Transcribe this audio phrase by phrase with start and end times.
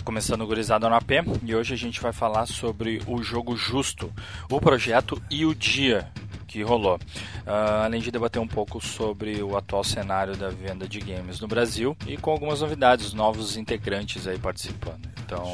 [0.00, 1.10] Tá começando o Gurizada no AP
[1.44, 4.10] e hoje a gente vai falar sobre o jogo justo,
[4.50, 6.10] o projeto e o dia
[6.48, 6.96] que rolou.
[6.96, 11.46] Uh, além de debater um pouco sobre o atual cenário da venda de games no
[11.46, 15.06] Brasil e com algumas novidades, novos integrantes aí participando.
[15.22, 15.44] Então,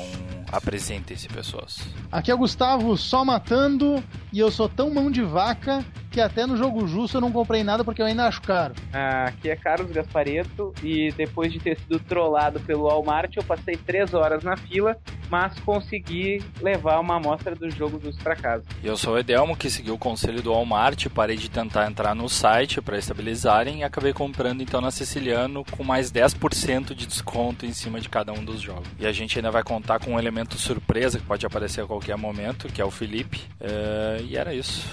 [0.57, 1.81] apresentem-se, pessoas.
[2.11, 4.03] Aqui é o Gustavo, só matando,
[4.33, 7.63] e eu sou tão mão de vaca que até no jogo justo eu não comprei
[7.63, 8.75] nada porque eu ainda acho caro.
[8.93, 13.77] Ah, aqui é Carlos Gaspareto, e depois de ter sido trollado pelo Walmart, eu passei
[13.77, 14.97] três horas na fila,
[15.31, 18.65] mas consegui levar uma amostra do jogo justo para casa.
[18.83, 22.29] Eu sou o Edelmo, que seguiu o conselho do Walmart, parei de tentar entrar no
[22.29, 27.73] site para estabilizarem e acabei comprando então na Siciliano com mais 10% de desconto em
[27.73, 28.89] cima de cada um dos jogos.
[28.99, 32.17] E a gente ainda vai contar com um elemento surpresa que pode aparecer a qualquer
[32.17, 33.43] momento, que é o Felipe.
[33.61, 34.87] Uh, e era isso.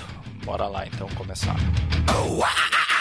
[0.43, 1.55] Bora lá então começar.
[2.09, 2.92] Oh, ah!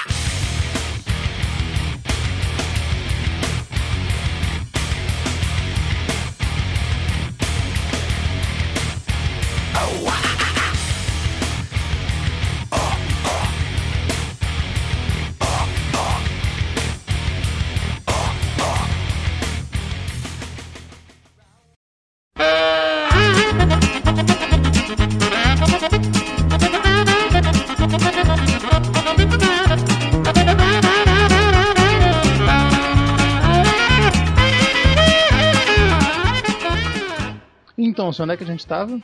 [38.12, 39.00] Então, onde é que a gente tava?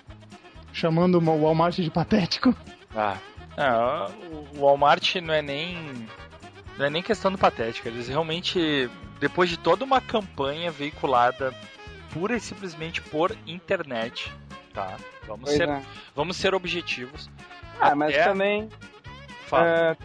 [0.72, 2.54] Chamando o Walmart de patético.
[3.56, 4.10] Ah,
[4.54, 5.76] o Walmart não é nem.
[6.76, 7.88] Não é nem questão do patético.
[7.88, 11.52] Eles realmente, depois de toda uma campanha veiculada
[12.12, 14.32] pura e simplesmente por internet,
[14.72, 14.96] tá?
[15.26, 15.82] Vamos, ser, é.
[16.14, 17.28] vamos ser objetivos.
[17.80, 18.68] Ah, mas também.
[19.52, 19.96] É,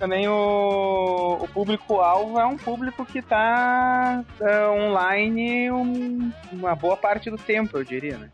[0.00, 7.30] também o, o público-alvo é um público que está é, online um, uma boa parte
[7.30, 8.30] do tempo, eu diria, né?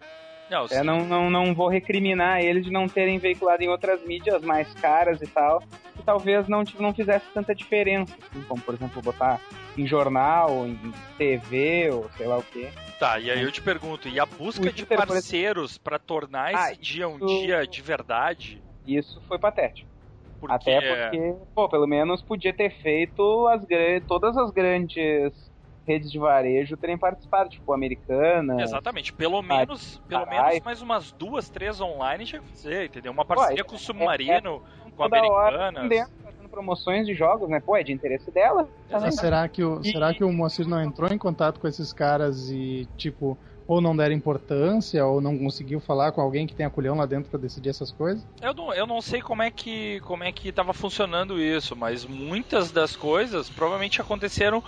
[0.49, 4.43] Não, é, não, não, não vou recriminar eles de não terem veiculado em outras mídias
[4.43, 5.60] mais caras e tal,
[5.97, 9.41] que talvez não, não fizesse tanta diferença, assim, como por exemplo botar
[9.76, 10.78] em jornal, em
[11.19, 12.69] TV ou sei lá o que.
[13.00, 16.76] Tá, e aí eu te pergunto, e a busca de parceiros para tornar esse ah,
[16.81, 18.62] dia um dia de verdade?
[18.87, 19.95] Isso foi patético.
[20.41, 20.54] Porque...
[20.54, 23.64] Até porque, pô, pelo menos podia ter feito as
[24.06, 25.50] todas as grandes
[25.86, 28.60] redes de varejo terem participado, tipo Americana.
[28.60, 33.12] Exatamente, pelo menos, pelo menos mais umas duas, três online tinha que fazer, entendeu?
[33.12, 35.88] Uma parceria Pô, com o Submarino, é, é, com a Americana.
[36.25, 37.60] Fazendo promoções de jogos, né?
[37.60, 38.69] Pô, é de interesse dela.
[39.12, 39.92] Será que o, e...
[39.92, 43.97] será que o Moacir não entrou em contato com esses caras e, tipo, ou não
[43.97, 47.41] deram importância, ou não conseguiu falar com alguém que tem a culhão lá dentro para
[47.41, 48.25] decidir essas coisas?
[48.41, 52.05] Eu não, eu não sei como é que como é que estava funcionando isso, mas
[52.05, 54.62] muitas das coisas provavelmente aconteceram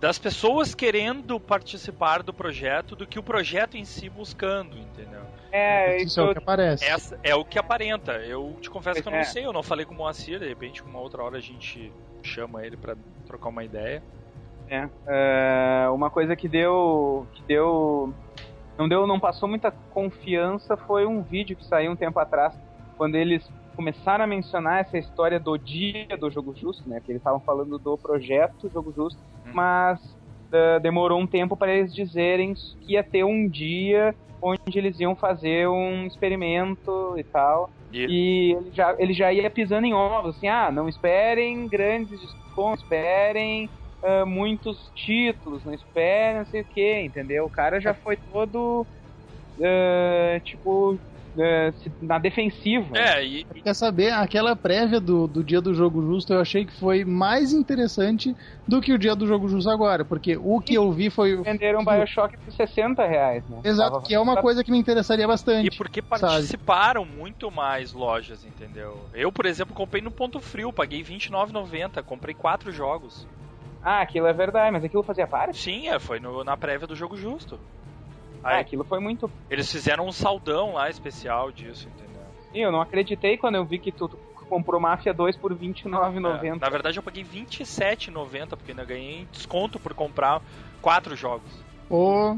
[0.00, 5.22] das pessoas querendo participar do projeto do que o projeto em si buscando, entendeu?
[5.52, 6.84] É, isso é o que aparece.
[6.84, 8.12] Essa é o que aparenta.
[8.14, 9.24] Eu te confesso que eu não é.
[9.24, 12.66] sei, eu não falei com o Moacir, de repente uma outra hora a gente chama
[12.66, 14.02] ele para trocar uma ideia.
[14.68, 18.12] É, é, uma coisa que deu que deu
[18.78, 22.54] não deu não passou muita confiança foi um vídeo que saiu um tempo atrás
[22.96, 27.00] quando eles começaram a mencionar essa história do dia do jogo justo, né?
[27.00, 29.50] Que eles estavam falando do projeto jogo justo, hum.
[29.52, 34.98] mas uh, demorou um tempo para eles dizerem que ia ter um dia onde eles
[34.98, 37.70] iam fazer um experimento e tal.
[37.92, 38.12] Yeah.
[38.12, 42.82] E ele já, ele já ia pisando em ovos, assim, ah, não esperem grandes descontos,
[42.82, 43.70] esperem
[44.02, 47.44] uh, muitos títulos, não esperem não sei o que, entendeu?
[47.44, 48.86] O cara já foi todo,
[49.58, 50.98] uh, tipo,
[51.38, 52.96] é, na defensiva.
[52.96, 53.44] É, e...
[53.44, 57.52] Quer saber, aquela prévia do, do dia do jogo justo eu achei que foi mais
[57.52, 58.36] interessante
[58.68, 61.36] do que o dia do jogo justo agora, porque o que eu vi foi.
[61.42, 63.60] Venderam um Bioshock por 60 reais, né?
[63.64, 64.04] Exato, Tava...
[64.04, 65.68] que é uma coisa que me interessaria bastante.
[65.68, 67.16] E porque participaram sabe?
[67.16, 69.08] muito mais lojas, entendeu?
[69.14, 73.26] Eu, por exemplo, comprei no Ponto Frio, paguei R$29,90, comprei quatro jogos.
[73.82, 75.58] Ah, aquilo é verdade, mas aquilo fazia parte?
[75.58, 77.58] Sim, é, foi no, na prévia do jogo justo.
[78.42, 79.30] Aí, ah, aquilo foi muito.
[79.50, 82.22] Eles fizeram um saldão lá especial disso, entendeu?
[82.52, 84.08] Sim, eu não acreditei quando eu vi que tu
[84.48, 86.44] comprou Mafia 2 por R$29,90.
[86.44, 90.42] É, na verdade, eu paguei R$27,90 porque ainda ganhei desconto por comprar
[90.80, 91.50] quatro jogos.
[91.88, 92.36] Oh.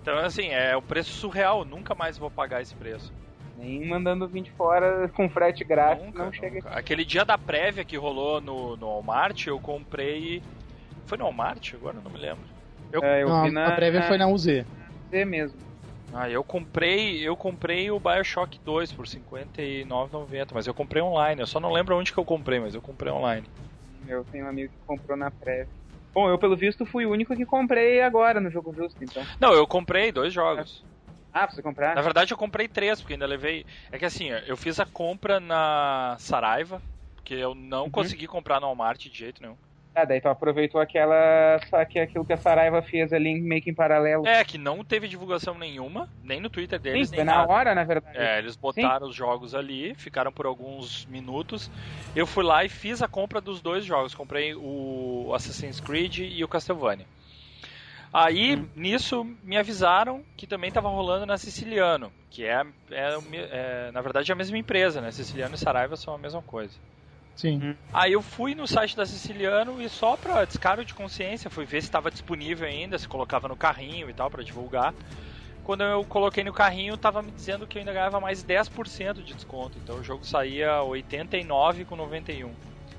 [0.00, 1.64] Então, assim, é o preço surreal.
[1.64, 3.12] Nunca mais vou pagar esse preço.
[3.56, 6.56] Nem mandando 20 fora com frete grátis, nunca, não chega.
[6.56, 6.70] Nunca.
[6.70, 10.42] Aquele dia da prévia que rolou no, no Walmart, eu comprei.
[11.06, 11.74] Foi no Walmart?
[11.74, 12.44] Agora não me lembro.
[12.90, 13.02] Eu...
[13.02, 13.68] É, eu não, na...
[13.68, 14.64] A prévia foi na UZ
[15.26, 15.58] mesmo.
[16.14, 21.40] Ah, eu comprei, eu comprei o BioShock 2 por R$ 59,90, mas eu comprei online.
[21.40, 23.46] Eu só não lembro onde que eu comprei, mas eu comprei online.
[24.06, 25.66] Eu tenho um amigo que comprou na pré.
[26.12, 29.22] Bom, eu pelo visto fui o único que comprei agora no jogo justo, então.
[29.40, 30.84] Não, eu comprei dois jogos.
[31.32, 31.94] Ah, pra você comprar?
[31.94, 33.64] Na verdade eu comprei três, porque ainda levei.
[33.90, 36.82] É que assim, eu fiz a compra na Saraiva,
[37.16, 37.90] porque eu não uhum.
[37.90, 39.56] consegui comprar no Walmart de jeito nenhum.
[39.94, 41.60] Ah, daí tu aproveitou aquela.
[41.90, 44.26] Que aquilo que a Saraiva fez ali meio que em paralelo.
[44.26, 47.10] É, que não teve divulgação nenhuma, nem no Twitter deles.
[47.10, 48.16] Sim, foi na hora, na verdade.
[48.16, 49.10] É, eles botaram Sim.
[49.10, 51.70] os jogos ali, ficaram por alguns minutos.
[52.16, 54.14] Eu fui lá e fiz a compra dos dois jogos.
[54.14, 57.06] Comprei o Assassin's Creed e o Castlevania.
[58.12, 58.68] Aí, hum.
[58.76, 64.30] nisso, me avisaram que também estava rolando na Siciliano, que é, é, é, na verdade,
[64.30, 65.10] a mesma empresa, né?
[65.10, 66.74] Siciliano e Saraiva são a mesma coisa.
[67.34, 67.58] Sim.
[67.58, 67.76] Uhum.
[67.92, 71.80] Aí eu fui no site da Siciliano e só pra descaro de consciência, fui ver
[71.80, 74.94] se estava disponível ainda, se colocava no carrinho e tal para divulgar.
[75.64, 79.32] Quando eu coloquei no carrinho, tava me dizendo que eu ainda ganhava mais 10% de
[79.32, 79.78] desconto.
[79.82, 82.48] Então o jogo saía 89 com 91.
[82.48, 82.54] Aí...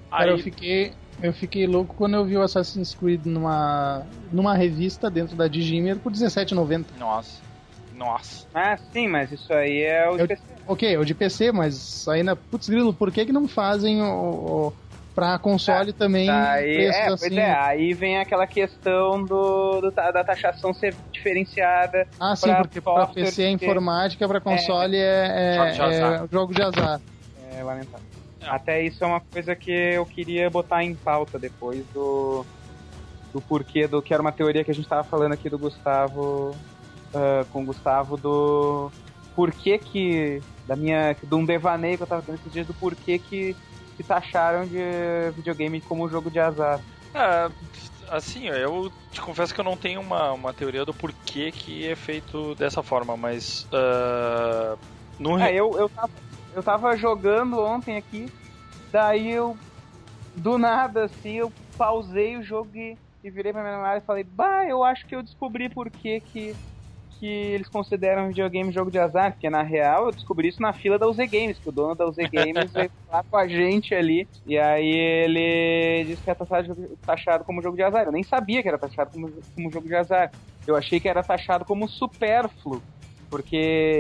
[0.10, 5.10] Cara, eu fiquei, eu fiquei louco quando eu vi o Assassin's Creed numa, numa revista
[5.10, 6.86] dentro da Digimer por 17,90.
[6.98, 7.42] Nossa.
[7.94, 8.48] Nossa.
[8.54, 10.44] Ah, sim, mas isso aí é o eu, PC.
[10.66, 14.74] Ok, o de PC, mas ainda, putz grilo, por que que não fazem o, o
[15.14, 17.30] pra console ah, também aí, é, assim?
[17.30, 22.08] Pois é, aí vem aquela questão do, do da taxação ser diferenciada.
[22.20, 26.54] Ah, sim, porque pra PC é informática, pra console é, é, jogo, de é jogo
[26.54, 27.02] de azar.
[27.56, 28.13] É lamentável.
[28.48, 32.46] Até isso é uma coisa que eu queria botar em pauta depois do,
[33.34, 36.56] do porquê do que era uma teoria que a gente tava falando aqui do Gustavo
[37.14, 38.92] uh, com o Gustavo do
[39.36, 41.16] porquê que da minha.
[41.22, 43.56] de um devaneio que eu tava tendo esses dias do porquê que,
[43.98, 44.80] que taxaram de
[45.36, 46.80] videogame como jogo de azar.
[47.14, 47.50] É,
[48.10, 51.96] assim, eu te confesso que eu não tenho uma, uma teoria do porquê que é
[51.96, 53.68] feito dessa forma, mas.
[53.72, 54.78] Uh,
[55.20, 55.40] no...
[55.40, 56.12] É, eu, eu, tava,
[56.56, 58.32] eu tava jogando ontem aqui,
[58.92, 59.58] daí eu.
[60.36, 64.24] Do nada, assim, eu pausei o jogo e, e virei pra minha memória e falei,
[64.24, 66.56] bah, eu acho que eu descobri por que que
[67.24, 71.00] que eles consideram videogame jogo de azar, porque na real eu descobri isso na fila
[71.00, 74.28] da UZ Games, que o dono da UZ Games veio falar com a gente ali,
[74.46, 76.76] e aí ele disse que era taxado,
[77.06, 78.06] taxado como jogo de azar.
[78.06, 80.32] Eu nem sabia que era taxado como, como jogo de azar.
[80.68, 82.84] Eu achei que era taxado como supérfluo,
[83.34, 83.56] porque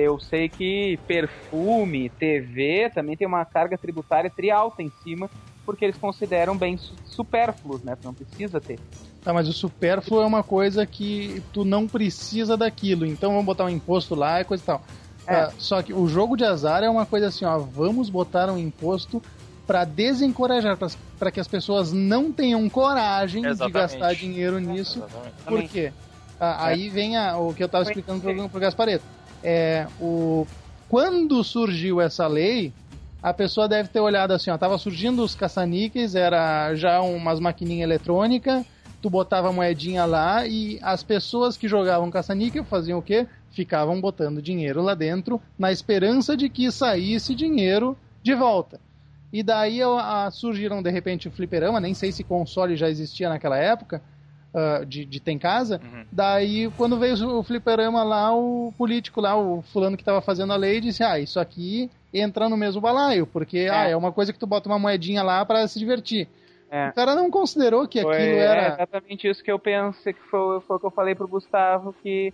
[0.06, 5.28] eu sei que perfume, TV também tem uma carga tributária tri alta em cima,
[5.66, 7.96] porque eles consideram bem supérfluos, né?
[8.00, 8.80] Tu não precisa ter.
[9.24, 13.66] Tá, mas o supérfluo é uma coisa que tu não precisa daquilo, então vamos botar
[13.66, 14.84] um imposto lá e coisa e tal.
[15.26, 15.48] É.
[15.48, 18.58] Uh, só que o jogo de azar é uma coisa assim, ó, vamos botar um
[18.60, 19.20] imposto
[19.66, 20.78] para desencorajar,
[21.18, 23.74] para que as pessoas não tenham coragem Exatamente.
[23.74, 25.00] de gastar dinheiro nisso.
[25.00, 25.44] Exatamente.
[25.44, 25.92] Por quê?
[26.40, 29.23] Uh, aí vem a, o que eu estava explicando pro, pro Gaspareto.
[29.44, 30.48] É, o,
[30.88, 32.72] quando surgiu essa lei,
[33.22, 37.84] a pessoa deve ter olhado assim, ó, tava surgindo os caça-níqueis, era já umas maquininhas
[37.84, 38.66] eletrônicas,
[39.02, 43.28] tu botava moedinha lá e as pessoas que jogavam caça-níquel faziam o quê?
[43.52, 48.80] Ficavam botando dinheiro lá dentro na esperança de que saísse dinheiro de volta.
[49.32, 53.58] E daí a, surgiram de repente o fliperama, nem sei se console já existia naquela
[53.58, 54.02] época,
[54.54, 55.82] uh, de, de ter em casa.
[55.84, 56.06] Uhum.
[56.12, 60.58] Daí quando veio o fliperama lá, o político lá, o fulano que estava fazendo a
[60.58, 64.32] lei, disse: Ah, isso aqui entra no mesmo balaio, porque é, ah, é uma coisa
[64.32, 66.28] que tu bota uma moedinha lá para se divertir.
[66.70, 66.90] É.
[66.90, 68.62] O cara não considerou que foi, aquilo era.
[68.62, 71.94] É exatamente isso que eu pensei, que foi, foi o que eu falei pro Gustavo,
[72.02, 72.34] que,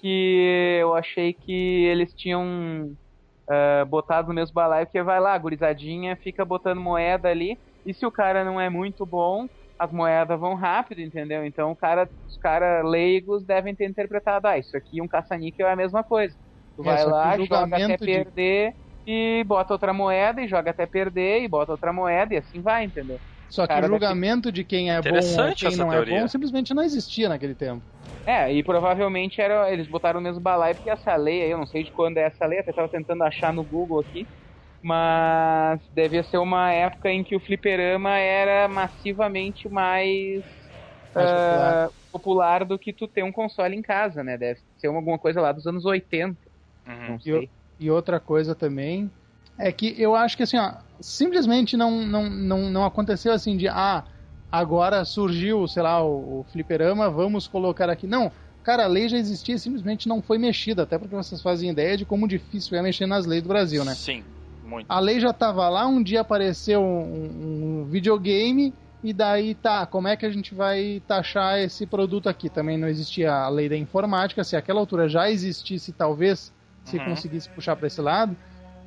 [0.00, 2.96] que eu achei que eles tinham
[3.46, 8.06] uh, botado no mesmo balaio, porque vai lá, gurizadinha fica botando moeda ali, e se
[8.06, 9.46] o cara não é muito bom,
[9.78, 11.44] as moedas vão rápido, entendeu?
[11.44, 15.72] Então o cara, os caras leigos devem ter interpretado, ah, isso aqui um caça-níquel é
[15.72, 16.34] a mesma coisa.
[16.76, 18.04] Tu é, vai lá, joga até de...
[18.04, 18.72] perder
[19.06, 22.84] e bota outra moeda e joga até perder e bota outra moeda e assim vai,
[22.84, 23.20] entendeu?
[23.48, 26.18] Só que o julgamento de quem é bom ou quem não teoria.
[26.18, 27.84] é bom simplesmente não existia naquele tempo.
[28.26, 31.66] É, e provavelmente era, eles botaram o mesmo balaio porque essa lei aí, eu não
[31.66, 34.26] sei de quando é essa lei, até estava tentando achar no Google aqui,
[34.84, 40.44] mas devia ser uma época em que o fliperama era massivamente mais,
[41.14, 41.90] mais uh, popular.
[42.12, 42.64] popular.
[42.66, 44.36] do que tu ter um console em casa, né?
[44.36, 46.36] Deve ser alguma coisa lá dos anos 80.
[46.86, 47.08] Uhum.
[47.08, 47.50] Não sei.
[47.80, 49.10] E, e outra coisa também
[49.58, 53.66] é que eu acho que assim, ó, simplesmente não, não, não, não aconteceu assim de
[53.66, 54.04] ah,
[54.52, 58.06] agora surgiu, sei lá, o, o fliperama, vamos colocar aqui.
[58.06, 58.30] Não,
[58.62, 62.04] cara, a lei já existia simplesmente não foi mexida, até porque vocês fazem ideia de
[62.04, 63.94] como difícil é mexer nas leis do Brasil, né?
[63.94, 64.22] Sim,
[64.74, 64.90] muito.
[64.90, 70.08] A lei já estava lá, um dia apareceu um, um, videogame e daí tá, como
[70.08, 72.48] é que a gente vai taxar esse produto aqui?
[72.48, 76.52] Também não existia a lei da informática, se aquela altura já existisse, talvez
[76.84, 77.04] se uhum.
[77.06, 78.36] conseguisse puxar para esse lado,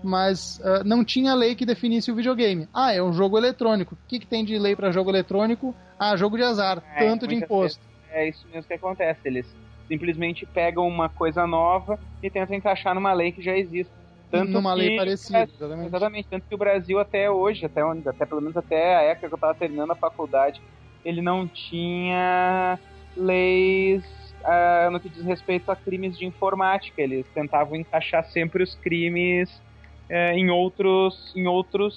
[0.03, 2.67] mas uh, não tinha lei que definisse o videogame.
[2.73, 3.95] Ah, é um jogo eletrônico.
[3.95, 5.73] O que, que tem de lei para jogo eletrônico?
[5.99, 7.81] Ah, jogo de azar, é, tanto de imposto.
[8.11, 9.19] É isso mesmo que acontece.
[9.25, 9.47] Eles
[9.87, 13.91] simplesmente pegam uma coisa nova e tentam encaixar numa lei que já existe.
[14.29, 15.87] Tanto numa que, lei parecida, exatamente.
[15.87, 19.27] Exatamente, tanto que o Brasil até hoje, até, onde, até pelo menos até a época
[19.27, 20.59] que eu estava terminando a faculdade,
[21.03, 22.77] ele não tinha
[23.15, 24.03] leis
[24.43, 27.01] uh, no que diz respeito a crimes de informática.
[27.01, 29.49] Eles tentavam encaixar sempre os crimes
[30.09, 31.95] uh, em, outros, em outros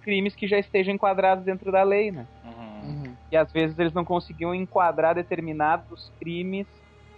[0.00, 2.26] crimes que já estejam enquadrados dentro da lei, né?
[2.44, 2.90] Uhum.
[2.90, 3.16] Uhum.
[3.32, 6.66] E às vezes eles não conseguiam enquadrar determinados crimes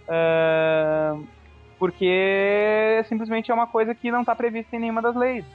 [0.09, 1.27] uh,
[1.77, 5.45] porque simplesmente é uma coisa que não está prevista em nenhuma das leis.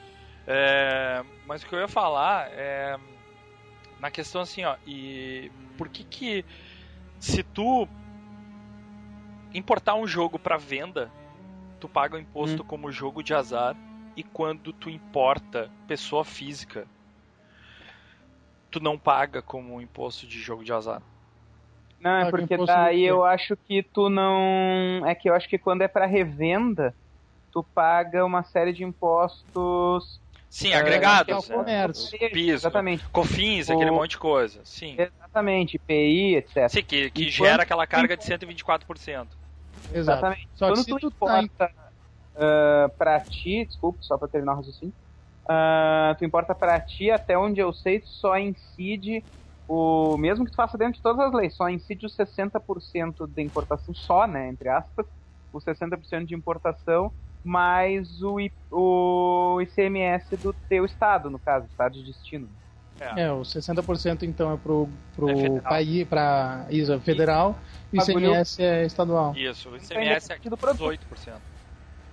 [0.47, 2.99] É, mas o que eu ia falar é
[4.01, 6.45] na questão assim, ó, e por que que
[7.21, 7.87] se tu
[9.55, 11.11] importar um jogo para venda,
[11.79, 12.67] tu paga o imposto hum.
[12.67, 13.77] como jogo de azar
[14.17, 16.87] e quando tu importa pessoa física,
[18.71, 21.03] tu não paga como imposto de jogo de azar.
[22.03, 25.07] Não, é porque daí eu acho que tu não.
[25.07, 26.93] É que eu acho que quando é para revenda,
[27.53, 30.21] tu paga uma série de impostos.
[30.51, 31.49] Sim, agregados.
[31.49, 32.19] É, comércio.
[32.31, 33.05] Piso, Exatamente.
[33.09, 33.73] Cofins, o...
[33.73, 34.61] aquele monte de coisa.
[34.65, 34.97] Sim.
[34.99, 36.69] Exatamente, IPI, etc.
[36.69, 39.29] Sim, que, que gera aquela carga de 124%.
[39.95, 40.49] Exatamente.
[40.55, 41.73] Só Quando tu, tu importa tá...
[42.37, 44.93] uh, pra ti, desculpa, só pra terminar o raciocínio,
[45.45, 49.25] uh, tu importa pra ti, até onde eu sei, tu só incide
[49.69, 53.43] o mesmo que tu faça dentro de todas as leis, só incide os 60% de
[53.43, 55.07] importação, só, né, entre aspas,
[55.53, 57.13] os 60% de importação,
[57.45, 58.37] mais o,
[58.71, 62.49] o ICMS do teu estado, no caso, estado de destino.
[63.01, 67.59] É, é o 60% então é pro, pro é país, pra ISA federal,
[67.93, 69.35] e o ICMS é estadual.
[69.37, 71.41] Isso, o ICMS é 18%.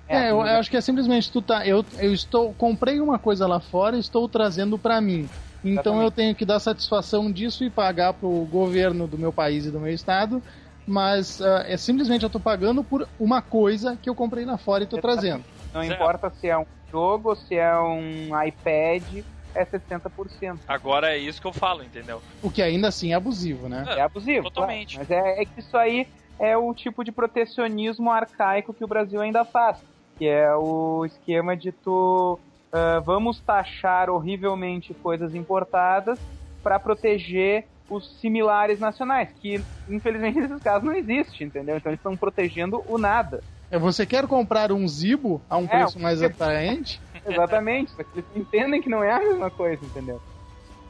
[0.07, 1.65] É, é eu, eu, acho que é simplesmente tu tá.
[1.65, 2.53] Eu, eu estou.
[2.55, 5.29] Comprei uma coisa lá fora e estou trazendo para mim.
[5.63, 6.03] Então Exatamente.
[6.03, 9.79] eu tenho que dar satisfação disso e pagar pro governo do meu país e do
[9.79, 10.41] meu estado.
[10.87, 14.83] Mas uh, é simplesmente eu estou pagando por uma coisa que eu comprei lá fora
[14.83, 15.43] e estou trazendo.
[15.73, 15.93] Não certo.
[15.93, 19.23] importa se é um jogo, se é um iPad,
[19.53, 20.59] é 60%.
[20.67, 22.21] Agora é isso que eu falo, entendeu?
[22.41, 23.85] O que ainda assim é abusivo, né?
[23.87, 24.43] É, abusivo.
[24.45, 24.95] Totalmente.
[24.95, 25.07] Claro.
[25.09, 26.07] Mas é, é que isso aí
[26.39, 29.77] é o tipo de protecionismo arcaico que o Brasil ainda faz.
[30.17, 32.39] Que é o esquema de tu
[32.73, 36.19] uh, vamos taxar horrivelmente coisas importadas
[36.63, 41.77] para proteger os similares nacionais, que infelizmente nesses casos não existe, entendeu?
[41.77, 43.43] Então eles estão protegendo o nada.
[43.71, 47.01] É, você quer comprar um Zibo a um é, preço mais atraente?
[47.25, 50.21] Exatamente, só que eles entendem que não é a mesma coisa, entendeu?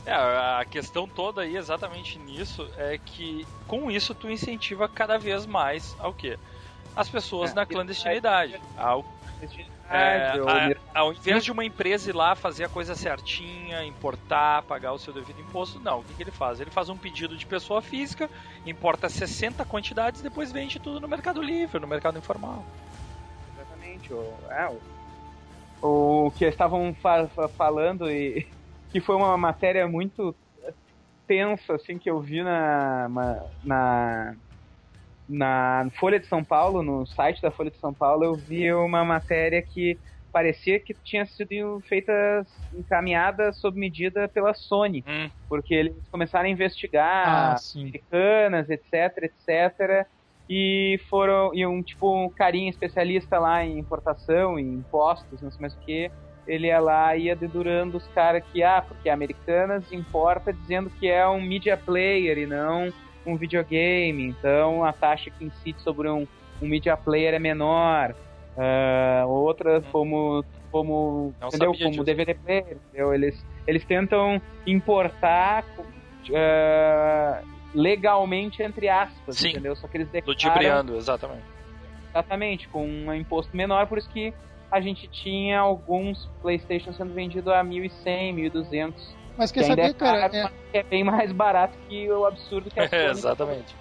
[0.05, 5.45] É, a questão toda aí exatamente nisso é que com isso tu incentiva cada vez
[5.45, 6.37] mais ao quê?
[6.95, 9.05] As pessoas é, na clandestinidade, ao
[9.89, 10.39] é,
[10.93, 14.99] a, ao invés de uma empresa ir lá fazer a coisa certinha, importar, pagar o
[14.99, 15.99] seu devido imposto, não.
[15.99, 16.59] O que, que ele faz?
[16.59, 18.29] Ele faz um pedido de pessoa física,
[18.65, 22.63] importa 60 quantidades e depois vende tudo no Mercado Livre, no mercado informal.
[23.55, 24.13] Exatamente.
[24.13, 24.69] O, é,
[25.81, 27.27] o, o que estavam fa
[27.57, 28.47] falando e
[28.91, 30.35] que foi uma matéria muito
[31.27, 33.07] tensa assim que eu vi na,
[33.63, 34.35] na
[35.29, 39.05] na Folha de São Paulo, no site da Folha de São Paulo, eu vi uma
[39.05, 39.97] matéria que
[40.31, 42.11] parecia que tinha sido feita,
[42.73, 45.29] encaminhada sob medida pela Sony, hum.
[45.47, 50.07] porque eles começaram a investigar ah, americanas, etc, etc,
[50.49, 55.61] e foram e um tipo um carinha especialista lá em importação, em impostos, não sei
[55.61, 56.11] mais o que,
[56.47, 61.07] ele ia lá e ia dedurando os caras que ah, porque Americanas importa dizendo que
[61.07, 62.91] é um media player e não
[63.25, 66.27] um videogame, então a taxa que incide sobre um,
[66.61, 68.15] um media player é menor.
[68.57, 69.89] Uh, outras hum.
[69.91, 72.03] como como entendeu como disso.
[72.03, 73.13] DVD player, entendeu?
[73.13, 75.63] eles eles tentam importar
[76.29, 79.49] uh, legalmente entre aspas, Sim.
[79.49, 79.75] entendeu?
[79.75, 81.43] Só que eles declaram exatamente.
[82.09, 84.33] Exatamente, com um imposto menor, por isso que
[84.71, 89.93] a gente tinha alguns PlayStation sendo vendidos a 1.100, 1.200 mas quer que saber, é
[89.93, 90.29] cara?
[90.33, 90.79] É...
[90.79, 90.83] é...
[90.83, 93.73] bem mais barato que o absurdo que é É, exatamente.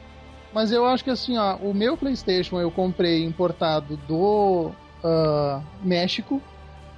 [0.53, 4.71] Mas eu acho que assim, ó, o meu PlayStation eu comprei importado do
[5.05, 6.41] uh, México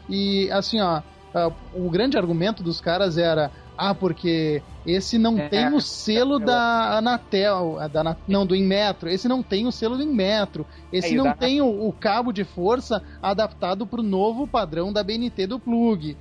[0.09, 3.51] e assim, ó, uh, o grande argumento dos caras era
[3.83, 9.09] ah, porque esse não é, tem o selo é, da Anatel, da, não, do Inmetro.
[9.09, 10.67] Esse não tem o selo do Inmetro.
[10.93, 15.03] Esse é, não tem o, o, cabo de força adaptado para o novo padrão da
[15.03, 16.15] BNT do plug.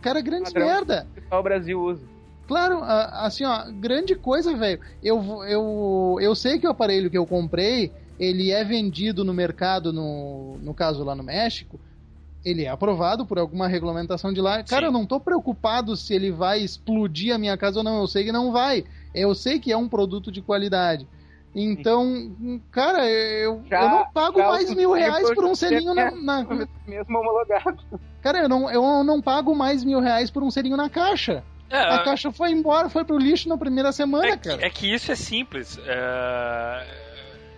[0.00, 1.06] Cara, grande merda.
[1.14, 2.06] Que o Brasil usa.
[2.46, 4.80] Claro, assim, ó, grande coisa, velho.
[5.02, 9.92] Eu, eu, eu sei que o aparelho que eu comprei, ele é vendido no mercado,
[9.92, 11.80] no, no caso lá no México,
[12.44, 14.62] ele é aprovado por alguma regulamentação de lá.
[14.62, 14.86] Cara, Sim.
[14.86, 17.98] eu não tô preocupado se ele vai explodir a minha casa ou não.
[17.98, 18.84] Eu sei que não vai.
[19.12, 21.08] Eu sei que é um produto de qualidade.
[21.58, 26.44] Então, cara, eu, já, eu não pago mais mil reais por um selinho na, na,
[26.86, 27.82] Mesmo homologado.
[28.20, 31.42] Cara, eu não, eu não pago mais mil reais por um selinho na caixa.
[31.70, 34.58] É, a caixa foi embora, foi pro lixo na primeira semana, é cara.
[34.58, 35.80] Que, é que isso é simples.
[35.82, 36.86] É...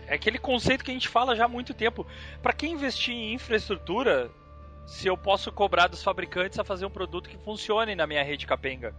[0.07, 2.07] é aquele conceito que a gente fala já há muito tempo.
[2.41, 4.31] Para quem investir em infraestrutura,
[4.87, 8.47] se eu posso cobrar dos fabricantes a fazer um produto que funcione na minha rede
[8.47, 8.95] capenga.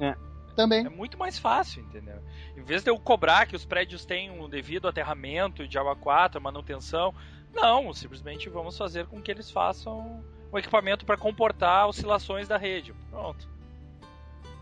[0.00, 0.16] É.
[0.54, 0.84] Também.
[0.84, 2.22] É muito mais fácil, entendeu?
[2.56, 7.14] Em vez de eu cobrar que os prédios tenham devido aterramento de água 4, manutenção,
[7.54, 12.94] não, simplesmente vamos fazer com que eles façam um equipamento para comportar oscilações da rede.
[13.10, 13.48] Pronto.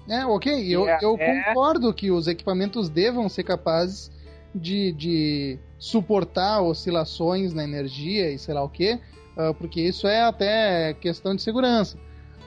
[0.08, 0.52] É, ok.
[0.68, 1.44] Eu, é, eu é...
[1.44, 4.10] concordo que os equipamentos devam ser capazes
[4.54, 10.22] de, de suportar oscilações na energia e sei lá o que, uh, porque isso é
[10.22, 11.98] até questão de segurança.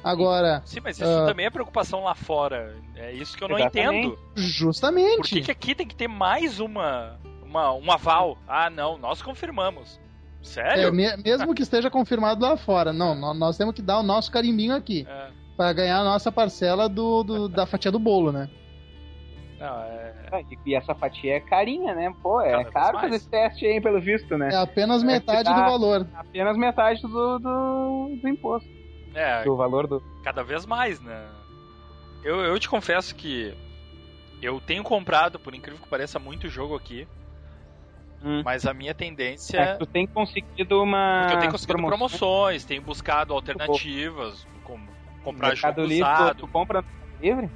[0.03, 0.61] Agora.
[0.65, 2.75] Sim, mas isso uh, também é preocupação lá fora.
[2.95, 4.07] É isso que eu não exatamente.
[4.07, 4.19] entendo.
[4.35, 5.17] Justamente.
[5.17, 8.37] Por que, que aqui tem que ter mais uma, uma, um aval?
[8.47, 9.99] Ah, não, nós confirmamos.
[10.41, 10.87] Sério?
[10.87, 12.91] É, me, mesmo que esteja confirmado lá fora.
[12.91, 15.07] Não, nós temos que dar o nosso carimbinho aqui.
[15.09, 15.27] É.
[15.55, 18.49] Pra ganhar a nossa parcela do, do da fatia do bolo, né?
[19.59, 20.13] Não, é...
[20.31, 22.13] Ah, e essa fatia é carinha, né?
[22.21, 24.49] Pô, é Cada caro fazer esse teste aí, pelo visto, né?
[24.51, 26.07] É apenas é metade do valor.
[26.15, 28.67] Apenas metade do, do, do imposto.
[29.13, 29.43] É.
[29.43, 30.01] Do valor do.
[30.23, 31.27] Cada vez mais, né?
[32.23, 33.53] Eu, eu te confesso que
[34.41, 37.07] eu tenho comprado, por incrível que pareça, muito jogo aqui.
[38.23, 38.41] Hum.
[38.43, 39.57] Mas a minha tendência.
[39.57, 41.21] É, tu tem conseguido uma.
[41.21, 41.97] Porque eu tenho conseguido promoção.
[41.97, 44.87] promoções, tenho buscado alternativas, como
[45.23, 46.37] comprar Mercado jogo Livre, usado.
[46.37, 47.51] Tu compra no Mercado Livre?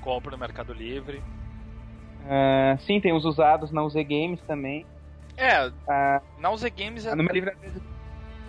[0.00, 1.18] Compro no Mercado Livre.
[1.18, 4.86] Uh, sim, tem os usados na UZ Games também.
[5.36, 7.14] É, uh, na UZ Games é.
[7.14, 7.54] No Livre,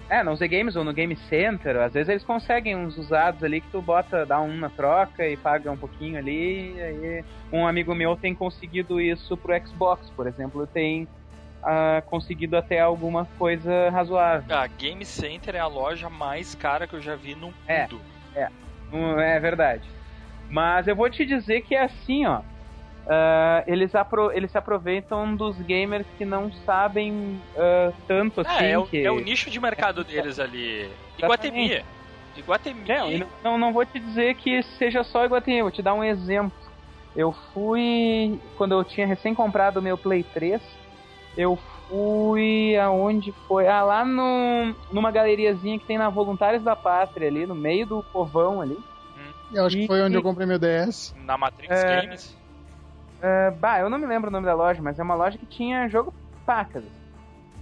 [0.09, 3.61] é, no UZ Games ou no Game Center, às vezes eles conseguem uns usados ali
[3.61, 6.73] que tu bota, dá um na troca e paga um pouquinho ali.
[6.75, 12.57] E aí um amigo meu tem conseguido isso pro Xbox, por exemplo, tem uh, conseguido
[12.57, 14.57] até alguma coisa razoável.
[14.57, 18.01] A Game Center é a loja mais cara que eu já vi no é, mundo.
[18.35, 18.49] É,
[19.35, 19.87] é verdade.
[20.49, 22.41] Mas eu vou te dizer que é assim, ó.
[23.05, 28.65] Uh, eles, apro eles se aproveitam dos gamers que não sabem uh, tanto assim.
[28.65, 29.03] É, é, o, que...
[29.03, 30.89] é o nicho de mercado deles ali.
[31.17, 31.83] Iguatemi.
[32.37, 32.83] Iguatemi.
[32.87, 36.57] Não, não, não vou te dizer que seja só Iguatemi, vou te dar um exemplo.
[37.15, 38.39] Eu fui.
[38.57, 40.61] Quando eu tinha recém comprado o meu Play 3,
[41.35, 41.57] eu
[41.87, 43.67] fui aonde foi?
[43.67, 48.03] Ah, lá no, numa galeriazinha que tem na Voluntários da Pátria ali, no meio do
[48.03, 48.77] povão ali.
[49.17, 49.33] Hum.
[49.51, 51.15] Eu acho e, que foi onde e, eu comprei meu DS.
[51.25, 52.38] Na Matrix é, Games?
[53.21, 55.45] É, bah, eu não me lembro o nome da loja, mas é uma loja que
[55.45, 56.13] tinha jogo
[56.45, 56.83] pacas.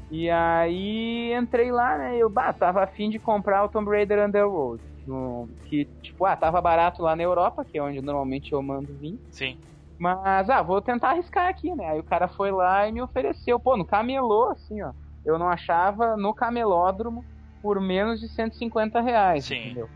[0.09, 2.17] E aí entrei lá, né?
[2.17, 4.81] Eu bah, tava afim de comprar o Tomb Raider Underworld.
[5.05, 8.93] No, que, tipo, ah, tava barato lá na Europa, que é onde normalmente eu mando
[8.93, 9.19] vir.
[9.31, 9.57] Sim.
[9.97, 11.91] Mas, ah, vou tentar arriscar aqui, né?
[11.91, 14.91] Aí o cara foi lá e me ofereceu, pô, no camelô, assim, ó.
[15.25, 17.25] Eu não achava no camelódromo
[17.61, 19.59] por menos de 150 reais, Sim.
[19.59, 19.89] entendeu?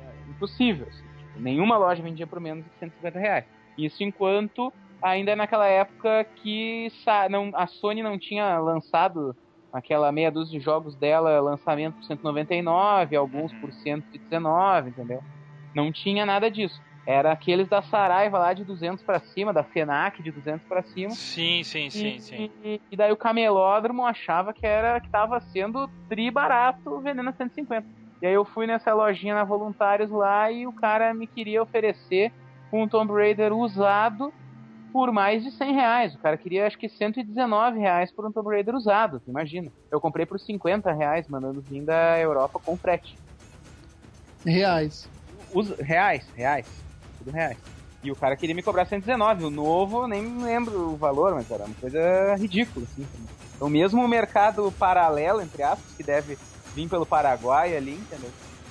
[0.00, 1.04] É impossível, assim.
[1.18, 3.44] Tipo, nenhuma loja vendia por menos de 150 reais.
[3.84, 6.88] Isso enquanto ainda naquela época que
[7.28, 9.34] não, a Sony não tinha lançado
[9.72, 15.22] aquela meia dúzia de jogos dela, lançamento por 199, alguns por 119, entendeu?
[15.74, 16.80] Não tinha nada disso.
[17.06, 21.10] Era aqueles da Saraiva lá de 200 para cima, da Fenac de 200 para cima.
[21.10, 22.50] Sim, sim, sim, e, sim.
[22.62, 27.32] E, e, daí o camelódromo achava que era que tava sendo tri barato vendendo a
[27.32, 27.84] 150.
[28.20, 32.32] E aí eu fui nessa lojinha na Voluntários lá e o cara me queria oferecer
[32.72, 34.32] um Tomb Raider usado
[34.92, 36.14] por mais de 100 reais.
[36.14, 39.70] O cara queria acho que 119 reais por um Tomb Raider usado, imagina.
[39.90, 43.16] Eu comprei por 50 reais, mandando vir da Europa com frete.
[44.44, 45.08] Reais.
[45.54, 46.82] Us reais, reais
[47.22, 47.56] tudo reais.
[48.02, 49.44] E o cara queria me cobrar 119.
[49.44, 53.06] O novo, nem lembro o valor, mas era uma coisa ridícula, assim.
[53.54, 56.36] Então, mesmo o mercado paralelo, entre aspas, que deve
[56.74, 58.30] vir pelo Paraguai ali, entendeu?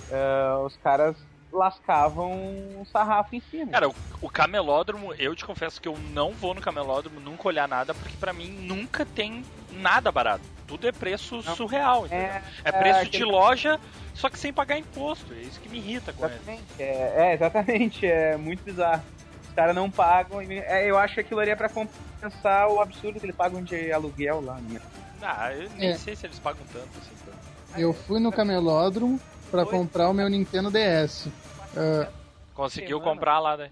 [0.09, 1.15] Uh, os caras
[1.51, 3.71] lascavam um sarrafo em cima.
[3.71, 7.67] Cara, o, o, camelódromo, eu te confesso que eu não vou no camelódromo nunca olhar
[7.67, 10.43] nada, porque para mim nunca tem nada barato.
[10.67, 11.55] Tudo é preço não.
[11.55, 13.79] surreal, é, é, preço é, de loja
[14.13, 15.33] só que sem pagar imposto.
[15.33, 16.63] É isso que me irrita com exatamente.
[16.79, 18.05] É, é, exatamente.
[18.05, 19.03] É muito bizarro.
[19.47, 20.41] Os caras não pagam.
[20.41, 23.91] É, eu acho que aquilo ali é pra compensar o absurdo que eles pagam de
[23.91, 24.79] aluguel lá, né?
[25.21, 25.97] Ah, eu nem é.
[25.97, 27.15] sei se eles pagam tanto assim.
[27.25, 27.79] Tanto.
[27.79, 29.19] Eu fui no camelódromo
[29.51, 31.25] para comprar o meu Nintendo DS.
[31.25, 31.31] Uh,
[31.77, 32.07] ah,
[32.55, 33.69] Conseguiu comprar lá, né?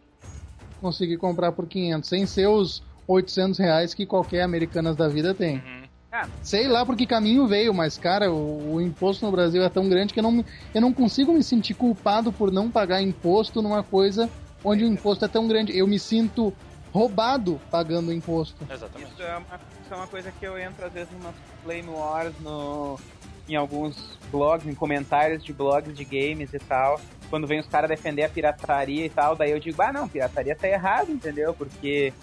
[0.81, 5.55] Consegui comprar por 500, sem ser os 800 reais que qualquer Americanas da vida tem.
[5.55, 5.83] Uhum.
[6.11, 6.27] Ah.
[6.41, 9.87] Sei lá por que caminho veio, mas, cara, o, o, imposto no Brasil é tão
[9.87, 13.83] grande que eu não, eu não consigo me sentir culpado por não pagar imposto numa
[13.83, 14.29] coisa
[14.63, 15.77] onde o imposto é tão grande.
[15.77, 16.53] Eu me sinto
[16.91, 18.65] roubado pagando imposto.
[18.71, 19.11] Exatamente.
[19.11, 22.33] Isso é uma, isso é uma coisa que eu entro às vezes numa Flame Wars
[22.39, 22.99] no,
[23.49, 26.99] em alguns blogs, em comentários de blogs de games e tal.
[27.29, 30.55] Quando vem os caras defender a pirataria e tal, daí eu digo, ah não, pirataria
[30.55, 31.53] tá errado, entendeu?
[31.53, 32.13] Porque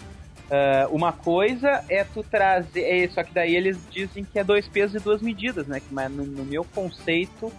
[0.46, 2.82] Uh, uma coisa é tu trazer.
[2.82, 5.82] É, só que daí eles dizem que é dois pesos e duas medidas, né?
[5.90, 7.52] Mas no, no meu conceito.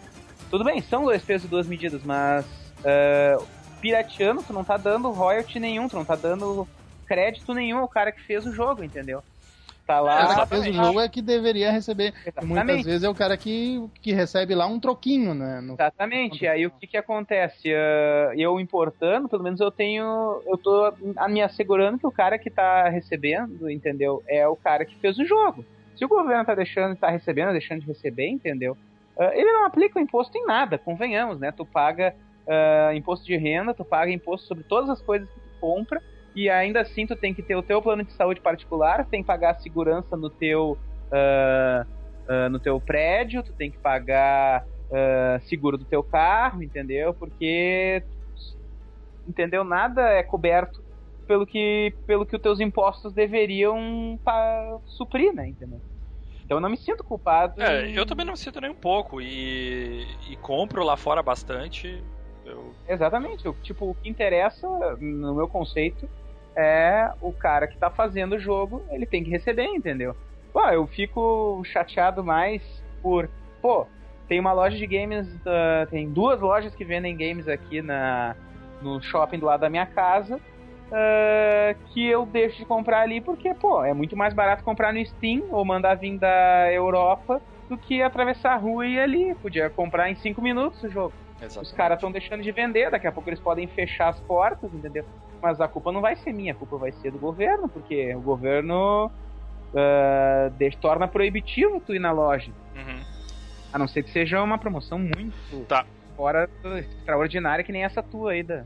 [0.49, 2.45] Tudo bem, são dois pesos e duas medidas, mas.
[2.79, 3.45] Uh,
[3.81, 6.67] pirateando, tu não tá dando royalty nenhum, tu não tá dando
[7.05, 9.21] crédito nenhum ao cara que fez o jogo, entendeu?
[9.87, 10.25] Tá lá.
[10.25, 12.13] O cara que fez o jogo é que deveria receber.
[12.43, 15.61] Muitas vezes é o cara que, que recebe lá um troquinho, né?
[15.61, 15.73] No...
[15.73, 16.45] Exatamente.
[16.45, 17.69] Aí o que que acontece?
[17.69, 20.41] Uh, eu importando, pelo menos eu tenho.
[20.45, 20.93] Eu tô
[21.29, 24.21] me assegurando que o cara que tá recebendo, entendeu?
[24.27, 25.63] É o cara que fez o jogo.
[25.95, 28.77] Se o governo tá deixando de tá recebendo, deixando de receber, entendeu?
[29.15, 31.51] Uh, ele não aplica o imposto em nada, convenhamos, né?
[31.51, 32.13] Tu paga
[32.45, 36.03] uh, imposto de renda, tu paga imposto sobre todas as coisas que tu compra
[36.35, 39.27] e ainda assim tu tem que ter o teu plano de saúde particular, tem que
[39.27, 40.77] pagar a segurança no teu
[41.11, 41.81] uh,
[42.31, 47.13] uh, no teu prédio, tu tem que pagar uh, seguro do teu carro, entendeu?
[47.13, 48.03] Porque
[49.27, 50.83] entendeu nada é coberto
[51.27, 54.19] pelo que pelo que os teus impostos deveriam
[54.85, 55.81] suprir, né, entendeu?
[56.45, 57.61] Então eu não me sinto culpado.
[57.61, 62.01] É, eu também não me sinto nem um pouco e, e compro lá fora bastante.
[62.47, 62.73] Eu...
[62.87, 63.45] Exatamente.
[63.45, 64.67] Eu, tipo, o que interessa,
[64.99, 66.07] no meu conceito,
[66.55, 70.15] é o cara que tá fazendo o jogo, ele tem que receber, entendeu?
[70.51, 72.61] Pô, eu fico chateado mais
[73.01, 73.29] por.
[73.61, 73.85] Pô,
[74.27, 78.35] tem uma loja de games, uh, tem duas lojas que vendem games aqui na,
[78.81, 80.39] no shopping do lado da minha casa.
[80.87, 85.05] Uh, que eu deixo de comprar ali porque, pô, é muito mais barato comprar no
[85.05, 89.35] Steam ou mandar vir da Europa do que atravessar a rua e ir ali.
[89.35, 91.13] Podia comprar em 5 minutos o jogo.
[91.41, 91.59] Exatamente.
[91.59, 95.05] Os caras estão deixando de vender, daqui a pouco eles podem fechar as portas, entendeu?
[95.41, 98.21] Mas a culpa não vai ser minha, a culpa vai ser do governo, porque o
[98.21, 102.51] governo uh, deixa, torna proibitivo tu ir na loja.
[102.75, 103.01] Uhum.
[103.71, 105.85] A não ser que seja uma promoção muito tá.
[106.15, 108.63] fora extraordinária, que nem essa tua aí da,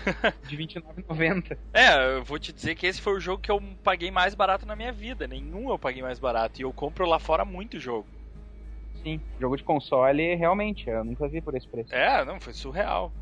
[0.48, 1.56] de R$29,90.
[1.72, 4.66] É, eu vou te dizer que esse foi o jogo que eu paguei mais barato
[4.66, 5.26] na minha vida.
[5.26, 6.60] Nenhum eu paguei mais barato.
[6.60, 8.06] E eu compro lá fora muito jogo.
[9.04, 11.94] Sim, jogo de console, realmente, eu nunca vi por esse preço.
[11.94, 13.12] É, não, foi surreal.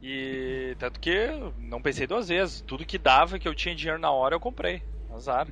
[0.00, 1.28] E tanto que
[1.58, 2.60] não pensei duas vezes.
[2.60, 4.82] Tudo que dava, que eu tinha dinheiro na hora, eu comprei.
[5.12, 5.48] Azar.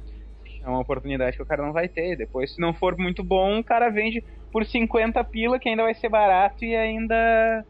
[0.63, 2.17] É uma oportunidade que o cara não vai ter.
[2.17, 5.95] Depois, se não for muito bom, o cara vende por 50 pila, que ainda vai
[5.95, 7.65] ser barato e ainda.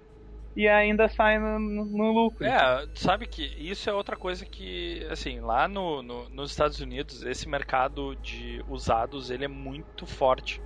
[0.56, 2.44] E ainda sai no, no lucro.
[2.44, 7.22] É, sabe que isso é outra coisa que, assim, lá no, no, nos Estados Unidos,
[7.22, 10.60] esse mercado de usados, ele é muito forte.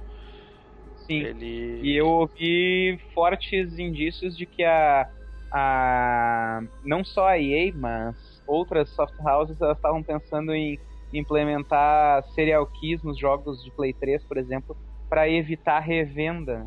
[1.06, 1.22] Sim.
[1.22, 1.80] Ele...
[1.82, 5.08] E eu ouvi fortes indícios de que a,
[5.52, 10.78] a não só a EA, mas outras soft houses elas estavam pensando em
[11.12, 14.76] implementar serial keys nos jogos de Play 3, por exemplo,
[15.08, 16.66] para evitar revenda.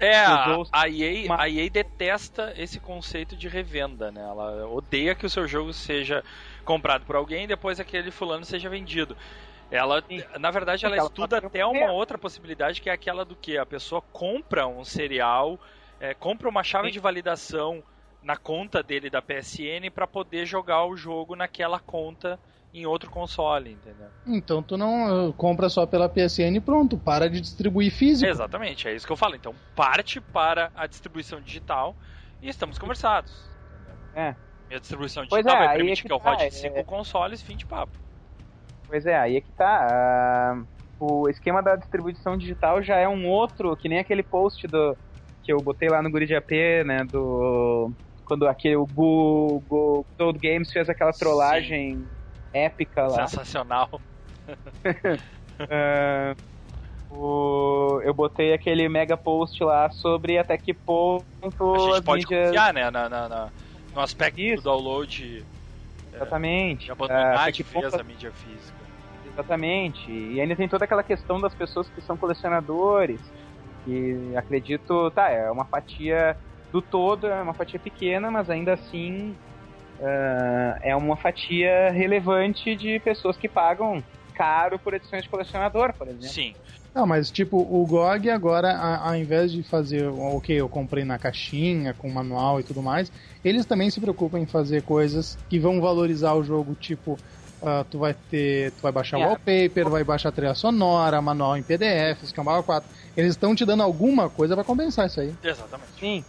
[0.00, 1.42] É, a, a, EA, uma...
[1.42, 4.20] a EA detesta esse conceito de revenda, né?
[4.20, 6.24] Ela odeia que o seu jogo seja
[6.64, 9.16] comprado por alguém e depois aquele fulano seja vendido.
[9.74, 10.22] Ela, Sim.
[10.38, 13.66] na verdade, ela, ela estuda até uma outra possibilidade que é aquela do que a
[13.66, 15.58] pessoa compra um cereal,
[15.98, 16.92] é, compra uma chave Sim.
[16.92, 17.82] de validação
[18.22, 22.38] na conta dele da PSN para poder jogar o jogo naquela conta
[22.72, 24.08] em outro console, entendeu?
[24.24, 28.30] Então tu não uh, compra só pela PSN e pronto, para de distribuir físico.
[28.30, 29.34] Exatamente, é isso que eu falo.
[29.34, 31.96] Então parte para a distribuição digital
[32.40, 33.50] e estamos conversados.
[34.14, 34.36] É.
[34.70, 36.84] E a distribuição digital é, vai permitir é que, que eu tá, rode 5 é...
[36.84, 38.03] consoles, fim de papo.
[38.86, 40.56] Pois é, aí é que tá.
[40.60, 44.96] Uh, o esquema da distribuição digital já é um outro, que nem aquele post do
[45.42, 46.50] que eu botei lá no Grid AP,
[46.86, 47.92] né, do
[48.24, 52.08] quando aquele o Go, Go Gold Games fez aquela trollagem Sim.
[52.52, 53.26] épica lá.
[53.26, 54.00] Sensacional.
[55.60, 56.34] uh,
[57.14, 62.46] o, eu botei aquele mega post lá sobre até que ponto a gente pode mídias...
[62.46, 63.48] confiar, né, na, na, na,
[63.94, 64.62] no aspecto Isso.
[64.62, 65.44] do download.
[66.12, 66.84] É, Exatamente.
[66.84, 68.00] É, de abandonar uh, de vez ponto...
[68.00, 68.73] a mídia física.
[69.34, 70.10] Exatamente.
[70.10, 73.20] E ainda tem toda aquela questão das pessoas que são colecionadores.
[73.86, 76.36] E acredito, tá, é uma fatia
[76.72, 79.30] do todo é uma fatia pequena, mas ainda assim
[80.00, 84.02] uh, é uma fatia relevante de pessoas que pagam
[84.34, 86.28] caro por edições de colecionador, por exemplo.
[86.28, 86.52] Sim.
[86.92, 91.94] Não, mas tipo, o GOG agora, ao invés de fazer, ok, eu comprei na caixinha,
[91.94, 93.10] com manual e tudo mais,
[93.44, 97.16] eles também se preocupam em fazer coisas que vão valorizar o jogo, tipo,
[97.64, 98.70] uh, tu vai ter.
[98.72, 99.32] Tu vai baixar yeah.
[99.32, 102.88] wallpaper, vai baixar trilha sonora, manual em PDF, Escambau 4.
[103.16, 105.34] Eles estão te dando alguma coisa para compensar isso aí.
[105.42, 105.92] Exatamente.
[105.98, 106.24] Sim.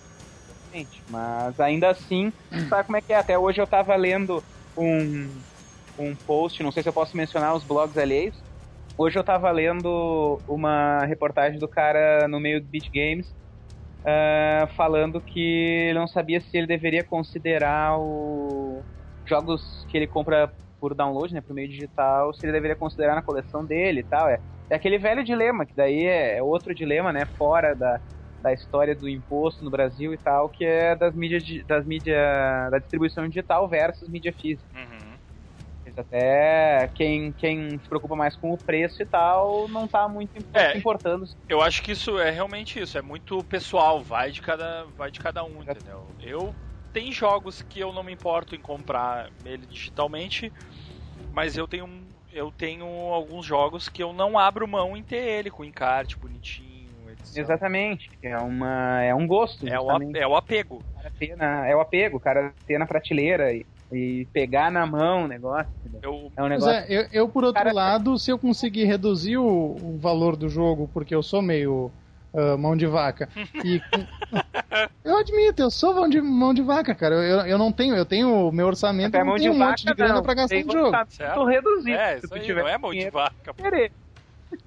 [1.09, 2.33] Mas ainda assim,
[2.67, 3.17] sabe como é que é?
[3.17, 4.43] Até hoje eu tava lendo
[4.77, 5.29] um,
[5.97, 8.35] um post, não sei se eu posso mencionar os blogs alheios.
[8.97, 13.33] Hoje eu tava lendo uma reportagem do cara no meio do Beat Games
[14.05, 18.83] uh, falando que ele não sabia se ele deveria considerar o
[19.25, 20.53] jogos que ele compra
[20.85, 24.29] por download, né, por meio digital, se ele deveria considerar na coleção dele e tal.
[24.29, 27.99] É, é aquele velho dilema, que daí é, é outro dilema, né, fora da,
[28.39, 32.15] da história do imposto no Brasil e tal, que é das mídias, das mídias
[32.69, 34.69] da distribuição digital versus mídia física.
[34.75, 35.15] Uhum.
[35.97, 40.77] Até quem, quem se preocupa mais com o preço e tal não tá muito é,
[40.77, 41.25] importando.
[41.49, 45.19] Eu acho que isso é realmente isso, é muito pessoal, vai de cada, vai de
[45.19, 46.07] cada um, entendeu?
[46.19, 46.53] Eu
[46.95, 50.49] tem jogos que eu não me importo em comprar ele digitalmente,
[51.35, 51.87] mas eu tenho
[52.31, 56.89] eu tenho alguns jogos que eu não abro mão em ter ele com encarte bonitinho,
[57.11, 57.37] etc.
[57.37, 59.67] Exatamente, é uma é um gosto.
[59.67, 60.81] É o, é o apego.
[61.37, 65.27] Na, é o apego, o cara ter na prateleira e e pegar na mão o
[65.27, 65.71] negócio.
[66.01, 66.71] Eu, é um negócio.
[66.71, 70.49] É, eu, eu, por outro Cara, lado, se eu conseguir reduzir o, o, valor do
[70.49, 71.91] jogo, porque eu sou meio
[72.35, 73.29] uh, mão de vaca,
[73.63, 73.81] e.
[75.03, 77.15] eu admito, eu sou mão de, mão de vaca, cara.
[77.15, 80.15] Eu, eu não tenho, eu tenho meu orçamento, não tenho um vaca, monte de grana
[80.15, 80.23] não.
[80.23, 80.91] pra gastar em jogo.
[81.33, 81.97] Tô reduzindo.
[81.97, 83.53] É, isso aí, não é mão de vaca.
[83.53, 83.91] Querer.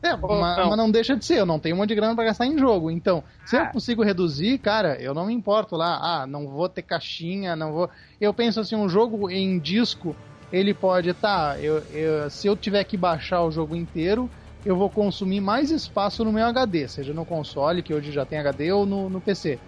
[0.02, 0.20] É, mas,
[0.58, 0.68] não.
[0.68, 2.58] mas, não deixa de ser, eu não tenho um monte de grana pra gastar em
[2.58, 2.90] jogo.
[2.90, 3.64] Então, se ah.
[3.64, 5.98] eu consigo reduzir, cara, eu não me importo lá.
[6.00, 7.90] Ah, não vou ter caixinha, não vou.
[8.20, 10.14] Eu penso assim, um jogo em disco,
[10.52, 14.30] ele pode, tá, eu, eu, se eu tiver que baixar o jogo inteiro,
[14.64, 18.38] eu vou consumir mais espaço no meu HD, seja no console, que hoje já tem
[18.38, 19.58] HD, ou no, no PC.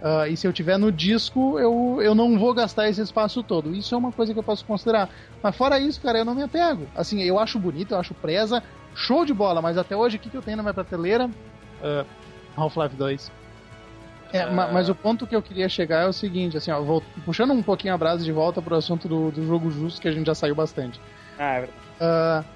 [0.00, 3.42] Uh, ah, e se eu tiver no disco, eu, eu não vou gastar esse espaço
[3.42, 3.74] todo.
[3.74, 5.10] Isso é uma coisa que eu posso considerar.
[5.42, 6.86] Mas fora isso, cara, eu não me apego.
[6.94, 8.62] Assim, eu acho bonito, eu acho presa,
[8.94, 11.26] show de bola, mas até hoje o que, que eu tenho na minha prateleira?
[11.26, 12.06] Uh,
[12.56, 13.32] Half-Life 2.
[14.32, 14.52] É, uh...
[14.52, 17.62] mas o ponto que eu queria chegar é o seguinte, assim, ó, vou, puxando um
[17.62, 20.34] pouquinho a brasa de volta pro assunto do, do jogo justo, que a gente já
[20.34, 21.00] saiu bastante.
[21.38, 22.48] Ah, é verdade.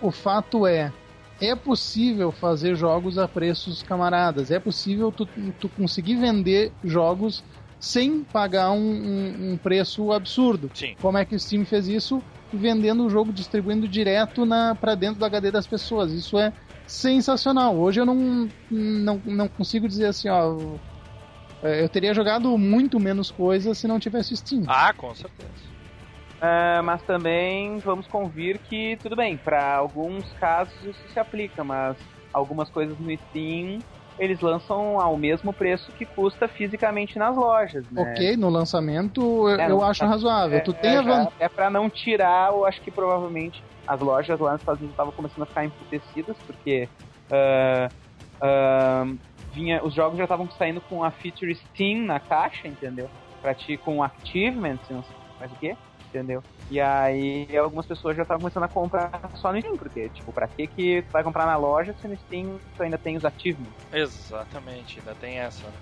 [0.00, 0.92] O fato é,
[1.40, 5.26] é possível fazer jogos a preços camaradas, é possível tu,
[5.58, 7.42] tu conseguir vender jogos
[7.78, 10.70] sem pagar um, um, um preço absurdo.
[10.74, 10.96] Sim.
[11.00, 12.22] Como é que o Steam fez isso?
[12.52, 14.46] vendendo o jogo, distribuindo direto
[14.80, 16.12] para dentro do HD das pessoas.
[16.12, 16.52] Isso é
[16.86, 17.76] sensacional.
[17.76, 20.56] Hoje eu não, não, não consigo dizer assim, ó.
[21.62, 24.64] Eu teria jogado muito menos coisas se não tivesse Steam.
[24.66, 25.50] Ah, com certeza.
[26.36, 31.96] Uh, mas também vamos convir que, tudo bem, para alguns casos isso se aplica, mas
[32.32, 33.78] algumas coisas no Steam
[34.18, 37.84] eles lançam ao mesmo preço que custa fisicamente nas lojas.
[37.90, 38.02] Né?
[38.02, 40.58] Ok, no lançamento eu, é, eu acho tá, razoável.
[40.58, 41.28] É, tu tem é, van...
[41.38, 45.12] é para não tirar, eu acho que provavelmente as lojas lá nos Estados Unidos estavam
[45.12, 46.88] começando a ficar emputecidas, porque
[47.30, 47.92] uh,
[48.42, 49.18] uh,
[49.52, 53.08] vinha, os jogos já estavam saindo com a feature Steam na caixa, entendeu?
[53.40, 55.76] Pra ti com achievements, não sei mais o que,
[56.16, 56.42] entendeu?
[56.70, 60.48] E aí algumas pessoas já estavam começando a comprar só no Steam, porque, tipo, pra
[60.48, 63.72] que que tu vai comprar na loja se no Steam tu ainda tem os achievements?
[63.92, 65.76] Exatamente, ainda tem essa, né?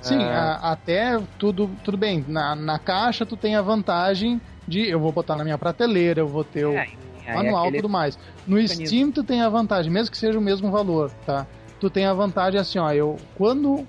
[0.00, 0.32] Sim, é...
[0.32, 2.24] a, até tudo, tudo bem.
[2.26, 6.28] Na, na caixa tu tem a vantagem de eu vou botar na minha prateleira, eu
[6.28, 6.86] vou ter o é,
[7.34, 8.18] manual e tudo mais.
[8.46, 8.86] No mecanismo.
[8.86, 11.46] Steam tu tem a vantagem, mesmo que seja o mesmo valor, tá?
[11.78, 13.86] Tu tem a vantagem assim, ó, eu quando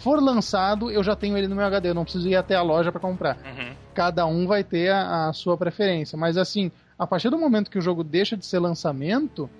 [0.00, 2.62] for lançado, eu já tenho ele no meu HD, eu não preciso ir até a
[2.62, 3.36] loja para comprar.
[3.36, 3.72] Uhum.
[3.94, 6.16] Cada um vai ter a, a, sua preferência.
[6.16, 9.50] Mas assim, a partir do momento que o jogo deixa de ser lançamento,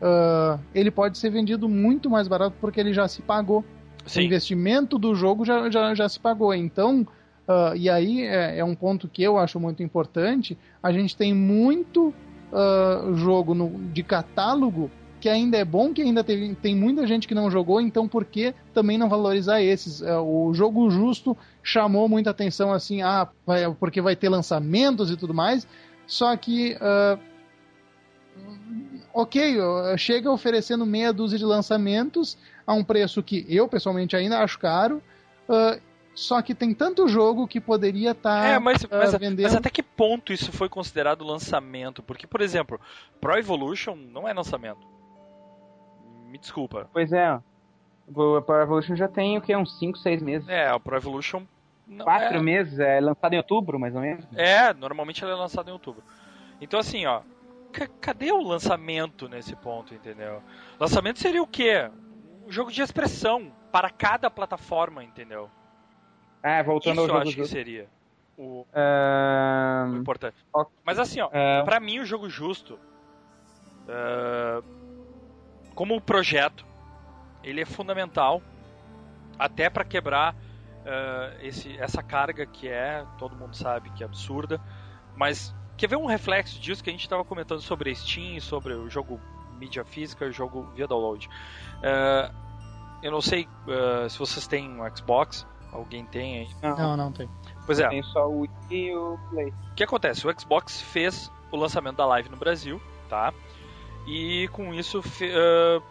[0.00, 3.64] uh, ele pode ser vendido muito mais barato porque ele já se pagou.
[4.06, 4.20] Sim.
[4.20, 6.54] O investimento do jogo já, já, já se pagou.
[6.54, 7.06] Então,
[7.46, 11.34] uh, e aí é, é, um ponto que eu acho muito importante, a gente tem
[11.34, 12.14] muito
[12.50, 14.90] uh, jogo no, de catálogo
[15.22, 18.24] que ainda é bom, que ainda tem, tem muita gente que não jogou, então por
[18.24, 20.02] que também não valorizar esses?
[20.02, 25.16] É, o jogo justo chamou muita atenção assim, ah, vai, porque vai ter lançamentos e
[25.16, 25.64] tudo mais,
[26.08, 26.76] só que.
[26.76, 27.20] Uh,
[29.14, 29.58] ok,
[29.96, 35.00] chega oferecendo meia dúzia de lançamentos a um preço que eu pessoalmente ainda acho caro.
[35.48, 35.80] Uh,
[36.16, 39.42] só que tem tanto jogo que poderia estar tá, é, mas, mas, uh, vendendo.
[39.42, 42.02] Mas até que ponto isso foi considerado lançamento?
[42.02, 42.80] Porque, por exemplo,
[43.20, 44.91] Pro Evolution não é lançamento.
[46.32, 46.88] Me desculpa.
[46.90, 47.38] Pois é.
[48.08, 49.54] O Pro Evolution já tem o que?
[49.54, 50.48] Uns 5, 6 meses.
[50.48, 51.44] É, o Pro Evolution.
[52.02, 52.40] Quatro é...
[52.40, 54.26] meses, é lançado em outubro, mais ou menos.
[54.34, 56.02] É, normalmente ele é lançado em outubro.
[56.58, 57.20] Então assim, ó.
[58.00, 60.42] Cadê o lançamento nesse ponto, entendeu?
[60.80, 61.90] Lançamento seria o quê?
[62.46, 65.50] Um jogo de expressão para cada plataforma, entendeu?
[66.42, 67.28] É, voltando Isso ao jogo.
[67.28, 67.88] Isso eu acho que seria.
[68.38, 69.92] O, uh...
[69.92, 70.36] o importante.
[70.52, 70.74] Okay.
[70.82, 71.64] Mas assim, ó, uh...
[71.64, 72.78] pra mim o jogo justo,
[73.84, 74.81] uh...
[75.74, 76.64] como projeto,
[77.42, 78.42] ele é fundamental
[79.38, 84.60] até para quebrar uh, esse, essa carga que é, todo mundo sabe que é absurda,
[85.16, 88.88] mas quer ver um reflexo disso que a gente estava comentando sobre Steam, sobre o
[88.88, 89.20] jogo
[89.58, 91.28] mídia física, o jogo via download.
[91.78, 92.34] Uh,
[93.02, 96.48] eu não sei uh, se vocês têm um Xbox, alguém tem aí?
[96.62, 97.28] Não, não, não tem.
[97.66, 97.88] Pois é.
[97.88, 99.48] Tem só o Wii e o Play.
[99.48, 100.26] O que acontece?
[100.26, 103.32] O Xbox fez o lançamento da Live no Brasil, tá?
[104.06, 105.82] E com isso uh,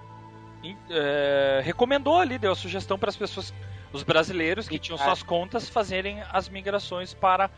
[1.63, 3.53] recomendou ali, deu a sugestão para as pessoas
[3.93, 7.49] os brasileiros que tinham suas contas fazerem as migrações para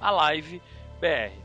[0.00, 0.62] a Live
[1.00, 1.38] BR.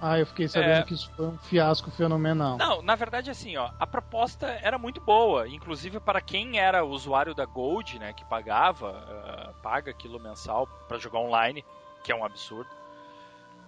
[0.00, 0.82] Ah, eu fiquei sabendo é...
[0.82, 2.58] que isso foi um fiasco fenomenal.
[2.58, 5.48] Não, na verdade, assim, ó, a proposta era muito boa.
[5.48, 10.98] Inclusive para quem era usuário da Gold, né, que pagava, uh, paga aquilo mensal para
[10.98, 11.64] jogar online,
[12.02, 12.68] que é um absurdo,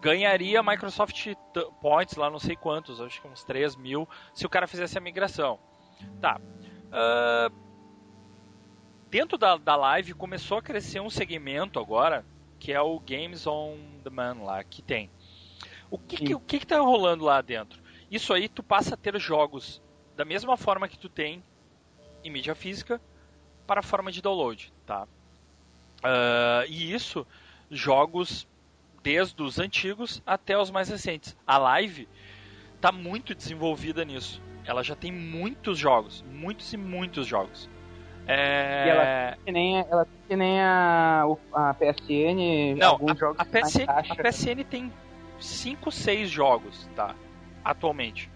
[0.01, 1.35] ganharia Microsoft
[1.81, 5.01] Points lá, não sei quantos, acho que uns 3 mil, se o cara fizesse a
[5.01, 5.59] migração.
[6.21, 6.41] Tá.
[6.87, 7.55] Uh,
[9.11, 12.25] dentro da, da live começou a crescer um segmento agora,
[12.59, 15.11] que é o Games on Demand lá, que tem.
[15.91, 17.81] O que, que, o que, que tá rolando lá dentro?
[18.11, 19.81] Isso aí tu passa a ter jogos
[20.17, 21.43] da mesma forma que tu tem
[22.25, 23.01] em mídia física
[23.67, 25.07] para a forma de download, tá?
[25.99, 27.27] Uh, e isso,
[27.71, 28.47] jogos
[29.07, 31.37] desde os antigos até os mais recentes.
[31.47, 32.09] A Live
[32.75, 34.43] está muito desenvolvida nisso.
[34.65, 37.71] Ela já tem muitos jogos, muitos e muitos jogos.
[38.27, 38.85] É...
[38.85, 42.75] E ela que nem, ela que nem a, a PSN.
[42.77, 44.93] Não, a, jogos a, PSN, a PSN tem
[45.39, 47.15] 5, 6 jogos, tá?
[47.65, 48.29] Atualmente.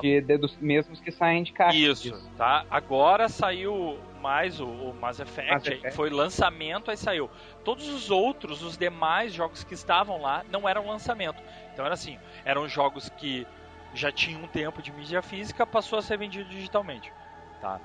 [0.00, 1.76] De, de, dos mesmos que saem de caixa.
[1.76, 2.64] Isso, Isso, tá?
[2.70, 5.94] Agora saiu mais o, o Mass Effect, Mass Effect.
[5.94, 7.30] foi lançamento, aí saiu.
[7.64, 11.40] Todos os outros, os demais jogos que estavam lá, não eram lançamento.
[11.72, 13.46] Então era assim, eram jogos que
[13.94, 17.12] já tinham um tempo de mídia física, passou a ser vendido digitalmente,
[17.60, 17.80] tá?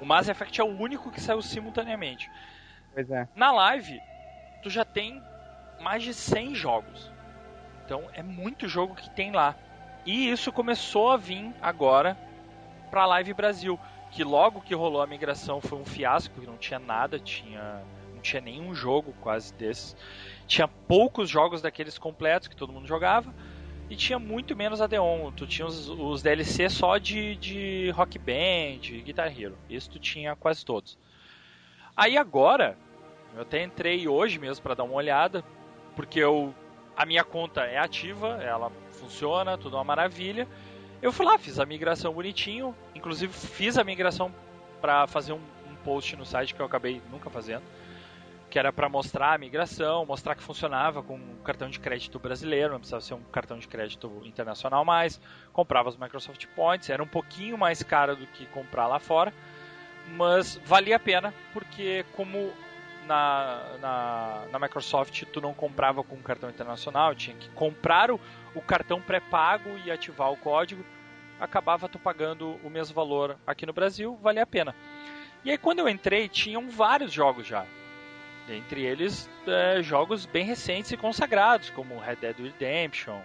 [0.00, 2.28] O Mass Effect é o único que saiu simultaneamente.
[2.92, 3.28] Pois é.
[3.36, 4.02] Na live,
[4.64, 5.22] tu já tem
[5.80, 7.12] mais de 100 jogos.
[7.84, 9.54] Então é muito jogo que tem lá.
[10.04, 12.18] E isso começou a vir agora
[12.90, 13.78] pra Live Brasil.
[14.10, 17.82] Que logo que rolou a migração foi um fiasco, não tinha nada, tinha
[18.14, 19.96] não tinha nenhum jogo quase desses.
[20.46, 23.34] Tinha poucos jogos daqueles completos que todo mundo jogava
[23.88, 25.30] e tinha muito menos Adeon.
[25.32, 29.56] Tu tinha os, os DLC só de, de Rock Band, Guitar Hero.
[29.68, 30.98] Isso tu tinha quase todos.
[31.96, 32.76] Aí agora,
[33.34, 35.44] eu até entrei hoje mesmo para dar uma olhada,
[35.94, 36.54] porque eu,
[36.96, 40.48] a minha conta é ativa, ela funciona, tudo é uma maravilha.
[41.00, 44.32] Eu fui lá, fiz a migração bonitinho, inclusive fiz a migração
[44.80, 47.62] para fazer um, um post no site que eu acabei nunca fazendo
[48.48, 52.72] que era para mostrar a migração, mostrar que funcionava com um cartão de crédito brasileiro,
[52.72, 55.20] não precisava ser um cartão de crédito internacional mais.
[55.52, 59.32] Comprava os Microsoft Points, era um pouquinho mais caro do que comprar lá fora,
[60.08, 62.52] mas valia a pena porque como
[63.06, 68.20] na, na, na Microsoft tu não comprava com um cartão internacional, tinha que comprar o,
[68.54, 70.84] o cartão pré-pago e ativar o código,
[71.40, 74.74] acabava tu pagando o mesmo valor aqui no Brasil, valia a pena.
[75.44, 77.64] E aí quando eu entrei, tinham vários jogos já.
[78.48, 83.20] Entre eles, é, jogos bem recentes e consagrados, como Red Dead Redemption,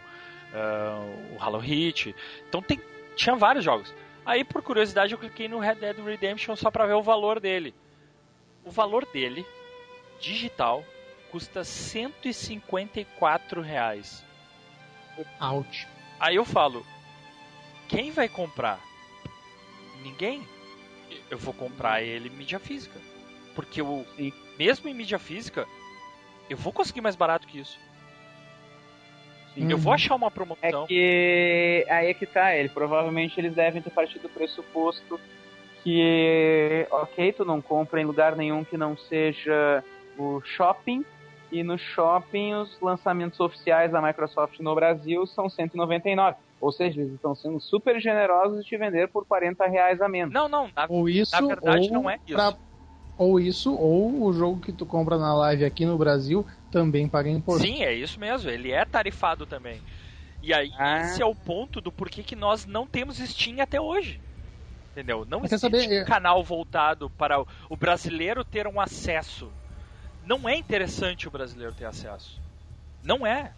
[0.51, 2.15] uh, o Halo Heat.
[2.47, 2.81] Então tem,
[3.15, 3.93] tinha vários jogos.
[4.25, 7.73] Aí, por curiosidade, eu cliquei no Red Dead Redemption só para ver o valor dele.
[8.63, 9.45] O valor dele,
[10.19, 10.85] digital,
[11.31, 14.23] custa 154 reais.
[15.39, 15.87] Out.
[16.19, 16.85] Aí eu falo,
[17.91, 18.79] quem vai comprar?
[20.01, 20.47] Ninguém.
[21.29, 22.97] Eu vou comprar ele mídia física.
[23.53, 24.05] Porque o,
[24.57, 25.67] mesmo em mídia física,
[26.49, 27.77] eu vou conseguir mais barato que isso.
[29.53, 29.69] Sim.
[29.69, 30.83] Eu vou achar uma promoção.
[30.83, 35.19] É que aí é que tá, ele provavelmente eles devem ter partido do pressuposto
[35.83, 39.83] que ok, tu não compra em lugar nenhum que não seja
[40.17, 41.03] o shopping
[41.51, 46.37] e no shopping os lançamentos oficiais da Microsoft no Brasil são 199.
[46.61, 50.31] Ou seja, eles estão sendo super generosos de te vender por 40 reais a menos.
[50.31, 50.69] Não, não.
[50.75, 52.35] Na, ou isso, na verdade ou não é isso.
[52.35, 52.55] Pra
[53.17, 57.29] ou isso, ou o jogo que tu compra na live aqui no Brasil também paga
[57.29, 57.67] imposto.
[57.67, 59.79] Sim, é isso mesmo, ele é tarifado também.
[60.41, 61.01] E aí, ah.
[61.01, 64.19] esse é o ponto do porquê que nós não temos Steam até hoje.
[64.91, 65.25] Entendeu?
[65.27, 67.39] Não existe saber, um canal voltado para
[67.69, 69.51] o brasileiro ter um acesso.
[70.25, 72.39] Não é interessante o brasileiro ter acesso.
[73.03, 73.53] Não é.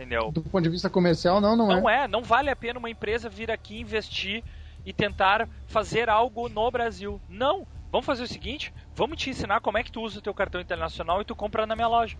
[0.00, 0.32] Entendeu?
[0.32, 1.80] Do ponto de vista comercial, não, não, não é.
[1.80, 2.08] Não é.
[2.08, 4.42] Não vale a pena uma empresa vir aqui investir
[4.84, 7.20] e tentar fazer algo no Brasil.
[7.28, 7.66] Não.
[7.92, 10.58] Vamos fazer o seguinte, vamos te ensinar como é que tu usa o teu cartão
[10.58, 12.16] internacional e tu compra na minha loja.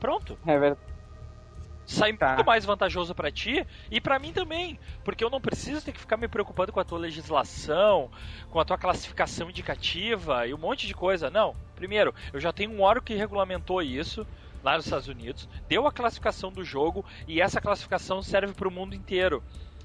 [0.00, 0.38] Pronto.
[0.46, 0.80] É verdade.
[1.84, 2.28] Sai tá.
[2.28, 6.00] muito mais vantajoso para ti e para mim também, porque eu não preciso ter que
[6.00, 8.10] ficar me preocupando com a tua legislação,
[8.48, 11.28] com a tua classificação indicativa e um monte de coisa.
[11.28, 11.54] Não.
[11.74, 14.26] Primeiro, eu já tenho um órgão que regulamentou isso
[14.62, 18.70] lá nos Estados Unidos, deu a classificação do jogo e essa classificação serve para o
[18.70, 19.42] mundo inteiro.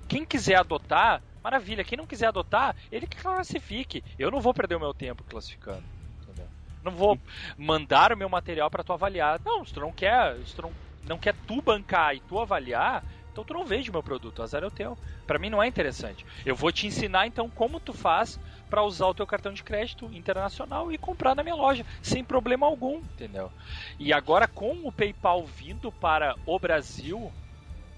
[0.08, 1.84] Quem quiser adotar, maravilha.
[1.84, 4.04] Quem não quiser adotar, ele que classifique.
[4.18, 5.84] Eu não vou perder o meu tempo classificando.
[6.22, 6.48] Entendeu?
[6.84, 7.20] Não vou
[7.58, 9.40] mandar o meu material para tu avaliar.
[9.44, 10.72] Não, se tu não quer, se tu não,
[11.04, 14.40] não quer tu bancar e tu avaliar, então tu não vende o meu produto.
[14.40, 14.98] O azar é o teu.
[15.26, 16.26] Para mim não é interessante.
[16.46, 20.06] Eu vou te ensinar então como tu faz para usar o teu cartão de crédito
[20.14, 23.52] internacional e comprar na minha loja sem problema algum, entendeu?
[24.00, 27.32] E agora com o PayPal vindo para o Brasil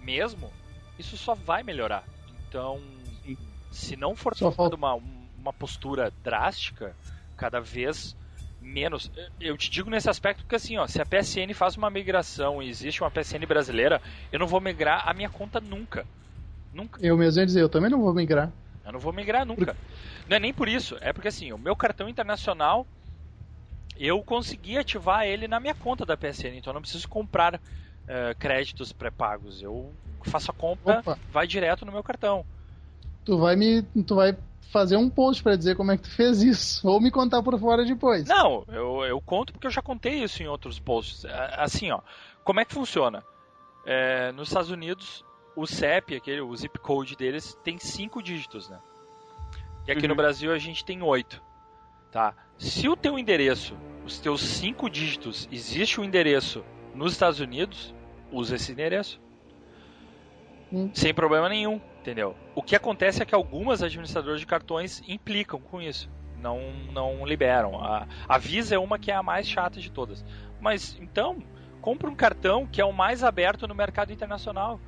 [0.02, 0.52] mesmo,
[0.98, 2.04] isso só vai melhorar.
[2.48, 2.80] Então,
[3.72, 4.96] se não for tomada uma,
[5.38, 6.96] uma postura drástica,
[7.38, 8.16] cada vez
[8.62, 9.12] menos.
[9.40, 12.70] Eu te digo nesse aspecto porque assim, ó, se a PSN faz uma migração e
[12.70, 14.02] existe uma PSN brasileira,
[14.32, 16.06] eu não vou migrar a minha conta nunca.
[16.74, 17.00] Nunca.
[17.02, 18.52] Eu mesmo ia dizer, eu também não vou migrar.
[18.90, 19.76] Eu não vou migrar nunca.
[20.28, 22.86] Não é nem por isso, é porque assim, o meu cartão internacional
[23.98, 27.60] eu consegui ativar ele na minha conta da PSN, então eu não preciso comprar uh,
[28.40, 29.62] créditos pré-pagos.
[29.62, 31.20] Eu faço a compra, Opa.
[31.32, 32.46] vai direto no meu cartão.
[33.26, 33.84] Tu vai me.
[33.84, 34.38] Tu vai
[34.72, 36.88] fazer um post para dizer como é que tu fez isso.
[36.88, 38.26] Ou me contar por fora depois.
[38.28, 41.26] Não, eu, eu conto porque eu já contei isso em outros posts.
[41.58, 42.00] Assim, ó.
[42.44, 43.24] Como é que funciona?
[43.86, 45.26] É, nos Estados Unidos,
[45.60, 48.80] o CEP, aquele, o zip code deles, tem cinco dígitos, né?
[49.88, 50.10] E aqui uhum.
[50.10, 51.42] no Brasil a gente tem oito.
[52.12, 52.34] Tá?
[52.58, 56.64] Se o teu endereço, os teus cinco dígitos, existe um endereço
[56.96, 57.94] nos Estados Unidos,
[58.32, 59.22] usa esse endereço.
[60.72, 60.90] Hum.
[60.94, 62.36] Sem problema nenhum, entendeu?
[62.56, 66.10] O que acontece é que algumas administradoras de cartões implicam com isso.
[66.40, 66.60] Não,
[66.94, 67.84] não liberam.
[67.84, 70.24] A, a Visa é uma que é a mais chata de todas.
[70.60, 71.44] Mas então,
[71.82, 74.80] compra um cartão que é o mais aberto no mercado internacional.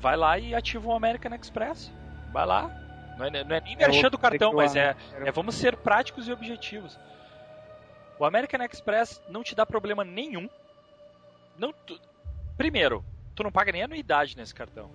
[0.00, 1.92] Vai lá e ativa o American Express.
[2.32, 2.70] Vai lá.
[3.18, 6.32] Não é, não é nem merchan do cartão, mas é, é vamos ser práticos e
[6.32, 6.98] objetivos.
[8.18, 10.48] O American Express não te dá problema nenhum.
[11.58, 11.98] Não, tu,
[12.56, 14.88] primeiro, tu não paga nem anuidade nesse cartão.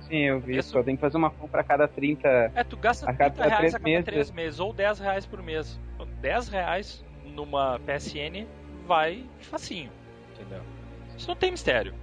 [0.00, 0.56] Sim, eu vi.
[0.56, 0.70] Isso.
[0.70, 2.28] Só tem que fazer uma compra a cada 30.
[2.54, 4.04] É, tu gasta a cada 30 reais a cada meses.
[4.04, 5.78] 3 meses, ou 10 reais por mês.
[6.20, 8.46] 10 reais numa PSN
[8.86, 9.90] vai facinho,
[10.32, 10.62] entendeu?
[11.16, 11.94] Isso não tem mistério.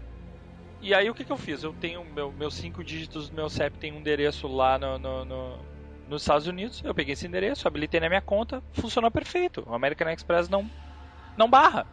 [0.82, 1.63] E aí o que, que eu fiz?
[1.63, 5.25] Eu tenho meu, meus cinco dígitos do meu CEP tem um endereço lá no, no,
[5.25, 5.59] no,
[6.07, 6.82] nos Estados Unidos.
[6.84, 9.63] Eu peguei esse endereço, habilitei na minha conta, funcionou perfeito.
[9.67, 10.69] O American Express não,
[11.36, 11.86] não barra.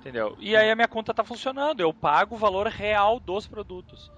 [0.00, 0.36] Entendeu?
[0.38, 4.10] E aí a minha conta está funcionando, eu pago o valor real dos produtos.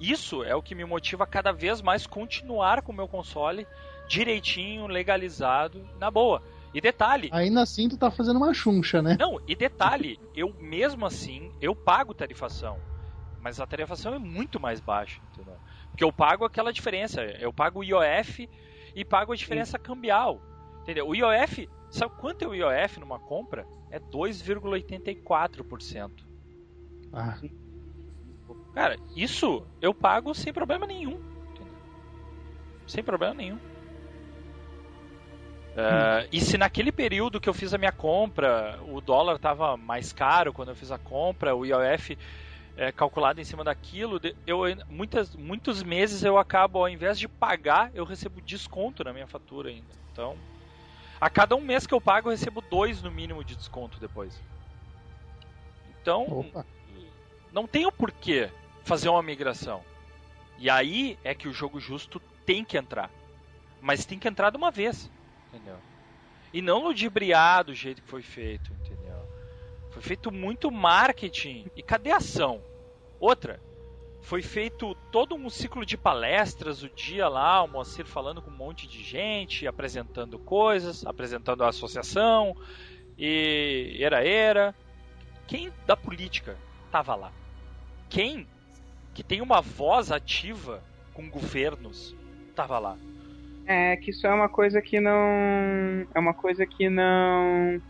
[0.00, 3.66] Isso é o que me motiva a cada vez mais continuar com o meu console
[4.08, 6.42] direitinho, legalizado, na boa.
[6.74, 7.30] E detalhe.
[7.32, 9.16] Ainda assim, tu tá fazendo uma chuncha, né?
[9.18, 12.78] Não, e detalhe, eu mesmo assim, eu pago tarifação.
[13.46, 15.56] Mas a tarifação é muito mais baixa, entendeu?
[15.88, 17.22] Porque eu pago aquela diferença.
[17.22, 18.50] Eu pago o IOF
[18.92, 19.84] e pago a diferença Sim.
[19.84, 20.42] cambial.
[20.82, 21.06] Entendeu?
[21.06, 23.64] O IOF, sabe quanto é o IOF numa compra?
[23.88, 26.10] é 2,84%.
[27.12, 27.38] Ah.
[28.74, 31.20] Cara, isso eu pago sem problema nenhum.
[31.52, 31.72] Entendeu?
[32.88, 33.60] Sem problema nenhum.
[35.76, 40.12] Uh, e se naquele período que eu fiz a minha compra, o dólar estava mais
[40.12, 42.18] caro quando eu fiz a compra, o IOF
[42.76, 47.90] é, calculado em cima daquilo, eu, muitas, muitos meses eu acabo, ao invés de pagar,
[47.94, 49.94] eu recebo desconto na minha fatura ainda.
[50.12, 50.36] Então,
[51.18, 54.38] a cada um mês que eu pago, eu recebo dois no mínimo de desconto depois.
[56.00, 56.66] Então, Opa.
[57.50, 58.50] não tem o porquê
[58.84, 59.82] fazer uma migração.
[60.58, 63.10] E aí é que o jogo justo tem que entrar.
[63.80, 65.10] Mas tem que entrar de uma vez.
[65.52, 65.78] Entendeu?
[66.52, 69.16] E não ludibriar do jeito que foi feito, entendeu?
[69.90, 71.66] Foi feito muito marketing.
[71.74, 72.62] E cadê a ação?
[73.18, 73.60] Outra,
[74.20, 78.56] foi feito todo um ciclo de palestras, o dia lá, o Moacir falando com um
[78.56, 82.56] monte de gente, apresentando coisas, apresentando a associação,
[83.16, 84.74] e era era.
[85.46, 86.56] Quem da política
[86.86, 87.32] estava lá?
[88.08, 88.48] Quem
[89.14, 90.82] que tem uma voz ativa
[91.14, 92.14] com governos
[92.50, 92.98] estava lá?
[93.64, 95.18] É que isso é uma coisa que não
[96.14, 97.80] é uma coisa que não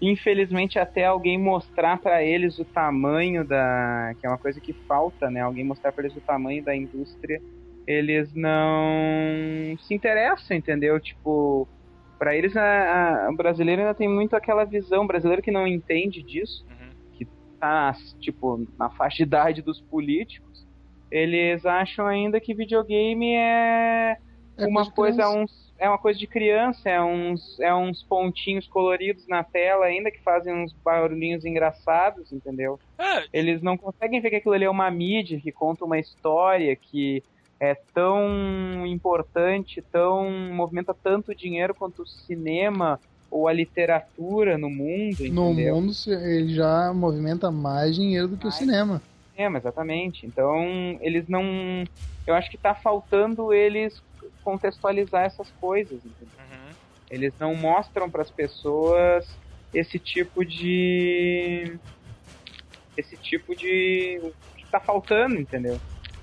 [0.00, 5.30] infelizmente até alguém mostrar para eles o tamanho da que é uma coisa que falta
[5.30, 5.40] né?
[5.40, 7.40] Alguém mostrar para eles o tamanho da indústria
[7.86, 11.00] eles não se interessam entendeu?
[11.00, 11.66] Tipo
[12.18, 16.22] para eles a, a, o brasileiro ainda tem muito aquela visão brasileiro que não entende
[16.22, 16.90] disso uhum.
[17.12, 17.26] que
[17.58, 20.66] tá tipo na faixa de idade dos políticos
[21.10, 24.16] eles acham ainda que videogame é
[24.58, 29.26] é uma coisa, uns, é uma coisa de criança, é uns, é uns pontinhos coloridos
[29.28, 32.78] na tela ainda que fazem uns barulhinhos engraçados, entendeu?
[32.98, 33.24] É.
[33.32, 37.22] Eles não conseguem ver que aquilo ali é uma mídia que conta uma história que
[37.60, 43.00] é tão importante, tão movimenta tanto dinheiro quanto o cinema
[43.30, 45.34] ou a literatura no mundo, entendeu?
[45.34, 49.02] No mundo ele já movimenta mais dinheiro do que mais o cinema.
[49.34, 50.26] Cinema, exatamente.
[50.26, 50.64] Então,
[51.00, 51.84] eles não
[52.26, 54.02] eu acho que está faltando eles
[54.46, 56.04] contextualizar essas coisas?
[56.04, 56.74] Uhum.
[57.10, 59.26] Eles não mostram para as pessoas
[59.74, 61.76] esse tipo de
[62.96, 64.20] esse tipo de
[64.56, 65.78] que está faltando, entendeu?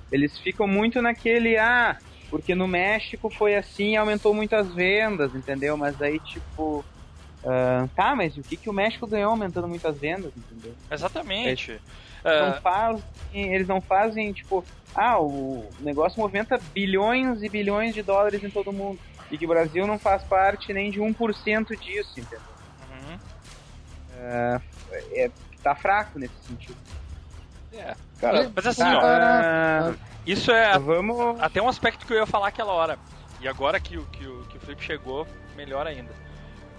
[0.10, 1.98] Eles ficam muito naquele, ah,
[2.30, 5.76] porque no México foi assim e aumentou muitas vendas, entendeu?
[5.76, 6.84] Mas aí, tipo.
[7.44, 10.74] Uh, tá, mas o que, que o México ganhou aumentando muitas vendas, entendeu?
[10.90, 11.72] Exatamente.
[11.72, 11.82] Eles,
[12.24, 12.46] uh...
[12.46, 14.64] não fazem, eles não fazem, tipo,
[14.96, 19.00] ah, o negócio movimenta bilhões e bilhões de dólares em todo mundo.
[19.30, 22.40] E que o Brasil não faz parte nem de 1% disso, entendeu?
[22.92, 23.16] Uhum.
[24.16, 24.62] Uh,
[25.12, 25.32] é,
[25.62, 26.78] tá fraco nesse sentido.
[27.74, 27.96] É.
[28.20, 29.94] Cara, mas assim, ó.
[30.26, 31.42] Isso é Vamos...
[31.42, 32.98] até um aspecto que eu ia falar aquela hora.
[33.42, 36.23] E agora que, o, que, o, que o Felipe chegou, melhor ainda.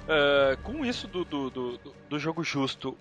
[0.04, 1.80] Uh, com isso do, do, do,
[2.10, 2.96] do jogo justo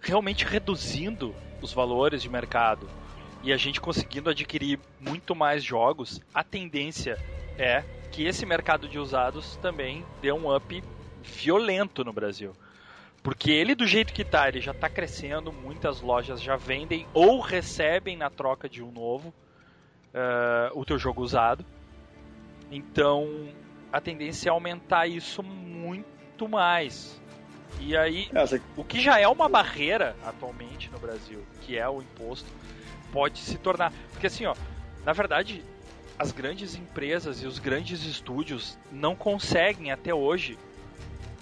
[0.00, 1.32] realmente reduzindo
[1.62, 2.88] os valores de mercado
[3.42, 7.16] e a gente conseguindo adquirir muito mais jogos, a tendência
[7.56, 10.82] é que esse mercado de usados também dê um up
[11.22, 12.52] violento no Brasil.
[13.22, 17.40] Porque ele, do jeito que tá, ele já tá crescendo, muitas lojas já vendem ou
[17.40, 21.64] recebem na troca de um novo uh, o teu jogo usado.
[22.70, 23.48] Então,
[23.92, 27.20] a tendência é aumentar isso muito mais.
[27.80, 32.02] E aí, é, o que já é uma barreira atualmente no Brasil, que é o
[32.02, 32.48] imposto,
[33.12, 33.92] pode se tornar.
[34.12, 34.54] Porque assim, ó,
[35.04, 35.64] na verdade,
[36.18, 40.58] as grandes empresas e os grandes estúdios não conseguem até hoje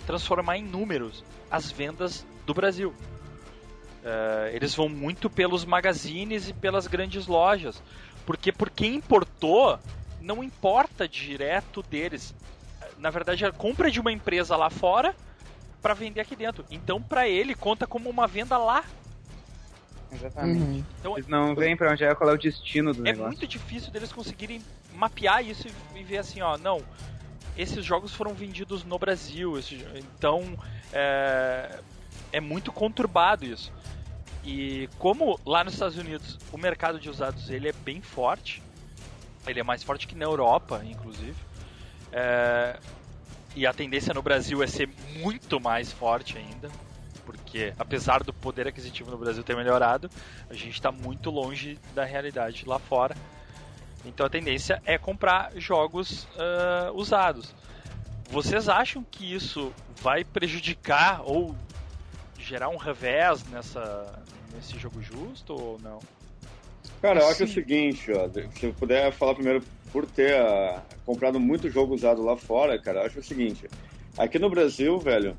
[0.07, 2.95] transformar em números as vendas do Brasil.
[3.99, 7.83] Uh, eles vão muito pelos magazines e pelas grandes lojas.
[8.25, 9.79] Porque por quem importou,
[10.21, 12.35] não importa direto deles.
[12.99, 15.15] Na verdade, a compra de uma empresa lá fora
[15.81, 16.65] para vender aqui dentro.
[16.71, 18.85] Então, para ele, conta como uma venda lá.
[20.13, 20.61] Exatamente.
[20.61, 20.85] Uhum.
[21.01, 23.25] Então, Eles não veem para onde é, qual é o destino do é negócio.
[23.25, 24.61] É muito difícil deles conseguirem
[24.95, 26.83] mapear isso e ver assim, ó, não,
[27.57, 29.55] esses jogos foram vendidos no Brasil,
[29.97, 30.59] então
[30.93, 31.81] é,
[32.33, 33.73] é muito conturbado isso.
[34.45, 38.63] E como lá nos Estados Unidos o mercado de usados ele é bem forte,
[39.47, 41.37] ele é mais forte que na Europa, inclusive.
[42.13, 42.79] É,
[43.55, 46.71] e a tendência no Brasil é ser muito mais forte ainda,
[47.25, 50.11] porque apesar do poder aquisitivo no Brasil ter melhorado,
[50.49, 53.17] a gente está muito longe da realidade lá fora.
[54.05, 57.55] Então a tendência é comprar jogos uh, usados.
[58.31, 61.55] Vocês acham que isso vai prejudicar ou
[62.39, 64.23] gerar um revés nessa,
[64.55, 65.99] nesse jogo justo ou não?
[67.03, 69.63] Cara, eu acho o seguinte, ó, se eu puder falar primeiro
[69.93, 73.69] por ter uh, comprado muito jogo usado lá fora, cara, acho o seguinte,
[74.17, 75.37] aqui no Brasil, velho,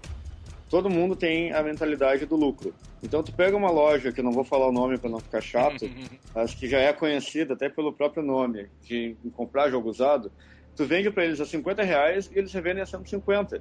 [0.69, 2.73] todo mundo tem a mentalidade do lucro.
[3.01, 5.41] Então tu pega uma loja, que eu não vou falar o nome para não ficar
[5.41, 5.89] chato,
[6.35, 10.31] mas que já é conhecida até pelo próprio nome, de comprar jogo usado,
[10.75, 13.57] tu vende para eles a 50 reais e eles revendem a 150.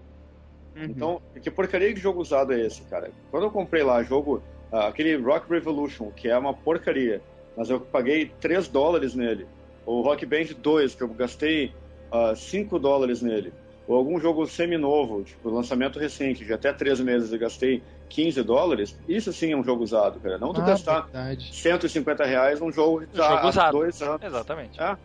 [0.76, 0.84] Uhum.
[0.84, 3.10] Então, que porcaria de jogo usado é esse, cara?
[3.30, 7.20] Quando eu comprei lá jogo, uh, aquele Rock Revolution, que é uma porcaria,
[7.56, 9.46] mas eu paguei 3 dólares nele.
[9.88, 11.66] O Rock Band 2, que eu gastei
[12.12, 13.52] uh, ah, 5 dólares nele.
[13.86, 18.98] Ou algum jogo semi-novo, tipo lançamento recente, de até 3 meses e gastei 15 dólares,
[19.08, 20.36] isso sim é um jogo usado, cara.
[20.36, 21.54] Não tu ah, gastar verdade.
[21.54, 24.22] 150 reais num jogo que tá jogo há dois anos.
[24.22, 24.80] Exatamente.
[24.80, 24.96] É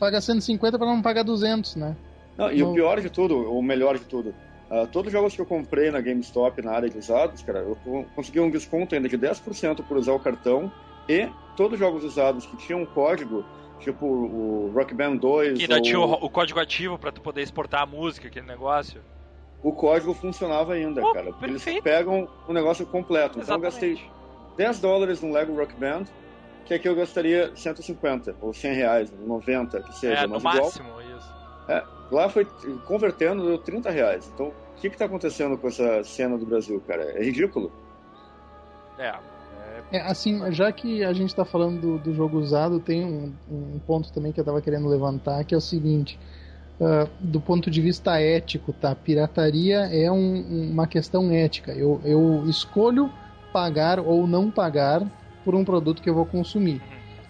[0.00, 1.94] paga 150 para não pagar 200, né?
[2.38, 2.70] Não, e no...
[2.70, 4.34] o pior de tudo, o melhor de tudo,
[4.70, 8.06] uh, todos os jogos que eu comprei na GameStop, na área de usados, cara, eu
[8.16, 10.72] consegui um desconto ainda de 10% por usar o cartão
[11.06, 13.44] e todos os jogos usados que tinham um código,
[13.80, 15.56] tipo o Rock Band 2...
[15.56, 15.82] Que ainda ou...
[15.82, 19.00] tinha o, o, código ativo para tu poder exportar a música, aquele negócio.
[19.62, 21.32] O código funcionava ainda, oh, cara.
[21.32, 21.68] Perfeito.
[21.68, 23.38] Eles pegam o negócio completo.
[23.38, 23.76] Exatamente.
[23.76, 24.10] Então eu gastei
[24.56, 26.04] 10 dólares no Lego Rock Band
[26.70, 30.20] que aqui eu gastaria 150 ou 100 reais, 90, que seja.
[30.20, 31.34] É, no igual, máximo, isso.
[31.66, 32.44] É, lá foi
[32.86, 34.30] convertendo deu 30 reais.
[34.32, 37.02] Então, o que está acontecendo com essa cena do Brasil, cara?
[37.02, 37.72] É ridículo.
[38.96, 39.18] É.
[39.90, 43.32] É, é assim, já que a gente está falando do, do, jogo usado, tem um,
[43.50, 46.18] um, ponto também que eu estava querendo levantar, que é o seguinte.
[46.80, 48.94] Uh, do ponto de vista ético, tá?
[48.94, 51.72] Pirataria é um, uma questão ética.
[51.72, 53.10] Eu, eu escolho
[53.52, 55.06] pagar ou não pagar
[55.44, 56.80] por um produto que eu vou consumir.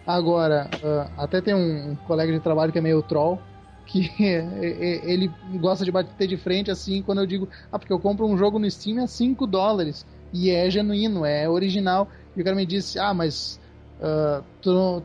[0.06, 3.40] Agora, uh, até tem um, colega de trabalho que é meio troll,
[3.86, 4.08] que
[5.02, 8.38] ele gosta de bater de frente assim quando eu digo, ah, porque eu compro um
[8.38, 12.08] jogo no Steam a 5 dólares e é genuíno, é original.
[12.36, 13.60] E o cara me disse, ah, mas
[14.00, 15.02] uh, tu,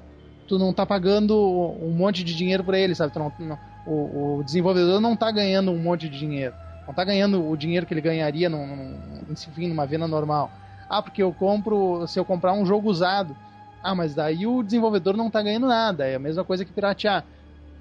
[0.48, 1.36] tu não tá pagando
[1.82, 3.18] um monte de dinheiro para ele, sabe?
[3.18, 6.54] Não, não, o, o, desenvolvedor não tá ganhando um monte de dinheiro.
[6.88, 9.00] Não tá ganhando o dinheiro que ele ganharia num, num,
[9.32, 10.52] enfim, numa venda normal.
[10.90, 13.36] Ah, porque eu compro, se eu comprar um jogo usado.
[13.84, 16.08] Ah, mas daí o desenvolvedor não tá ganhando nada.
[16.08, 17.24] É a mesma coisa que piratear.